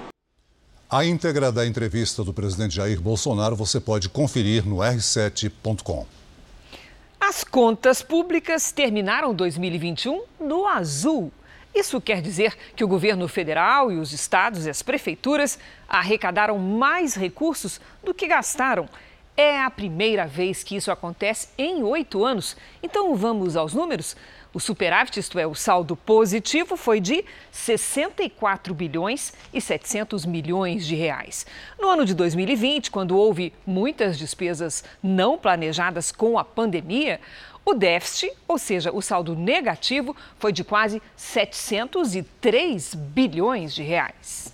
A 0.90 1.04
íntegra 1.04 1.50
da 1.50 1.66
entrevista 1.66 2.22
do 2.22 2.32
presidente 2.32 2.76
Jair 2.76 3.00
Bolsonaro 3.00 3.56
você 3.56 3.80
pode 3.80 4.08
conferir 4.08 4.66
no 4.66 4.76
r7.com. 4.76 6.06
As 7.20 7.42
contas 7.42 8.02
públicas 8.02 8.70
terminaram 8.70 9.34
2021 9.34 10.22
no 10.38 10.66
azul. 10.66 11.32
Isso 11.74 12.00
quer 12.00 12.22
dizer 12.22 12.54
que 12.76 12.84
o 12.84 12.88
governo 12.88 13.26
federal 13.26 13.90
e 13.90 13.96
os 13.96 14.12
estados 14.12 14.66
e 14.66 14.70
as 14.70 14.82
prefeituras 14.82 15.58
arrecadaram 15.88 16.58
mais 16.58 17.14
recursos 17.14 17.80
do 18.04 18.14
que 18.14 18.28
gastaram 18.28 18.88
é 19.36 19.60
a 19.60 19.70
primeira 19.70 20.26
vez 20.26 20.62
que 20.62 20.76
isso 20.76 20.90
acontece 20.90 21.48
em 21.58 21.82
oito 21.82 22.24
anos. 22.24 22.56
Então 22.82 23.14
vamos 23.16 23.56
aos 23.56 23.74
números? 23.74 24.16
O 24.52 24.60
superávit, 24.60 25.18
isto 25.18 25.36
é, 25.36 25.44
o 25.44 25.54
saldo 25.54 25.96
positivo, 25.96 26.76
foi 26.76 27.00
de 27.00 27.24
64 27.50 28.72
bilhões 28.72 29.32
e 29.52 29.60
700 29.60 30.24
milhões 30.24 30.86
de 30.86 30.94
reais. 30.94 31.44
No 31.76 31.88
ano 31.88 32.04
de 32.04 32.14
2020, 32.14 32.92
quando 32.92 33.16
houve 33.16 33.52
muitas 33.66 34.16
despesas 34.16 34.84
não 35.02 35.36
planejadas 35.36 36.12
com 36.12 36.38
a 36.38 36.44
pandemia, 36.44 37.20
o 37.64 37.74
déficit, 37.74 38.32
ou 38.46 38.56
seja, 38.56 38.92
o 38.92 39.02
saldo 39.02 39.34
negativo, 39.34 40.14
foi 40.38 40.52
de 40.52 40.62
quase 40.62 41.02
703 41.16 42.94
bilhões 42.94 43.74
de 43.74 43.82
reais. 43.82 44.53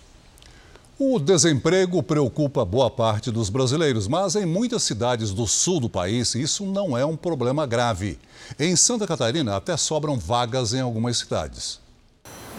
O 1.02 1.18
desemprego 1.18 2.02
preocupa 2.02 2.62
boa 2.62 2.90
parte 2.90 3.30
dos 3.30 3.48
brasileiros, 3.48 4.06
mas 4.06 4.36
em 4.36 4.44
muitas 4.44 4.82
cidades 4.82 5.30
do 5.30 5.46
sul 5.46 5.80
do 5.80 5.88
país 5.88 6.34
isso 6.34 6.66
não 6.66 6.94
é 6.94 7.06
um 7.06 7.16
problema 7.16 7.64
grave. 7.66 8.18
Em 8.58 8.76
Santa 8.76 9.06
Catarina 9.06 9.56
até 9.56 9.78
sobram 9.78 10.18
vagas 10.18 10.74
em 10.74 10.80
algumas 10.80 11.16
cidades. 11.16 11.80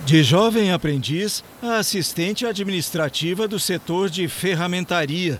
De 0.07 0.23
jovem 0.23 0.71
aprendiz 0.71 1.43
a 1.61 1.77
assistente 1.77 2.43
administrativa 2.43 3.47
do 3.47 3.59
setor 3.59 4.09
de 4.09 4.27
ferramentaria. 4.27 5.39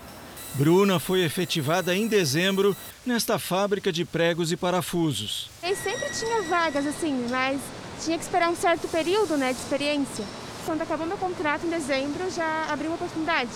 Bruna 0.53 0.99
foi 0.99 1.23
efetivada 1.23 1.95
em 1.95 2.07
dezembro 2.07 2.77
nesta 3.03 3.39
fábrica 3.39 3.91
de 3.91 4.05
pregos 4.05 4.51
e 4.51 4.55
parafusos. 4.55 5.49
Eu 5.63 5.75
sempre 5.75 6.07
tinha 6.11 6.43
vagas 6.43 6.85
assim, 6.85 7.25
mas 7.31 7.59
tinha 8.05 8.15
que 8.15 8.23
esperar 8.23 8.51
um 8.51 8.55
certo 8.55 8.87
período 8.87 9.37
né, 9.37 9.53
de 9.53 9.59
experiência. 9.59 10.23
Quando 10.65 10.81
acabou 10.81 11.07
meu 11.07 11.17
contrato 11.17 11.65
em 11.65 11.69
dezembro, 11.69 12.29
já 12.29 12.67
abriu 12.69 12.91
uma 12.91 12.95
oportunidade. 12.95 13.49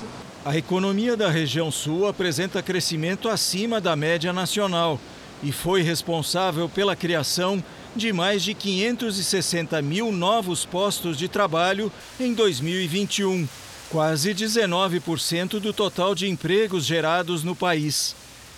A 0.43 0.57
economia 0.57 1.15
da 1.15 1.29
região 1.29 1.71
sul 1.71 2.07
apresenta 2.07 2.63
crescimento 2.63 3.29
acima 3.29 3.79
da 3.79 3.95
média 3.95 4.33
nacional 4.33 4.99
e 5.43 5.51
foi 5.51 5.81
responsável 5.81 6.67
pela 6.67 6.95
criação 6.95 7.63
de 7.95 8.11
mais 8.11 8.43
de 8.43 8.53
560 8.53 9.81
mil 9.81 10.11
novos 10.11 10.65
postos 10.65 11.17
de 11.17 11.27
trabalho 11.27 11.91
em 12.19 12.33
2021, 12.33 13.47
quase 13.89 14.33
19% 14.33 15.59
do 15.59 15.71
total 15.71 16.15
de 16.15 16.27
empregos 16.27 16.85
gerados 16.85 17.43
no 17.43 17.55
país. 17.55 18.15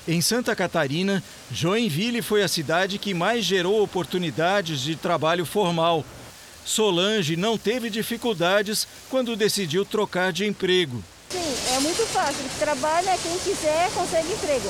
Em 0.08 0.22
Santa 0.22 0.56
Catarina, 0.56 1.22
Joinville 1.52 2.22
foi 2.22 2.42
a 2.42 2.48
cidade 2.48 2.98
que 2.98 3.14
mais 3.14 3.44
gerou 3.44 3.84
oportunidades 3.84 4.80
de 4.80 4.96
trabalho 4.96 5.46
formal 5.46 6.06
Solange 6.68 7.38
não 7.38 7.58
teve 7.58 7.90
dificuldades 7.90 8.86
quando 9.10 9.38
decidiu 9.38 9.86
trocar 9.86 10.34
de 10.34 10.46
emprego. 10.46 11.02
Sim, 11.30 11.74
é 11.74 11.80
muito 11.80 12.06
fácil. 12.08 12.44
Trabalha 12.60 13.18
quem 13.20 13.40
quiser, 13.40 13.90
consegue 13.92 14.34
emprego. 14.34 14.70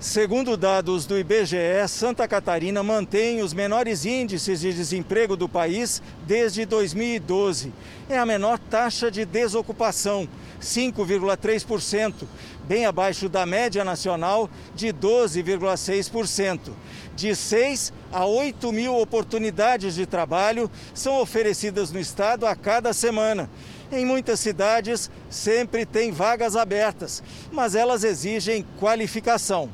Segundo 0.00 0.56
dados 0.56 1.06
do 1.06 1.16
IBGE, 1.16 1.86
Santa 1.88 2.26
Catarina 2.26 2.82
mantém 2.82 3.42
os 3.42 3.54
menores 3.54 4.04
índices 4.04 4.60
de 4.60 4.72
desemprego 4.72 5.36
do 5.36 5.48
país 5.48 6.02
desde 6.26 6.66
2012. 6.66 7.72
É 8.08 8.18
a 8.18 8.26
menor 8.26 8.58
taxa 8.58 9.08
de 9.08 9.24
desocupação, 9.24 10.28
5,3%, 10.60 12.24
bem 12.66 12.84
abaixo 12.84 13.28
da 13.28 13.46
média 13.46 13.84
nacional 13.84 14.50
de 14.74 14.88
12,6%. 14.88 16.72
De 17.14 17.34
6 17.34 17.92
a 18.12 18.26
8 18.26 18.72
mil 18.72 18.94
oportunidades 18.94 19.94
de 19.94 20.04
trabalho 20.04 20.70
são 20.92 21.20
oferecidas 21.20 21.90
no 21.90 21.98
estado 21.98 22.46
a 22.46 22.54
cada 22.54 22.92
semana. 22.92 23.48
Em 23.90 24.04
muitas 24.04 24.40
cidades, 24.40 25.10
sempre 25.30 25.86
tem 25.86 26.10
vagas 26.10 26.56
abertas, 26.56 27.22
mas 27.52 27.74
elas 27.74 28.02
exigem 28.02 28.66
qualificação. 28.78 29.70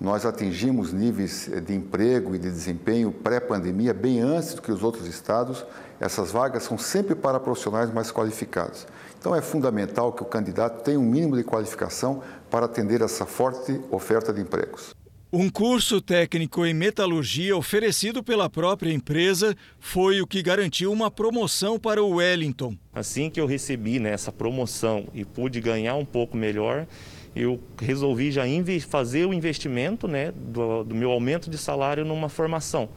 Nós 0.00 0.26
atingimos 0.26 0.92
níveis 0.92 1.48
de 1.64 1.74
emprego 1.74 2.34
e 2.34 2.38
de 2.38 2.50
desempenho 2.50 3.10
pré-pandemia 3.10 3.94
bem 3.94 4.20
antes 4.20 4.52
do 4.52 4.60
que 4.60 4.70
os 4.70 4.82
outros 4.82 5.06
estados. 5.06 5.64
Essas 5.98 6.30
vagas 6.30 6.64
são 6.64 6.76
sempre 6.76 7.14
para 7.14 7.40
profissionais 7.40 7.90
mais 7.90 8.10
qualificados. 8.10 8.86
Então 9.24 9.34
é 9.34 9.40
fundamental 9.40 10.12
que 10.12 10.22
o 10.22 10.26
candidato 10.26 10.84
tenha 10.84 11.00
um 11.00 11.02
mínimo 11.02 11.34
de 11.34 11.42
qualificação 11.42 12.22
para 12.50 12.66
atender 12.66 13.00
essa 13.00 13.24
forte 13.24 13.80
oferta 13.90 14.34
de 14.34 14.42
empregos. 14.42 14.94
Um 15.32 15.48
curso 15.48 15.98
técnico 15.98 16.66
em 16.66 16.74
metalurgia 16.74 17.56
oferecido 17.56 18.22
pela 18.22 18.50
própria 18.50 18.92
empresa 18.92 19.56
foi 19.80 20.20
o 20.20 20.26
que 20.26 20.42
garantiu 20.42 20.92
uma 20.92 21.10
promoção 21.10 21.78
para 21.78 22.04
o 22.04 22.16
Wellington. 22.16 22.76
Assim 22.92 23.30
que 23.30 23.40
eu 23.40 23.46
recebi 23.46 23.98
né, 23.98 24.10
essa 24.10 24.30
promoção 24.30 25.06
e 25.14 25.24
pude 25.24 25.58
ganhar 25.58 25.94
um 25.94 26.04
pouco 26.04 26.36
melhor, 26.36 26.86
eu 27.34 27.58
resolvi 27.80 28.30
já 28.30 28.42
fazer 28.86 29.24
o 29.26 29.32
investimento 29.32 30.06
né, 30.06 30.32
do, 30.36 30.84
do 30.84 30.94
meu 30.94 31.10
aumento 31.10 31.48
de 31.48 31.56
salário 31.56 32.04
numa 32.04 32.28
formação. 32.28 32.90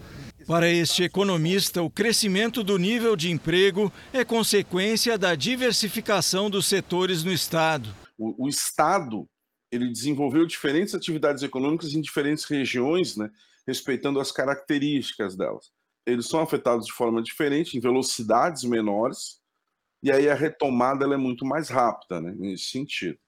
Para 0.47 0.69
este 0.69 1.03
economista, 1.03 1.83
o 1.83 1.89
crescimento 1.89 2.63
do 2.63 2.77
nível 2.77 3.17
de 3.17 3.29
emprego 3.29 3.91
é 4.13 4.23
consequência 4.23 5.17
da 5.17 5.35
diversificação 5.35 6.49
dos 6.49 6.65
setores 6.67 7.21
no 7.21 7.33
Estado. 7.33 7.93
O, 8.17 8.45
o 8.45 8.47
Estado 8.47 9.27
ele 9.69 9.89
desenvolveu 9.91 10.45
diferentes 10.45 10.95
atividades 10.95 11.43
econômicas 11.43 11.93
em 11.93 11.99
diferentes 11.99 12.45
regiões, 12.45 13.17
né, 13.17 13.29
respeitando 13.67 14.21
as 14.21 14.31
características 14.31 15.35
delas. 15.35 15.69
Eles 16.05 16.27
são 16.27 16.39
afetados 16.39 16.85
de 16.85 16.93
forma 16.93 17.21
diferente, 17.21 17.77
em 17.77 17.81
velocidades 17.81 18.63
menores, 18.63 19.41
e 20.01 20.09
aí 20.09 20.29
a 20.29 20.33
retomada 20.33 21.03
é 21.13 21.17
muito 21.17 21.45
mais 21.45 21.67
rápida 21.67 22.21
né, 22.21 22.33
nesse 22.37 22.69
sentido. 22.69 23.19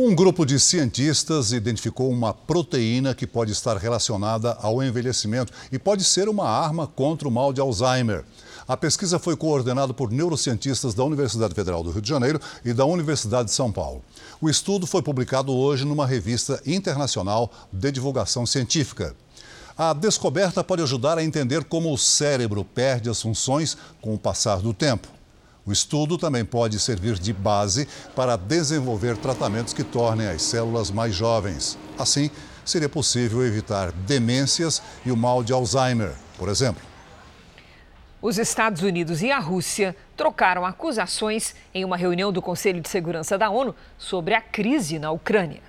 Um 0.00 0.14
grupo 0.14 0.46
de 0.46 0.60
cientistas 0.60 1.50
identificou 1.50 2.08
uma 2.08 2.32
proteína 2.32 3.16
que 3.16 3.26
pode 3.26 3.50
estar 3.50 3.76
relacionada 3.76 4.56
ao 4.62 4.80
envelhecimento 4.80 5.52
e 5.72 5.78
pode 5.78 6.04
ser 6.04 6.28
uma 6.28 6.48
arma 6.48 6.86
contra 6.86 7.26
o 7.26 7.32
mal 7.32 7.52
de 7.52 7.60
Alzheimer. 7.60 8.24
A 8.68 8.76
pesquisa 8.76 9.18
foi 9.18 9.36
coordenada 9.36 9.92
por 9.92 10.12
neurocientistas 10.12 10.94
da 10.94 11.02
Universidade 11.02 11.52
Federal 11.52 11.82
do 11.82 11.90
Rio 11.90 12.00
de 12.00 12.08
Janeiro 12.08 12.40
e 12.64 12.72
da 12.72 12.84
Universidade 12.84 13.48
de 13.48 13.54
São 13.56 13.72
Paulo. 13.72 14.00
O 14.40 14.48
estudo 14.48 14.86
foi 14.86 15.02
publicado 15.02 15.52
hoje 15.52 15.84
numa 15.84 16.06
revista 16.06 16.62
internacional 16.64 17.50
de 17.72 17.90
divulgação 17.90 18.46
científica. 18.46 19.16
A 19.76 19.92
descoberta 19.92 20.62
pode 20.62 20.80
ajudar 20.80 21.18
a 21.18 21.24
entender 21.24 21.64
como 21.64 21.92
o 21.92 21.98
cérebro 21.98 22.64
perde 22.64 23.10
as 23.10 23.20
funções 23.20 23.76
com 24.00 24.14
o 24.14 24.18
passar 24.18 24.60
do 24.60 24.72
tempo. 24.72 25.17
O 25.68 25.72
estudo 25.72 26.16
também 26.16 26.46
pode 26.46 26.80
servir 26.80 27.18
de 27.18 27.30
base 27.30 27.86
para 28.16 28.36
desenvolver 28.36 29.18
tratamentos 29.18 29.74
que 29.74 29.84
tornem 29.84 30.26
as 30.26 30.40
células 30.40 30.90
mais 30.90 31.14
jovens. 31.14 31.76
Assim, 31.98 32.30
seria 32.64 32.88
possível 32.88 33.44
evitar 33.44 33.92
demências 33.92 34.80
e 35.04 35.12
o 35.12 35.16
mal 35.16 35.44
de 35.44 35.52
Alzheimer, 35.52 36.14
por 36.38 36.48
exemplo. 36.48 36.80
Os 38.22 38.38
Estados 38.38 38.80
Unidos 38.80 39.20
e 39.20 39.30
a 39.30 39.38
Rússia 39.38 39.94
trocaram 40.16 40.64
acusações 40.64 41.54
em 41.74 41.84
uma 41.84 41.98
reunião 41.98 42.32
do 42.32 42.40
Conselho 42.40 42.80
de 42.80 42.88
Segurança 42.88 43.36
da 43.36 43.50
ONU 43.50 43.74
sobre 43.98 44.32
a 44.32 44.40
crise 44.40 44.98
na 44.98 45.10
Ucrânia. 45.10 45.60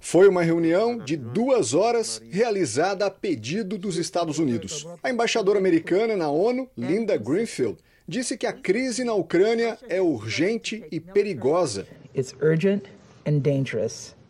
Foi 0.00 0.28
uma 0.28 0.42
reunião 0.42 0.98
de 0.98 1.16
duas 1.16 1.72
horas 1.72 2.20
realizada 2.30 3.06
a 3.06 3.10
pedido 3.12 3.78
dos 3.78 3.96
Estados 3.96 4.40
Unidos. 4.40 4.84
A 5.04 5.08
embaixadora 5.08 5.58
americana 5.58 6.16
na 6.16 6.28
ONU, 6.28 6.68
Linda 6.76 7.16
Greenfield, 7.16 7.78
disse 8.06 8.36
que 8.36 8.46
a 8.46 8.52
crise 8.52 9.02
na 9.02 9.14
Ucrânia 9.14 9.78
é 9.88 10.00
urgente 10.00 10.84
e 10.90 11.00
perigosa. 11.00 11.86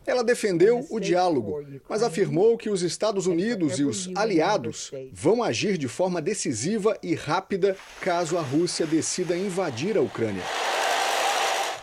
Ela 0.07 0.23
defendeu 0.23 0.87
o 0.91 1.01
diálogo, 1.01 1.65
mas 1.89 2.03
afirmou 2.03 2.59
que 2.59 2.69
os 2.69 2.83
Estados 2.83 3.27
Unidos 3.27 3.79
e 3.79 3.85
os 3.85 4.11
aliados 4.15 4.93
vão 5.13 5.43
agir 5.43 5.79
de 5.79 5.89
forma 5.89 6.21
decisiva 6.21 6.97
e 7.03 7.15
rápida 7.15 7.75
caso 8.03 8.37
a 8.37 8.43
Rússia 8.43 8.87
decida 8.87 9.37
invadir 9.37 9.97
a 9.97 10.03
Ucrânia. 10.03 10.43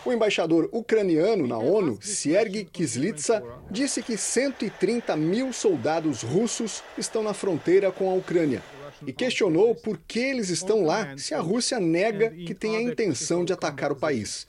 O 0.05 0.11
embaixador 0.11 0.69
ucraniano 0.71 1.47
na 1.47 1.57
ONU, 1.57 1.99
Sergei 2.01 2.63
Kislitsa, 2.65 3.43
disse 3.69 4.01
que 4.01 4.17
130 4.17 5.15
mil 5.15 5.51
soldados 5.51 6.21
russos 6.21 6.83
estão 6.97 7.23
na 7.23 7.33
fronteira 7.33 7.91
com 7.91 8.09
a 8.09 8.13
Ucrânia 8.13 8.61
e 9.06 9.14
questionou 9.14 9.76
por 9.76 9.97
que 9.97 10.20
eles 10.20 10.49
estão 10.49 10.84
lá 10.84 11.18
se 11.18 11.34
a 11.34 11.39
Rússia 11.39 11.80
nega 11.80 12.30
que 12.30 12.54
tem 12.54 12.76
a 12.76 12.82
intenção 12.82 13.43
de 13.43 13.54
atacar 13.54 13.91
o 13.91 13.95
país. 13.95 14.47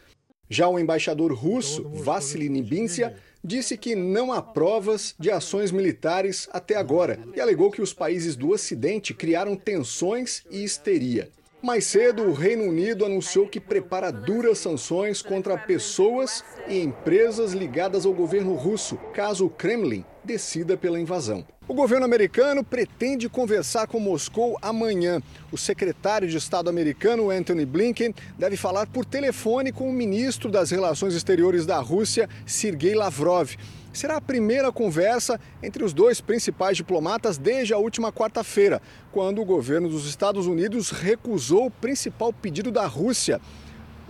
Já 0.48 0.68
o 0.68 0.78
embaixador 0.78 1.32
russo, 1.32 1.88
Vassily 1.88 2.48
Nibinsia, 2.48 3.16
disse 3.42 3.76
que 3.76 3.94
não 3.94 4.32
há 4.32 4.42
provas 4.42 5.14
de 5.18 5.30
ações 5.30 5.72
militares 5.72 6.48
até 6.52 6.76
agora 6.76 7.18
e 7.34 7.40
alegou 7.40 7.70
que 7.70 7.82
os 7.82 7.92
países 7.92 8.36
do 8.36 8.50
Ocidente 8.50 9.14
criaram 9.14 9.56
tensões 9.56 10.44
e 10.50 10.62
histeria. 10.62 11.30
Mais 11.62 11.84
cedo, 11.84 12.24
o 12.24 12.32
Reino 12.32 12.64
Unido 12.64 13.04
anunciou 13.04 13.48
que 13.48 13.60
prepara 13.60 14.10
duras 14.10 14.58
sanções 14.58 15.22
contra 15.22 15.56
pessoas 15.56 16.44
e 16.68 16.80
empresas 16.80 17.52
ligadas 17.52 18.04
ao 18.04 18.12
governo 18.12 18.54
russo, 18.54 18.96
caso 19.14 19.46
o 19.46 19.50
Kremlin 19.50 20.04
decida 20.24 20.76
pela 20.76 21.00
invasão. 21.00 21.44
O 21.68 21.74
governo 21.74 22.04
americano 22.04 22.64
pretende 22.64 23.28
conversar 23.28 23.86
com 23.86 24.00
Moscou 24.00 24.58
amanhã. 24.60 25.22
O 25.50 25.56
secretário 25.56 26.28
de 26.28 26.36
Estado 26.36 26.68
americano, 26.68 27.30
Anthony 27.30 27.64
Blinken, 27.64 28.14
deve 28.38 28.56
falar 28.56 28.86
por 28.86 29.04
telefone 29.04 29.72
com 29.72 29.88
o 29.88 29.92
ministro 29.92 30.50
das 30.50 30.70
Relações 30.70 31.14
Exteriores 31.14 31.64
da 31.64 31.78
Rússia, 31.78 32.28
Sergei 32.44 32.94
Lavrov 32.94 33.56
será 33.92 34.16
a 34.16 34.20
primeira 34.20 34.72
conversa 34.72 35.38
entre 35.62 35.84
os 35.84 35.92
dois 35.92 36.20
principais 36.20 36.76
diplomatas 36.76 37.36
desde 37.36 37.74
a 37.74 37.78
última 37.78 38.12
quarta-feira, 38.12 38.80
quando 39.10 39.40
o 39.40 39.44
governo 39.44 39.88
dos 39.88 40.06
Estados 40.06 40.46
Unidos 40.46 40.90
recusou 40.90 41.66
o 41.66 41.70
principal 41.70 42.32
pedido 42.32 42.70
da 42.70 42.86
Rússia. 42.86 43.40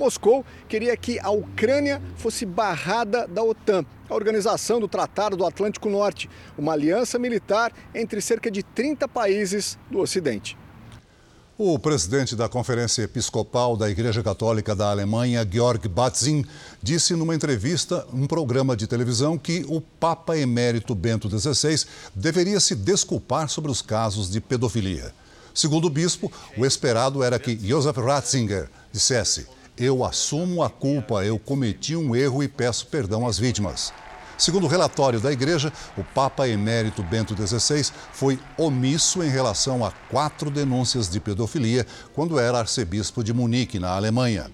Moscou 0.03 0.45
queria 0.69 0.97
que 0.97 1.21
a 1.21 1.31
Ucrânia 1.31 2.03
fosse 2.17 2.45
barrada 2.45 3.25
da 3.29 3.41
OTAN, 3.41 3.85
a 4.11 4.15
organização 4.15 4.81
do 4.81 4.89
Tratado 4.89 5.37
do 5.37 5.47
Atlântico 5.47 5.89
Norte, 5.89 6.29
uma 6.59 6.73
aliança 6.73 7.21
militar 7.21 7.73
entre 7.95 8.21
cerca 8.21 8.51
de 8.51 8.65
30 8.65 9.07
países 9.07 9.79
do 9.89 10.01
Ocidente. 10.01 10.59
O 11.57 11.79
presidente 11.79 12.35
da 12.35 12.49
Conferência 12.49 13.03
Episcopal 13.03 13.77
da 13.77 13.89
Igreja 13.89 14.25
Católica 14.25 14.75
da 14.75 14.91
Alemanha, 14.91 15.47
Georg 15.49 15.87
Batzin, 15.87 16.45
disse 16.83 17.15
numa 17.15 17.37
entrevista, 17.37 18.05
um 18.13 18.27
programa 18.27 18.77
de 18.77 18.89
televisão, 18.89 19.39
que 19.39 19.65
o 19.69 19.81
Papa 19.81 20.37
Emérito 20.37 20.97
Bento 20.97 21.31
XVI 21.31 21.87
deveria 22.13 22.59
se 22.59 22.75
desculpar 22.75 23.49
sobre 23.49 23.71
os 23.71 23.81
casos 23.81 24.29
de 24.29 24.41
pedofilia. 24.41 25.15
Segundo 25.55 25.85
o 25.85 25.91
bispo, 25.91 26.33
o 26.57 26.67
esperado 26.67 27.23
era 27.23 27.39
que 27.39 27.57
Josef 27.57 28.01
Ratzinger 28.01 28.69
dissesse: 28.91 29.47
Eu 29.85 30.05
assumo 30.05 30.63
a 30.63 30.71
culpa, 30.71 31.25
eu 31.25 31.41
cometi 31.41 31.97
um 31.97 32.15
erro 32.15 32.41
e 32.41 32.47
peço 32.47 32.87
perdão 32.87 33.27
às 33.27 33.37
vítimas. 33.37 33.93
Segundo 34.39 34.63
o 34.63 34.69
relatório 34.69 35.19
da 35.19 35.33
Igreja, 35.33 35.73
o 35.99 36.05
Papa 36.05 36.47
Emérito 36.47 37.03
Bento 37.03 37.35
XVI 37.35 37.91
foi 38.13 38.39
omisso 38.57 39.25
em 39.25 39.29
relação 39.29 39.85
a 39.85 39.91
quatro 40.09 40.53
denúncias 40.53 41.09
de 41.09 41.19
pedofilia 41.19 41.85
quando 42.15 42.39
era 42.39 42.61
arcebispo 42.61 43.25
de 43.25 43.35
Munique, 43.35 43.81
na 43.81 43.97
Alemanha. 43.97 44.49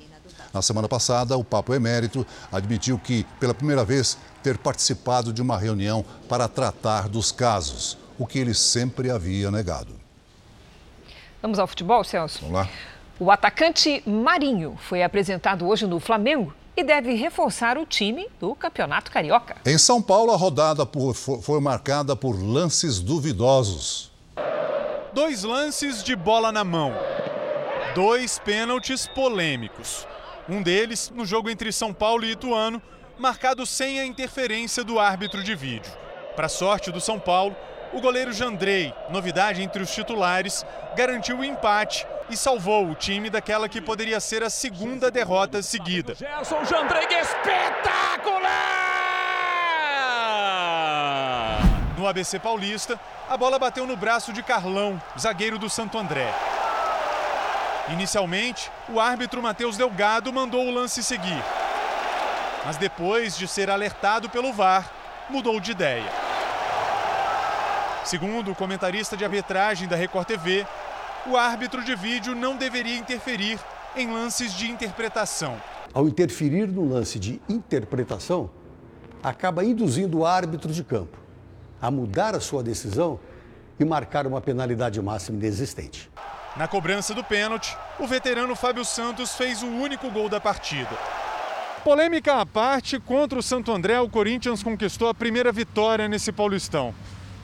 Na 0.51 0.63
semana 0.63 0.89
passada, 0.89 1.37
o 1.37 1.45
Papa 1.45 1.77
Emérito 1.77 2.27
admitiu 2.51 2.99
que, 2.99 3.27
pela 3.39 3.53
primeira 3.53 3.85
vez, 3.85 4.17
ter 4.43 4.57
participado 4.57 5.31
de 5.31 5.43
uma 5.43 5.59
reunião 5.59 6.03
para 6.27 6.49
tratar 6.49 7.07
dos 7.07 7.31
casos, 7.31 7.99
o 8.19 8.27
que 8.27 8.39
ele 8.39 8.55
sempre 8.55 9.11
havia 9.11 9.51
negado. 9.51 9.93
Vamos 11.43 11.59
ao 11.59 11.67
futebol, 11.67 12.03
Celso? 12.03 12.39
Vamos 12.41 12.55
lá. 12.55 12.69
O 13.21 13.33
atacante 13.33 14.01
Marinho 14.07 14.79
foi 14.79 15.03
apresentado 15.03 15.67
hoje 15.67 15.89
no 15.89 15.99
Flamengo 15.99 16.55
e 16.77 16.85
deve 16.85 17.15
reforçar 17.15 17.77
o 17.77 17.85
time 17.85 18.29
do 18.39 18.55
Campeonato 18.55 19.11
Carioca. 19.11 19.57
Em 19.67 19.77
São 19.77 20.01
Paulo, 20.01 20.31
a 20.31 20.37
rodada 20.37 20.87
por, 20.87 21.15
foi 21.15 21.61
marcada 21.61 22.15
por 22.15 22.41
lances 22.41 23.01
duvidosos. 23.01 24.13
Dois 25.13 25.43
lances 25.43 26.05
de 26.05 26.15
bola 26.15 26.53
na 26.53 26.63
mão. 26.63 26.95
Dois 27.93 28.39
pênaltis 28.39 29.09
polêmicos. 29.09 30.07
Um 30.49 30.63
deles 30.63 31.11
no 31.13 31.27
jogo 31.27 31.51
entre 31.51 31.73
São 31.73 31.93
Paulo 31.93 32.25
e 32.25 32.31
Ituano, 32.31 32.81
marcado 33.19 33.67
sem 33.67 33.99
a 33.99 34.07
interferência 34.07 34.85
do 34.85 35.01
árbitro 35.01 35.43
de 35.43 35.57
vídeo. 35.57 35.91
Para 36.37 36.49
sorte 36.49 36.93
do 36.93 37.01
São 37.01 37.19
Paulo, 37.19 37.57
o 37.93 38.01
goleiro 38.01 38.33
Jandrei, 38.33 38.95
novidade 39.11 39.61
entre 39.61 39.83
os 39.83 39.93
titulares, 39.93 40.65
garantiu 40.95 41.39
o 41.39 41.45
empate 41.45 42.07
e 42.31 42.37
salvou 42.37 42.91
o 42.91 42.95
time 42.95 43.31
daquela 43.31 43.69
que 43.69 43.81
poderia 43.81 44.21
ser 44.21 44.43
a 44.43 44.51
segunda 44.51 45.11
derrota 45.11 45.63
seguida. 45.63 46.15
Gerson 46.15 46.65
Jandrei, 46.65 47.07
espetacular! 47.21 48.49
No 51.97 52.07
ABC 52.07 52.39
Paulista, 52.39 52.99
a 53.29 53.37
bola 53.37 53.59
bateu 53.59 53.87
no 53.87 53.97
braço 53.97 54.33
de 54.33 54.43
Carlão, 54.43 55.03
zagueiro 55.19 55.59
do 55.59 55.69
Santo 55.69 55.99
André. 55.99 56.33
Inicialmente, 57.91 58.71
o 58.89 59.01
árbitro 59.01 59.43
Matheus 59.43 59.77
Delgado 59.77 60.33
mandou 60.33 60.67
o 60.67 60.71
lance 60.71 61.03
seguir. 61.03 61.43
Mas 62.65 62.77
depois 62.77 63.37
de 63.37 63.49
ser 63.49 63.71
alertado 63.71 64.29
pelo 64.29 64.53
VAR, 64.53 64.91
mudou 65.31 65.59
de 65.59 65.71
ideia. 65.73 66.11
Segundo 68.05 68.53
o 68.53 68.55
comentarista 68.55 69.17
de 69.17 69.25
arbitragem 69.25 69.89
da 69.89 69.97
Record 69.97 70.27
TV, 70.27 70.67
o 71.29 71.37
árbitro 71.37 71.85
de 71.85 71.95
vídeo 71.95 72.35
não 72.35 72.57
deveria 72.57 72.97
interferir 72.97 73.59
em 73.95 74.11
lances 74.11 74.55
de 74.55 74.71
interpretação. 74.71 75.61
Ao 75.93 76.09
interferir 76.09 76.67
no 76.67 76.89
lance 76.89 77.19
de 77.19 77.41
interpretação, 77.49 78.51
acaba 79.23 79.65
induzindo 79.65 80.19
o 80.19 80.27
árbitro 80.27 80.73
de 80.73 80.83
campo 80.83 81.19
a 81.81 81.91
mudar 81.91 82.35
a 82.35 82.41
sua 82.41 82.63
decisão 82.63 83.21
e 83.79 83.85
marcar 83.85 84.27
uma 84.27 84.41
penalidade 84.41 85.01
máxima 85.01 85.39
inexistente. 85.39 86.11
Na 86.57 86.67
cobrança 86.67 87.15
do 87.15 87.23
pênalti, 87.23 87.77
o 88.01 88.07
veterano 88.07 88.57
Fábio 88.57 88.85
Santos 88.85 89.35
fez 89.35 89.63
o 89.63 89.67
único 89.67 90.11
gol 90.11 90.29
da 90.29 90.41
partida. 90.41 90.91
Polêmica 91.85 92.41
à 92.41 92.47
parte, 92.47 92.99
contra 92.99 93.39
o 93.39 93.43
Santo 93.43 93.71
André, 93.71 94.01
o 94.01 94.09
Corinthians 94.09 94.63
conquistou 94.63 95.09
a 95.09 95.15
primeira 95.15 95.53
vitória 95.53 96.09
nesse 96.09 96.33
Paulistão. 96.33 96.93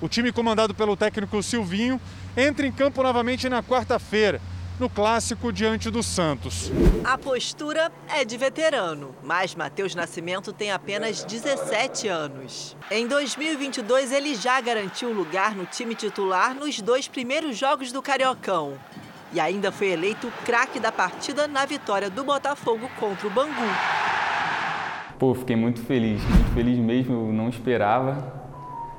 O 0.00 0.08
time 0.08 0.32
comandado 0.32 0.74
pelo 0.74 0.96
técnico 0.96 1.40
Silvinho 1.42 2.00
entra 2.36 2.66
em 2.66 2.72
campo 2.72 3.02
novamente 3.02 3.48
na 3.48 3.62
quarta-feira 3.62 4.40
no 4.78 4.90
clássico 4.90 5.52
diante 5.52 5.90
do 5.90 6.02
Santos. 6.02 6.70
A 7.04 7.16
postura 7.16 7.92
é 8.08 8.24
de 8.24 8.36
veterano, 8.36 9.14
mas 9.22 9.54
Matheus 9.54 9.94
Nascimento 9.94 10.52
tem 10.52 10.72
apenas 10.72 11.22
17 11.24 12.08
anos. 12.08 12.76
Em 12.90 13.06
2022, 13.06 14.10
ele 14.10 14.34
já 14.34 14.60
garantiu 14.60 15.12
lugar 15.12 15.54
no 15.54 15.64
time 15.64 15.94
titular 15.94 16.54
nos 16.54 16.80
dois 16.80 17.06
primeiros 17.06 17.56
jogos 17.56 17.92
do 17.92 18.02
Cariocão. 18.02 18.74
E 19.32 19.40
ainda 19.40 19.70
foi 19.72 19.88
eleito 19.88 20.32
craque 20.44 20.78
da 20.78 20.92
partida 20.92 21.46
na 21.46 21.64
vitória 21.64 22.10
do 22.10 22.24
Botafogo 22.24 22.88
contra 22.98 23.26
o 23.26 23.30
Bangu. 23.30 23.52
Pô, 25.18 25.34
fiquei 25.34 25.56
muito 25.56 25.80
feliz, 25.82 26.22
muito 26.22 26.54
feliz 26.54 26.78
mesmo, 26.78 27.28
eu 27.28 27.32
não 27.32 27.48
esperava. 27.48 28.43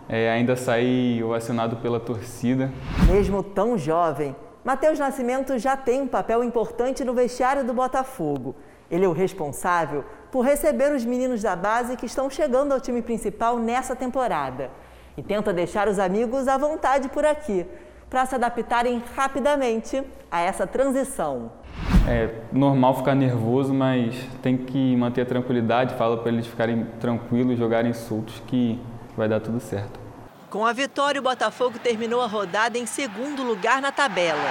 É, 0.07 0.29
ainda 0.29 0.55
saí 0.55 1.23
ovacionado 1.23 1.77
pela 1.77 1.99
torcida. 1.99 2.71
Mesmo 3.07 3.41
tão 3.41 3.77
jovem, 3.77 4.35
Matheus 4.63 4.99
Nascimento 4.99 5.57
já 5.57 5.75
tem 5.75 6.01
um 6.01 6.07
papel 6.07 6.43
importante 6.43 7.03
no 7.03 7.13
vestiário 7.13 7.63
do 7.63 7.73
Botafogo. 7.73 8.55
Ele 8.89 9.05
é 9.05 9.07
o 9.07 9.13
responsável 9.13 10.03
por 10.31 10.41
receber 10.41 10.91
os 10.91 11.03
meninos 11.03 11.41
da 11.41 11.55
base 11.55 11.95
que 11.95 12.05
estão 12.05 12.29
chegando 12.29 12.71
ao 12.71 12.79
time 12.79 13.01
principal 13.01 13.57
nessa 13.57 13.95
temporada. 13.95 14.69
E 15.17 15.23
tenta 15.23 15.51
deixar 15.51 15.87
os 15.87 15.97
amigos 15.97 16.47
à 16.47 16.57
vontade 16.57 17.09
por 17.09 17.25
aqui, 17.25 17.65
para 18.09 18.25
se 18.25 18.35
adaptarem 18.35 19.01
rapidamente 19.15 20.03
a 20.29 20.41
essa 20.41 20.67
transição. 20.67 21.51
É 22.07 22.29
normal 22.51 22.95
ficar 22.95 23.15
nervoso, 23.15 23.73
mas 23.73 24.15
tem 24.41 24.55
que 24.55 24.95
manter 24.95 25.21
a 25.21 25.25
tranquilidade. 25.25 25.95
Fala 25.95 26.17
para 26.17 26.31
eles 26.31 26.45
ficarem 26.45 26.85
tranquilos, 26.99 27.57
jogarem 27.57 27.93
soltos, 27.93 28.41
que 28.45 28.79
vai 29.15 29.27
dar 29.27 29.39
tudo 29.39 29.59
certo. 29.59 29.99
Com 30.49 30.65
a 30.65 30.73
vitória, 30.73 31.19
o 31.19 31.23
Botafogo 31.23 31.79
terminou 31.79 32.21
a 32.21 32.27
rodada 32.27 32.77
em 32.77 32.85
segundo 32.85 33.43
lugar 33.43 33.81
na 33.81 33.91
tabela. 33.91 34.49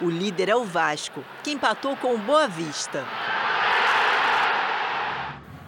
O 0.00 0.08
líder 0.08 0.48
é 0.48 0.56
o 0.56 0.64
Vasco, 0.64 1.24
que 1.42 1.50
empatou 1.50 1.96
com 1.96 2.14
o 2.14 2.18
Boa 2.18 2.46
Vista. 2.46 3.04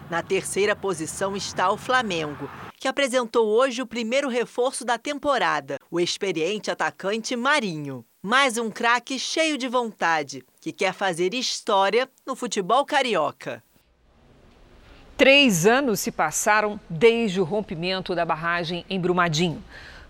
Na 0.09 0.21
terceira 0.21 0.75
posição 0.75 1.35
está 1.35 1.71
o 1.71 1.77
Flamengo, 1.77 2.49
que 2.77 2.87
apresentou 2.87 3.47
hoje 3.47 3.81
o 3.81 3.87
primeiro 3.87 4.29
reforço 4.29 4.85
da 4.85 4.97
temporada, 4.97 5.79
o 5.89 5.99
experiente 5.99 6.69
atacante 6.69 7.35
Marinho. 7.35 8.05
Mais 8.21 8.57
um 8.57 8.69
craque 8.69 9.19
cheio 9.19 9.57
de 9.57 9.67
vontade, 9.67 10.43
que 10.61 10.71
quer 10.71 10.93
fazer 10.93 11.33
história 11.33 12.09
no 12.25 12.35
futebol 12.35 12.85
carioca. 12.85 13.63
Três 15.23 15.65
anos 15.65 16.01
se 16.01 16.11
passaram 16.11 16.77
desde 16.89 17.39
o 17.39 17.45
rompimento 17.45 18.13
da 18.13 18.25
barragem 18.25 18.83
em 18.89 18.99
Brumadinho. 18.99 19.63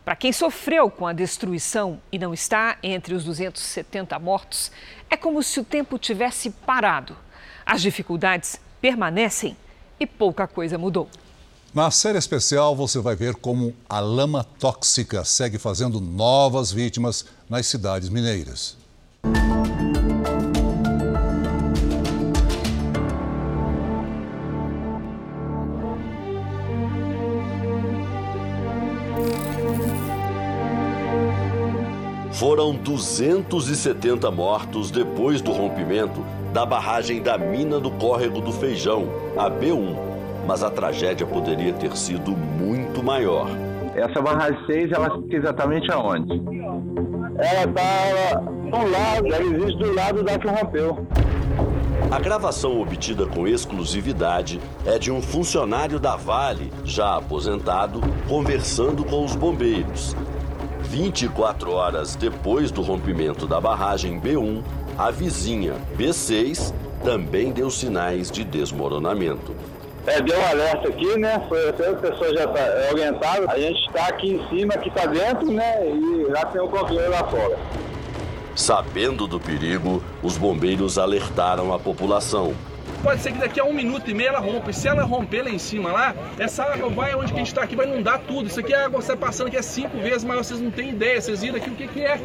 Para 0.03 0.15
quem 0.15 0.33
sofreu 0.33 0.89
com 0.89 1.05
a 1.05 1.13
destruição 1.13 2.01
e 2.11 2.17
não 2.17 2.33
está 2.33 2.79
entre 2.81 3.13
os 3.13 3.23
270 3.23 4.17
mortos, 4.17 4.71
é 5.11 5.15
como 5.15 5.43
se 5.43 5.59
o 5.59 5.63
tempo 5.63 5.99
tivesse 5.99 6.49
parado. 6.49 7.15
As 7.63 7.83
dificuldades 7.83 8.59
permanecem 8.81 9.55
e 9.99 10.07
pouca 10.07 10.47
coisa 10.47 10.79
mudou. 10.79 11.07
Na 11.75 11.91
série 11.91 12.17
especial, 12.17 12.75
você 12.75 12.97
vai 12.97 13.15
ver 13.15 13.35
como 13.35 13.75
a 13.87 13.99
lama 13.99 14.43
tóxica 14.43 15.23
segue 15.23 15.59
fazendo 15.59 16.01
novas 16.01 16.71
vítimas 16.71 17.23
nas 17.47 17.67
cidades 17.67 18.09
mineiras. 18.09 18.82
Foram 32.43 32.75
270 32.75 34.29
mortos 34.29 34.91
depois 34.91 35.41
do 35.41 35.53
rompimento 35.53 36.25
da 36.51 36.65
barragem 36.65 37.21
da 37.21 37.37
mina 37.37 37.79
do 37.79 37.89
Córrego 37.89 38.41
do 38.41 38.51
Feijão, 38.51 39.07
a 39.37 39.49
B1. 39.49 39.95
Mas 40.45 40.61
a 40.61 40.69
tragédia 40.69 41.25
poderia 41.25 41.71
ter 41.71 41.95
sido 41.95 42.31
muito 42.31 43.01
maior. 43.01 43.47
Essa 43.95 44.21
barragem 44.21 44.59
6, 44.65 44.91
ela 44.91 45.21
fica 45.21 45.37
exatamente 45.37 45.89
aonde? 45.89 46.33
Ela 47.37 47.63
está 47.63 48.41
do 48.41 48.91
lado, 48.91 49.33
ela 49.33 49.45
existe 49.45 49.77
do 49.77 49.93
lado 49.93 50.21
da 50.21 50.37
que 50.37 50.47
rompeu. 50.49 51.07
A 52.11 52.19
gravação 52.19 52.81
obtida 52.81 53.25
com 53.25 53.47
exclusividade 53.47 54.59
é 54.85 54.99
de 54.99 55.09
um 55.13 55.21
funcionário 55.21 55.97
da 55.97 56.17
Vale, 56.17 56.73
já 56.83 57.15
aposentado, 57.15 58.01
conversando 58.27 59.05
com 59.05 59.23
os 59.23 59.33
bombeiros. 59.33 60.13
24 60.93 61.71
horas 61.71 62.15
depois 62.15 62.69
do 62.69 62.83
rompimento 62.83 63.47
da 63.47 63.59
barragem 63.59 64.21
B1, 64.21 64.61
a 64.95 65.09
vizinha 65.09 65.73
B6 65.97 66.71
também 67.03 67.51
deu 67.51 67.71
sinais 67.71 68.29
de 68.29 68.43
desmoronamento. 68.43 69.55
É, 70.05 70.21
deu 70.21 70.37
um 70.37 70.45
alerta 70.45 70.89
aqui, 70.89 71.17
né? 71.17 71.43
Foi, 71.49 71.69
a 71.69 71.73
pessoa 71.73 72.31
já 72.35 72.43
está 72.43 72.91
orientada. 72.91 73.51
A 73.51 73.57
gente 73.57 73.87
está 73.87 74.05
aqui 74.05 74.35
em 74.35 74.49
cima, 74.49 74.75
aqui 74.75 74.89
está 74.89 75.07
dentro, 75.07 75.51
né? 75.51 75.83
E 75.83 76.27
lá 76.29 76.45
tem 76.45 76.61
o 76.61 76.67
controle 76.67 77.07
lá 77.07 77.23
fora. 77.23 77.57
Sabendo 78.55 79.25
do 79.25 79.39
perigo, 79.39 80.03
os 80.21 80.37
bombeiros 80.37 80.99
alertaram 80.99 81.73
a 81.73 81.79
população. 81.79 82.53
Pode 83.03 83.21
ser 83.21 83.33
que 83.33 83.37
daqui 83.37 83.59
a 83.59 83.65
um 83.65 83.73
minuto 83.73 84.09
e 84.09 84.13
meio 84.13 84.29
ela 84.29 84.39
rompa. 84.39 84.71
E 84.71 84.73
se 84.73 84.87
ela 84.87 85.03
romper 85.03 85.43
lá 85.43 85.49
em 85.49 85.59
cima 85.59 85.91
lá, 85.91 86.15
essa 86.39 86.63
água 86.63 86.89
vai 86.89 87.13
onde 87.13 87.33
a 87.33 87.35
gente 87.35 87.47
está 87.47 87.61
aqui, 87.61 87.75
vai 87.75 87.85
inundar 87.85 88.21
tudo. 88.25 88.47
Isso 88.47 88.61
aqui 88.61 88.73
é 88.73 88.85
água 88.85 88.99
que 88.99 89.03
está 89.03 89.17
passando 89.17 89.47
aqui 89.47 89.57
é 89.57 89.61
cinco 89.61 89.97
vezes 89.97 90.23
maior, 90.23 90.41
vocês 90.41 90.61
não 90.61 90.71
têm 90.71 90.91
ideia. 90.91 91.19
Vocês 91.19 91.41
viram 91.41 91.57
aqui 91.57 91.69
o 91.69 91.75
que, 91.75 91.85
que 91.85 92.01
é 92.01 92.17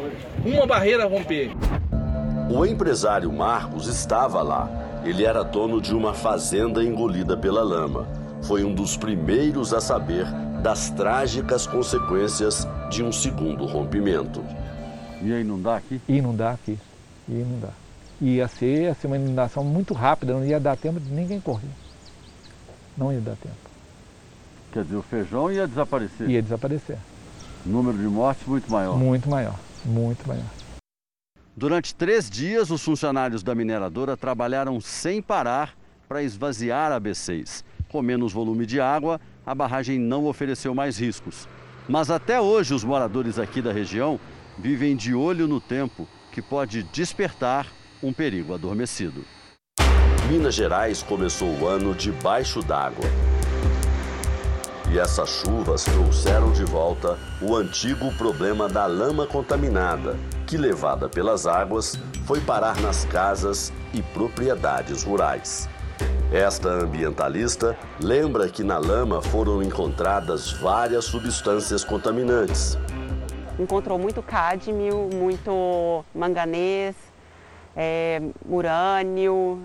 uma 0.46 0.64
barreira 0.66 1.04
romper. 1.04 1.50
O 2.48 2.64
empresário 2.64 3.32
Marcos 3.32 3.88
estava 3.88 4.40
lá. 4.40 4.70
Ele 5.04 5.24
era 5.24 5.42
dono 5.42 5.80
de 5.82 5.92
uma 5.92 6.14
fazenda 6.14 6.82
engolida 6.82 7.36
pela 7.36 7.62
lama. 7.62 8.06
Foi 8.42 8.62
um 8.62 8.72
dos 8.72 8.96
primeiros 8.96 9.74
a 9.74 9.80
saber 9.80 10.26
das 10.62 10.90
trágicas 10.90 11.66
consequências 11.66 12.68
de 12.88 13.02
um 13.02 13.10
segundo 13.10 13.66
rompimento. 13.66 14.44
Ia 15.20 15.40
inundar 15.40 15.78
aqui? 15.78 16.00
Ia 16.08 16.18
inundar 16.18 16.54
aqui. 16.54 16.78
Ia 17.28 17.40
inundar 17.40 17.87
ia 18.20 18.48
ser, 18.48 18.82
ia 18.82 18.94
ser 18.94 19.06
uma 19.06 19.16
inundação 19.16 19.62
muito 19.62 19.94
rápida, 19.94 20.32
não 20.32 20.44
ia 20.44 20.58
dar 20.58 20.76
tempo 20.76 20.98
de 20.98 21.10
ninguém 21.10 21.40
correr. 21.40 21.68
Não 22.96 23.12
ia 23.12 23.20
dar 23.20 23.36
tempo. 23.36 23.56
Quer 24.72 24.84
dizer, 24.84 24.96
o 24.96 25.02
feijão 25.02 25.50
ia 25.50 25.66
desaparecer? 25.66 26.28
Ia 26.28 26.42
desaparecer. 26.42 26.98
Número 27.64 27.96
de 27.96 28.04
mortes 28.04 28.46
muito 28.46 28.70
maior? 28.70 28.96
Muito 28.96 29.28
maior, 29.28 29.58
muito 29.84 30.26
maior. 30.26 30.44
Durante 31.56 31.94
três 31.94 32.30
dias, 32.30 32.70
os 32.70 32.82
funcionários 32.82 33.42
da 33.42 33.54
mineradora 33.54 34.16
trabalharam 34.16 34.80
sem 34.80 35.20
parar 35.20 35.74
para 36.08 36.22
esvaziar 36.22 36.92
a 36.92 37.00
B6. 37.00 37.64
Com 37.88 38.02
menos 38.02 38.32
volume 38.32 38.66
de 38.66 38.80
água, 38.80 39.20
a 39.44 39.54
barragem 39.54 39.98
não 39.98 40.26
ofereceu 40.26 40.74
mais 40.74 40.98
riscos. 40.98 41.48
Mas 41.88 42.10
até 42.10 42.40
hoje, 42.40 42.74
os 42.74 42.84
moradores 42.84 43.38
aqui 43.38 43.62
da 43.62 43.72
região 43.72 44.20
vivem 44.58 44.94
de 44.94 45.14
olho 45.14 45.48
no 45.48 45.60
tempo, 45.60 46.06
que 46.32 46.42
pode 46.42 46.82
despertar 46.84 47.66
um 48.02 48.12
perigo 48.12 48.54
adormecido. 48.54 49.24
Minas 50.30 50.54
Gerais 50.54 51.02
começou 51.02 51.48
o 51.58 51.66
ano 51.66 51.94
debaixo 51.94 52.62
d'água. 52.62 53.04
E 54.90 54.98
essas 54.98 55.28
chuvas 55.28 55.84
trouxeram 55.84 56.52
de 56.52 56.64
volta 56.64 57.18
o 57.42 57.54
antigo 57.54 58.12
problema 58.16 58.68
da 58.68 58.86
lama 58.86 59.26
contaminada, 59.26 60.16
que, 60.46 60.56
levada 60.56 61.08
pelas 61.08 61.46
águas, 61.46 61.98
foi 62.24 62.40
parar 62.40 62.80
nas 62.80 63.04
casas 63.04 63.72
e 63.92 64.02
propriedades 64.02 65.02
rurais. 65.02 65.68
Esta 66.32 66.68
ambientalista 66.68 67.76
lembra 68.00 68.48
que 68.48 68.62
na 68.62 68.78
lama 68.78 69.20
foram 69.20 69.62
encontradas 69.62 70.52
várias 70.52 71.06
substâncias 71.06 71.84
contaminantes. 71.84 72.78
Encontrou 73.58 73.98
muito 73.98 74.22
cádmio, 74.22 75.08
muito 75.12 76.04
manganês, 76.14 76.94
é, 77.78 78.20
urânio. 78.48 79.62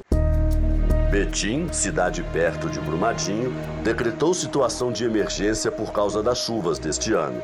Betim, 1.09 1.67
cidade 1.71 2.23
perto 2.31 2.69
de 2.69 2.79
Brumadinho, 2.79 3.51
decretou 3.83 4.33
situação 4.33 4.91
de 4.91 5.03
emergência 5.03 5.71
por 5.71 5.91
causa 5.91 6.21
das 6.21 6.37
chuvas 6.37 6.77
deste 6.77 7.13
ano. 7.13 7.41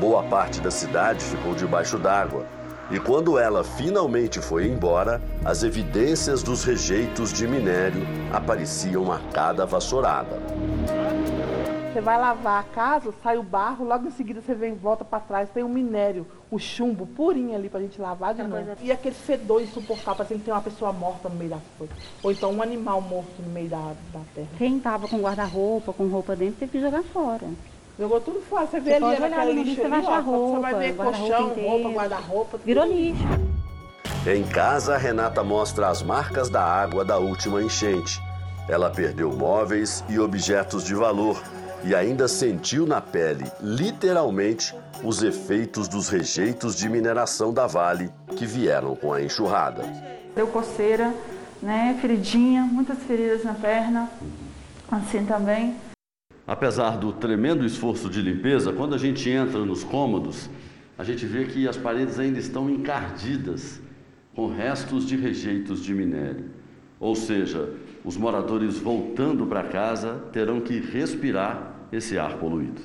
Boa 0.00 0.24
parte 0.24 0.60
da 0.60 0.70
cidade 0.70 1.24
ficou 1.24 1.54
debaixo 1.54 1.98
d'água. 1.98 2.44
E 2.90 2.98
quando 2.98 3.38
ela 3.38 3.62
finalmente 3.62 4.40
foi 4.40 4.66
embora, 4.66 5.20
as 5.44 5.62
evidências 5.62 6.42
dos 6.42 6.64
rejeitos 6.64 7.32
de 7.32 7.46
minério 7.46 8.06
apareciam 8.32 9.12
a 9.12 9.18
cada 9.32 9.66
vassourada. 9.66 10.40
Você 11.98 12.02
vai 12.02 12.16
lavar 12.16 12.60
a 12.60 12.62
casa, 12.62 13.12
sai 13.24 13.38
o 13.38 13.42
barro, 13.42 13.84
logo 13.84 14.06
em 14.06 14.12
seguida 14.12 14.40
você 14.40 14.54
vem 14.54 14.72
volta 14.72 15.04
para 15.04 15.18
trás, 15.18 15.50
tem 15.50 15.64
o 15.64 15.66
um 15.66 15.68
minério, 15.68 16.24
o 16.48 16.56
chumbo 16.56 17.04
purinho 17.04 17.56
ali 17.56 17.68
pra 17.68 17.80
gente 17.80 18.00
lavar 18.00 18.34
de 18.34 18.44
novo. 18.44 18.76
E 18.80 18.92
aquele 18.92 19.16
fedor 19.16 19.60
insuportável, 19.60 20.14
parecendo 20.14 20.38
que 20.38 20.44
tem 20.44 20.54
uma 20.54 20.60
pessoa 20.60 20.92
morta 20.92 21.28
no 21.28 21.34
meio 21.34 21.50
das 21.50 21.60
coisas. 21.76 21.96
Ou 22.22 22.30
então 22.30 22.52
um 22.52 22.62
animal 22.62 23.00
morto 23.00 23.42
no 23.44 23.52
meio 23.52 23.68
da, 23.68 23.94
da 24.12 24.20
terra. 24.32 24.46
Quem 24.56 24.78
tava 24.78 25.08
com 25.08 25.18
guarda-roupa, 25.18 25.92
com 25.92 26.06
roupa 26.06 26.36
dentro, 26.36 26.60
teve 26.60 26.70
que 26.70 26.80
jogar 26.80 27.02
fora. 27.02 27.48
Jogou 27.98 28.20
tudo 28.20 28.40
fora. 28.42 28.68
Você 28.68 28.78
vê 28.78 28.94
ali 28.94 29.18
naquele 29.18 29.64
lixo 29.64 29.82
ali, 29.84 30.06
ó, 30.06 30.20
roupa, 30.20 30.54
você 30.54 30.60
vai 30.60 30.74
ver 30.74 30.94
colchão, 30.94 31.48
roupa, 31.48 31.88
guarda-roupa. 31.88 32.58
Virou 32.58 32.86
lixo. 32.86 33.24
Em 34.24 34.44
casa, 34.44 34.96
Renata 34.96 35.42
mostra 35.42 35.88
as 35.88 36.00
marcas 36.00 36.48
da 36.48 36.62
água 36.62 37.04
da 37.04 37.18
última 37.18 37.60
enchente. 37.60 38.22
Ela 38.68 38.88
perdeu 38.88 39.32
móveis 39.32 40.04
e 40.08 40.20
objetos 40.20 40.84
de 40.84 40.94
valor 40.94 41.42
e 41.84 41.94
ainda 41.94 42.28
sentiu 42.28 42.86
na 42.86 43.00
pele, 43.00 43.44
literalmente, 43.60 44.74
os 45.02 45.22
efeitos 45.22 45.88
dos 45.88 46.08
rejeitos 46.08 46.76
de 46.76 46.88
mineração 46.88 47.52
da 47.52 47.66
Vale 47.66 48.10
que 48.36 48.44
vieram 48.44 48.96
com 48.96 49.12
a 49.12 49.22
enxurrada. 49.22 49.82
Deu 50.34 50.46
coceira, 50.48 51.14
né, 51.62 51.96
feridinha, 52.00 52.62
muitas 52.62 52.98
feridas 52.98 53.44
na 53.44 53.54
perna, 53.54 54.10
assim 54.90 55.24
também. 55.24 55.76
Apesar 56.46 56.96
do 56.96 57.12
tremendo 57.12 57.64
esforço 57.64 58.08
de 58.08 58.22
limpeza, 58.22 58.72
quando 58.72 58.94
a 58.94 58.98
gente 58.98 59.28
entra 59.28 59.64
nos 59.64 59.84
cômodos, 59.84 60.48
a 60.96 61.04
gente 61.04 61.26
vê 61.26 61.44
que 61.44 61.68
as 61.68 61.76
paredes 61.76 62.18
ainda 62.18 62.38
estão 62.38 62.68
encardidas 62.68 63.80
com 64.34 64.48
restos 64.48 65.06
de 65.06 65.16
rejeitos 65.16 65.82
de 65.82 65.92
minério. 65.92 66.46
Ou 66.98 67.14
seja, 67.14 67.70
os 68.08 68.16
moradores 68.16 68.78
voltando 68.78 69.46
para 69.46 69.64
casa 69.64 70.18
terão 70.32 70.62
que 70.62 70.80
respirar 70.80 71.74
esse 71.92 72.18
ar 72.18 72.38
poluído. 72.38 72.80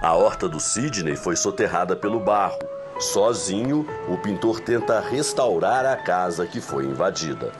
A 0.00 0.14
horta 0.14 0.48
do 0.48 0.60
Sidney 0.60 1.16
foi 1.16 1.34
soterrada 1.34 1.96
pelo 1.96 2.20
barro. 2.20 2.56
Sozinho, 3.00 3.84
o 4.08 4.16
pintor 4.16 4.60
tenta 4.60 5.00
restaurar 5.00 5.84
a 5.84 5.96
casa 5.96 6.46
que 6.46 6.60
foi 6.60 6.84
invadida. 6.84 7.50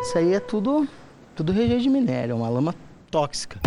Isso 0.00 0.16
aí 0.16 0.32
é 0.32 0.40
tudo, 0.40 0.88
tudo 1.36 1.52
rejeito 1.52 1.82
de 1.82 1.90
minério, 1.90 2.32
é 2.32 2.34
uma 2.34 2.48
lama 2.48 2.74
tóxica. 3.10 3.60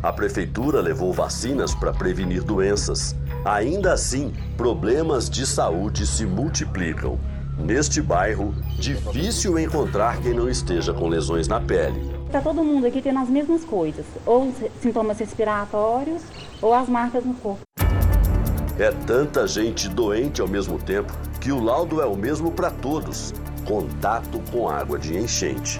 A 0.00 0.12
prefeitura 0.12 0.80
levou 0.80 1.12
vacinas 1.12 1.74
para 1.74 1.92
prevenir 1.92 2.44
doenças. 2.44 3.16
Ainda 3.44 3.92
assim, 3.92 4.32
problemas 4.56 5.28
de 5.28 5.44
saúde 5.44 6.06
se 6.06 6.24
multiplicam. 6.24 7.18
Neste 7.58 8.00
bairro, 8.00 8.54
difícil 8.78 9.58
encontrar 9.58 10.20
quem 10.22 10.32
não 10.32 10.48
esteja 10.48 10.92
com 10.92 11.08
lesões 11.08 11.46
na 11.46 11.60
pele. 11.60 12.00
Está 12.26 12.40
todo 12.40 12.64
mundo 12.64 12.86
aqui 12.86 13.02
tendo 13.02 13.18
as 13.18 13.28
mesmas 13.28 13.62
coisas, 13.62 14.06
ou 14.24 14.52
sintomas 14.80 15.18
respiratórios, 15.18 16.22
ou 16.62 16.72
as 16.72 16.88
marcas 16.88 17.24
no 17.24 17.34
corpo. 17.34 17.60
É 18.78 18.90
tanta 19.06 19.46
gente 19.46 19.88
doente 19.88 20.40
ao 20.40 20.48
mesmo 20.48 20.78
tempo 20.78 21.12
que 21.40 21.52
o 21.52 21.62
laudo 21.62 22.00
é 22.00 22.06
o 22.06 22.16
mesmo 22.16 22.50
para 22.50 22.70
todos: 22.70 23.34
contato 23.66 24.42
com 24.50 24.68
água 24.68 24.98
de 24.98 25.16
enchente. 25.16 25.78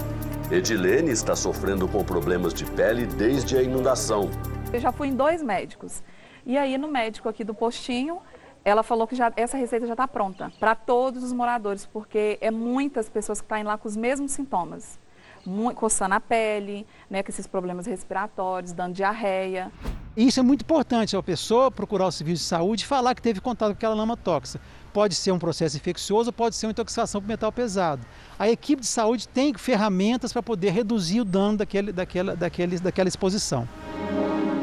Edilene 0.50 1.10
está 1.10 1.34
sofrendo 1.34 1.88
com 1.88 2.04
problemas 2.04 2.52
de 2.52 2.66
pele 2.66 3.06
desde 3.06 3.56
a 3.56 3.62
inundação. 3.62 4.30
Eu 4.70 4.78
já 4.78 4.92
fui 4.92 5.08
em 5.08 5.16
dois 5.16 5.42
médicos. 5.42 6.02
E 6.44 6.58
aí, 6.58 6.76
no 6.76 6.88
médico 6.88 7.28
aqui 7.28 7.44
do 7.44 7.54
postinho, 7.54 8.18
ela 8.64 8.82
falou 8.82 9.06
que 9.06 9.16
já, 9.16 9.32
essa 9.36 9.56
receita 9.56 9.86
já 9.86 9.94
está 9.94 10.06
pronta 10.06 10.52
para 10.58 10.74
todos 10.74 11.22
os 11.22 11.32
moradores, 11.32 11.86
porque 11.86 12.38
é 12.40 12.50
muitas 12.50 13.08
pessoas 13.08 13.40
que 13.40 13.44
estão 13.44 13.58
tá 13.58 13.64
lá 13.64 13.78
com 13.78 13.88
os 13.88 13.96
mesmos 13.96 14.32
sintomas. 14.32 15.00
Muito, 15.44 15.76
coçando 15.76 16.14
a 16.14 16.20
pele, 16.20 16.86
né, 17.10 17.20
com 17.20 17.28
esses 17.28 17.48
problemas 17.48 17.84
respiratórios, 17.86 18.72
dando 18.72 18.94
diarreia. 18.94 19.72
Isso 20.16 20.38
é 20.38 20.42
muito 20.42 20.62
importante, 20.62 21.16
a 21.16 21.22
pessoa 21.22 21.68
procurar 21.68 22.06
o 22.06 22.12
serviço 22.12 22.44
de 22.44 22.48
saúde 22.48 22.84
e 22.84 22.86
falar 22.86 23.12
que 23.14 23.22
teve 23.22 23.40
contato 23.40 23.70
com 23.70 23.76
aquela 23.76 23.94
lama 23.94 24.16
tóxica. 24.16 24.62
Pode 24.92 25.16
ser 25.16 25.32
um 25.32 25.38
processo 25.40 25.76
infeccioso, 25.76 26.32
pode 26.32 26.54
ser 26.54 26.66
uma 26.66 26.72
intoxicação 26.72 27.20
por 27.20 27.26
metal 27.26 27.50
pesado. 27.50 28.06
A 28.38 28.48
equipe 28.48 28.82
de 28.82 28.86
saúde 28.86 29.26
tem 29.26 29.52
ferramentas 29.54 30.32
para 30.32 30.42
poder 30.42 30.70
reduzir 30.70 31.22
o 31.22 31.24
dano 31.24 31.58
daquele, 31.58 31.90
daquela, 31.90 32.36
daquele, 32.36 32.78
daquela 32.78 33.08
exposição. 33.08 33.66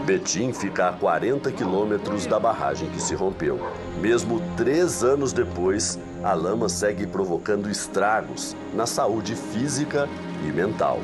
Betim 0.09 0.51
fica 0.51 0.89
a 0.89 0.93
40 0.93 1.51
quilômetros 1.51 2.25
da 2.25 2.39
barragem 2.39 2.89
que 2.89 2.99
se 2.99 3.13
rompeu. 3.13 3.59
Mesmo 4.01 4.41
três 4.57 5.03
anos 5.03 5.31
depois, 5.31 5.99
a 6.23 6.33
lama 6.33 6.67
segue 6.67 7.05
provocando 7.05 7.69
estragos 7.69 8.55
na 8.73 8.87
saúde 8.87 9.35
física 9.35 10.09
e 10.43 10.47
mental. 10.51 10.99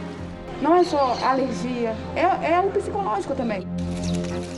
Não 0.59 0.73
é 0.73 0.83
só 0.83 1.15
alergia, 1.23 1.95
é, 2.15 2.53
é 2.53 2.59
o 2.59 2.71
psicológico 2.71 3.35
também. 3.35 3.67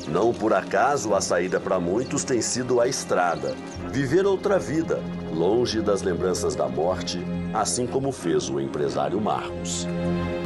Não 0.07 0.33
por 0.33 0.53
acaso 0.53 1.13
a 1.13 1.19
saída 1.19 1.59
para 1.59 1.77
muitos 1.77 2.23
tem 2.23 2.41
sido 2.41 2.79
a 2.79 2.87
estrada. 2.87 3.53
Viver 3.91 4.25
outra 4.25 4.57
vida, 4.57 5.01
longe 5.29 5.81
das 5.81 6.01
lembranças 6.03 6.55
da 6.55 6.69
morte, 6.69 7.21
assim 7.53 7.85
como 7.85 8.13
fez 8.13 8.49
o 8.49 8.61
empresário 8.61 9.19
Marcos. 9.19 9.85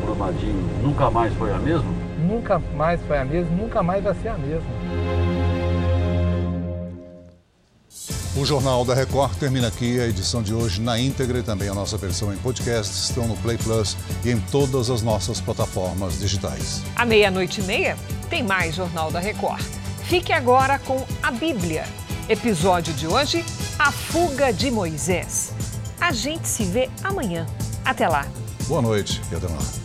Brumadinho 0.04 0.68
nunca 0.82 1.12
mais 1.12 1.32
foi 1.36 1.52
a 1.52 1.60
mesma? 1.60 2.11
Nunca 2.22 2.59
mais 2.59 3.01
foi 3.01 3.17
a 3.17 3.26
mesma, 3.26 3.55
nunca 3.55 3.84
mais 3.84 4.03
vai 4.03 4.15
ser 4.15 4.30
a 4.30 4.38
mesma. 4.38 4.69
O 8.34 8.45
Jornal 8.45 8.86
da 8.86 8.95
Record 8.95 9.36
termina 9.36 9.67
aqui. 9.67 9.99
A 9.99 10.07
edição 10.07 10.41
de 10.41 10.53
hoje 10.53 10.80
na 10.80 10.97
íntegra 10.97 11.39
e 11.39 11.43
também 11.43 11.67
a 11.67 11.74
nossa 11.74 11.97
versão 11.97 12.34
em 12.34 12.38
podcast 12.38 12.95
estão 12.95 13.28
no 13.28 13.36
Play 13.38 13.57
Plus 13.57 13.97
e 14.24 14.32
em 14.32 14.39
todas 14.39 14.89
as 14.89 15.01
nossas 15.01 15.41
plataformas 15.41 16.17
digitais. 16.17 16.82
À 16.95 17.05
meia-noite 17.05 17.59
e 17.59 17.63
meia 17.65 17.97
tem 18.30 18.41
mais 18.41 18.74
Jornal 18.74 19.11
da 19.11 19.19
Record. 19.19 19.61
Fique 20.05 20.32
agora 20.32 20.80
com 20.80 21.05
a 21.22 21.30
Bíblia. 21.30 21.84
Episódio 22.30 22.93
de 22.93 23.05
hoje: 23.05 23.43
A 23.78 23.91
Fuga 23.91 24.53
de 24.53 24.72
Moisés. 24.72 25.51
A 25.99 26.13
gente 26.13 26.47
se 26.47 26.63
vê 26.63 26.89
amanhã. 27.03 27.45
Até 27.84 28.07
lá. 28.07 28.26
Boa 28.67 28.82
noite 28.82 29.22
e 29.30 29.36
até 29.36 29.47
lá. 29.47 29.81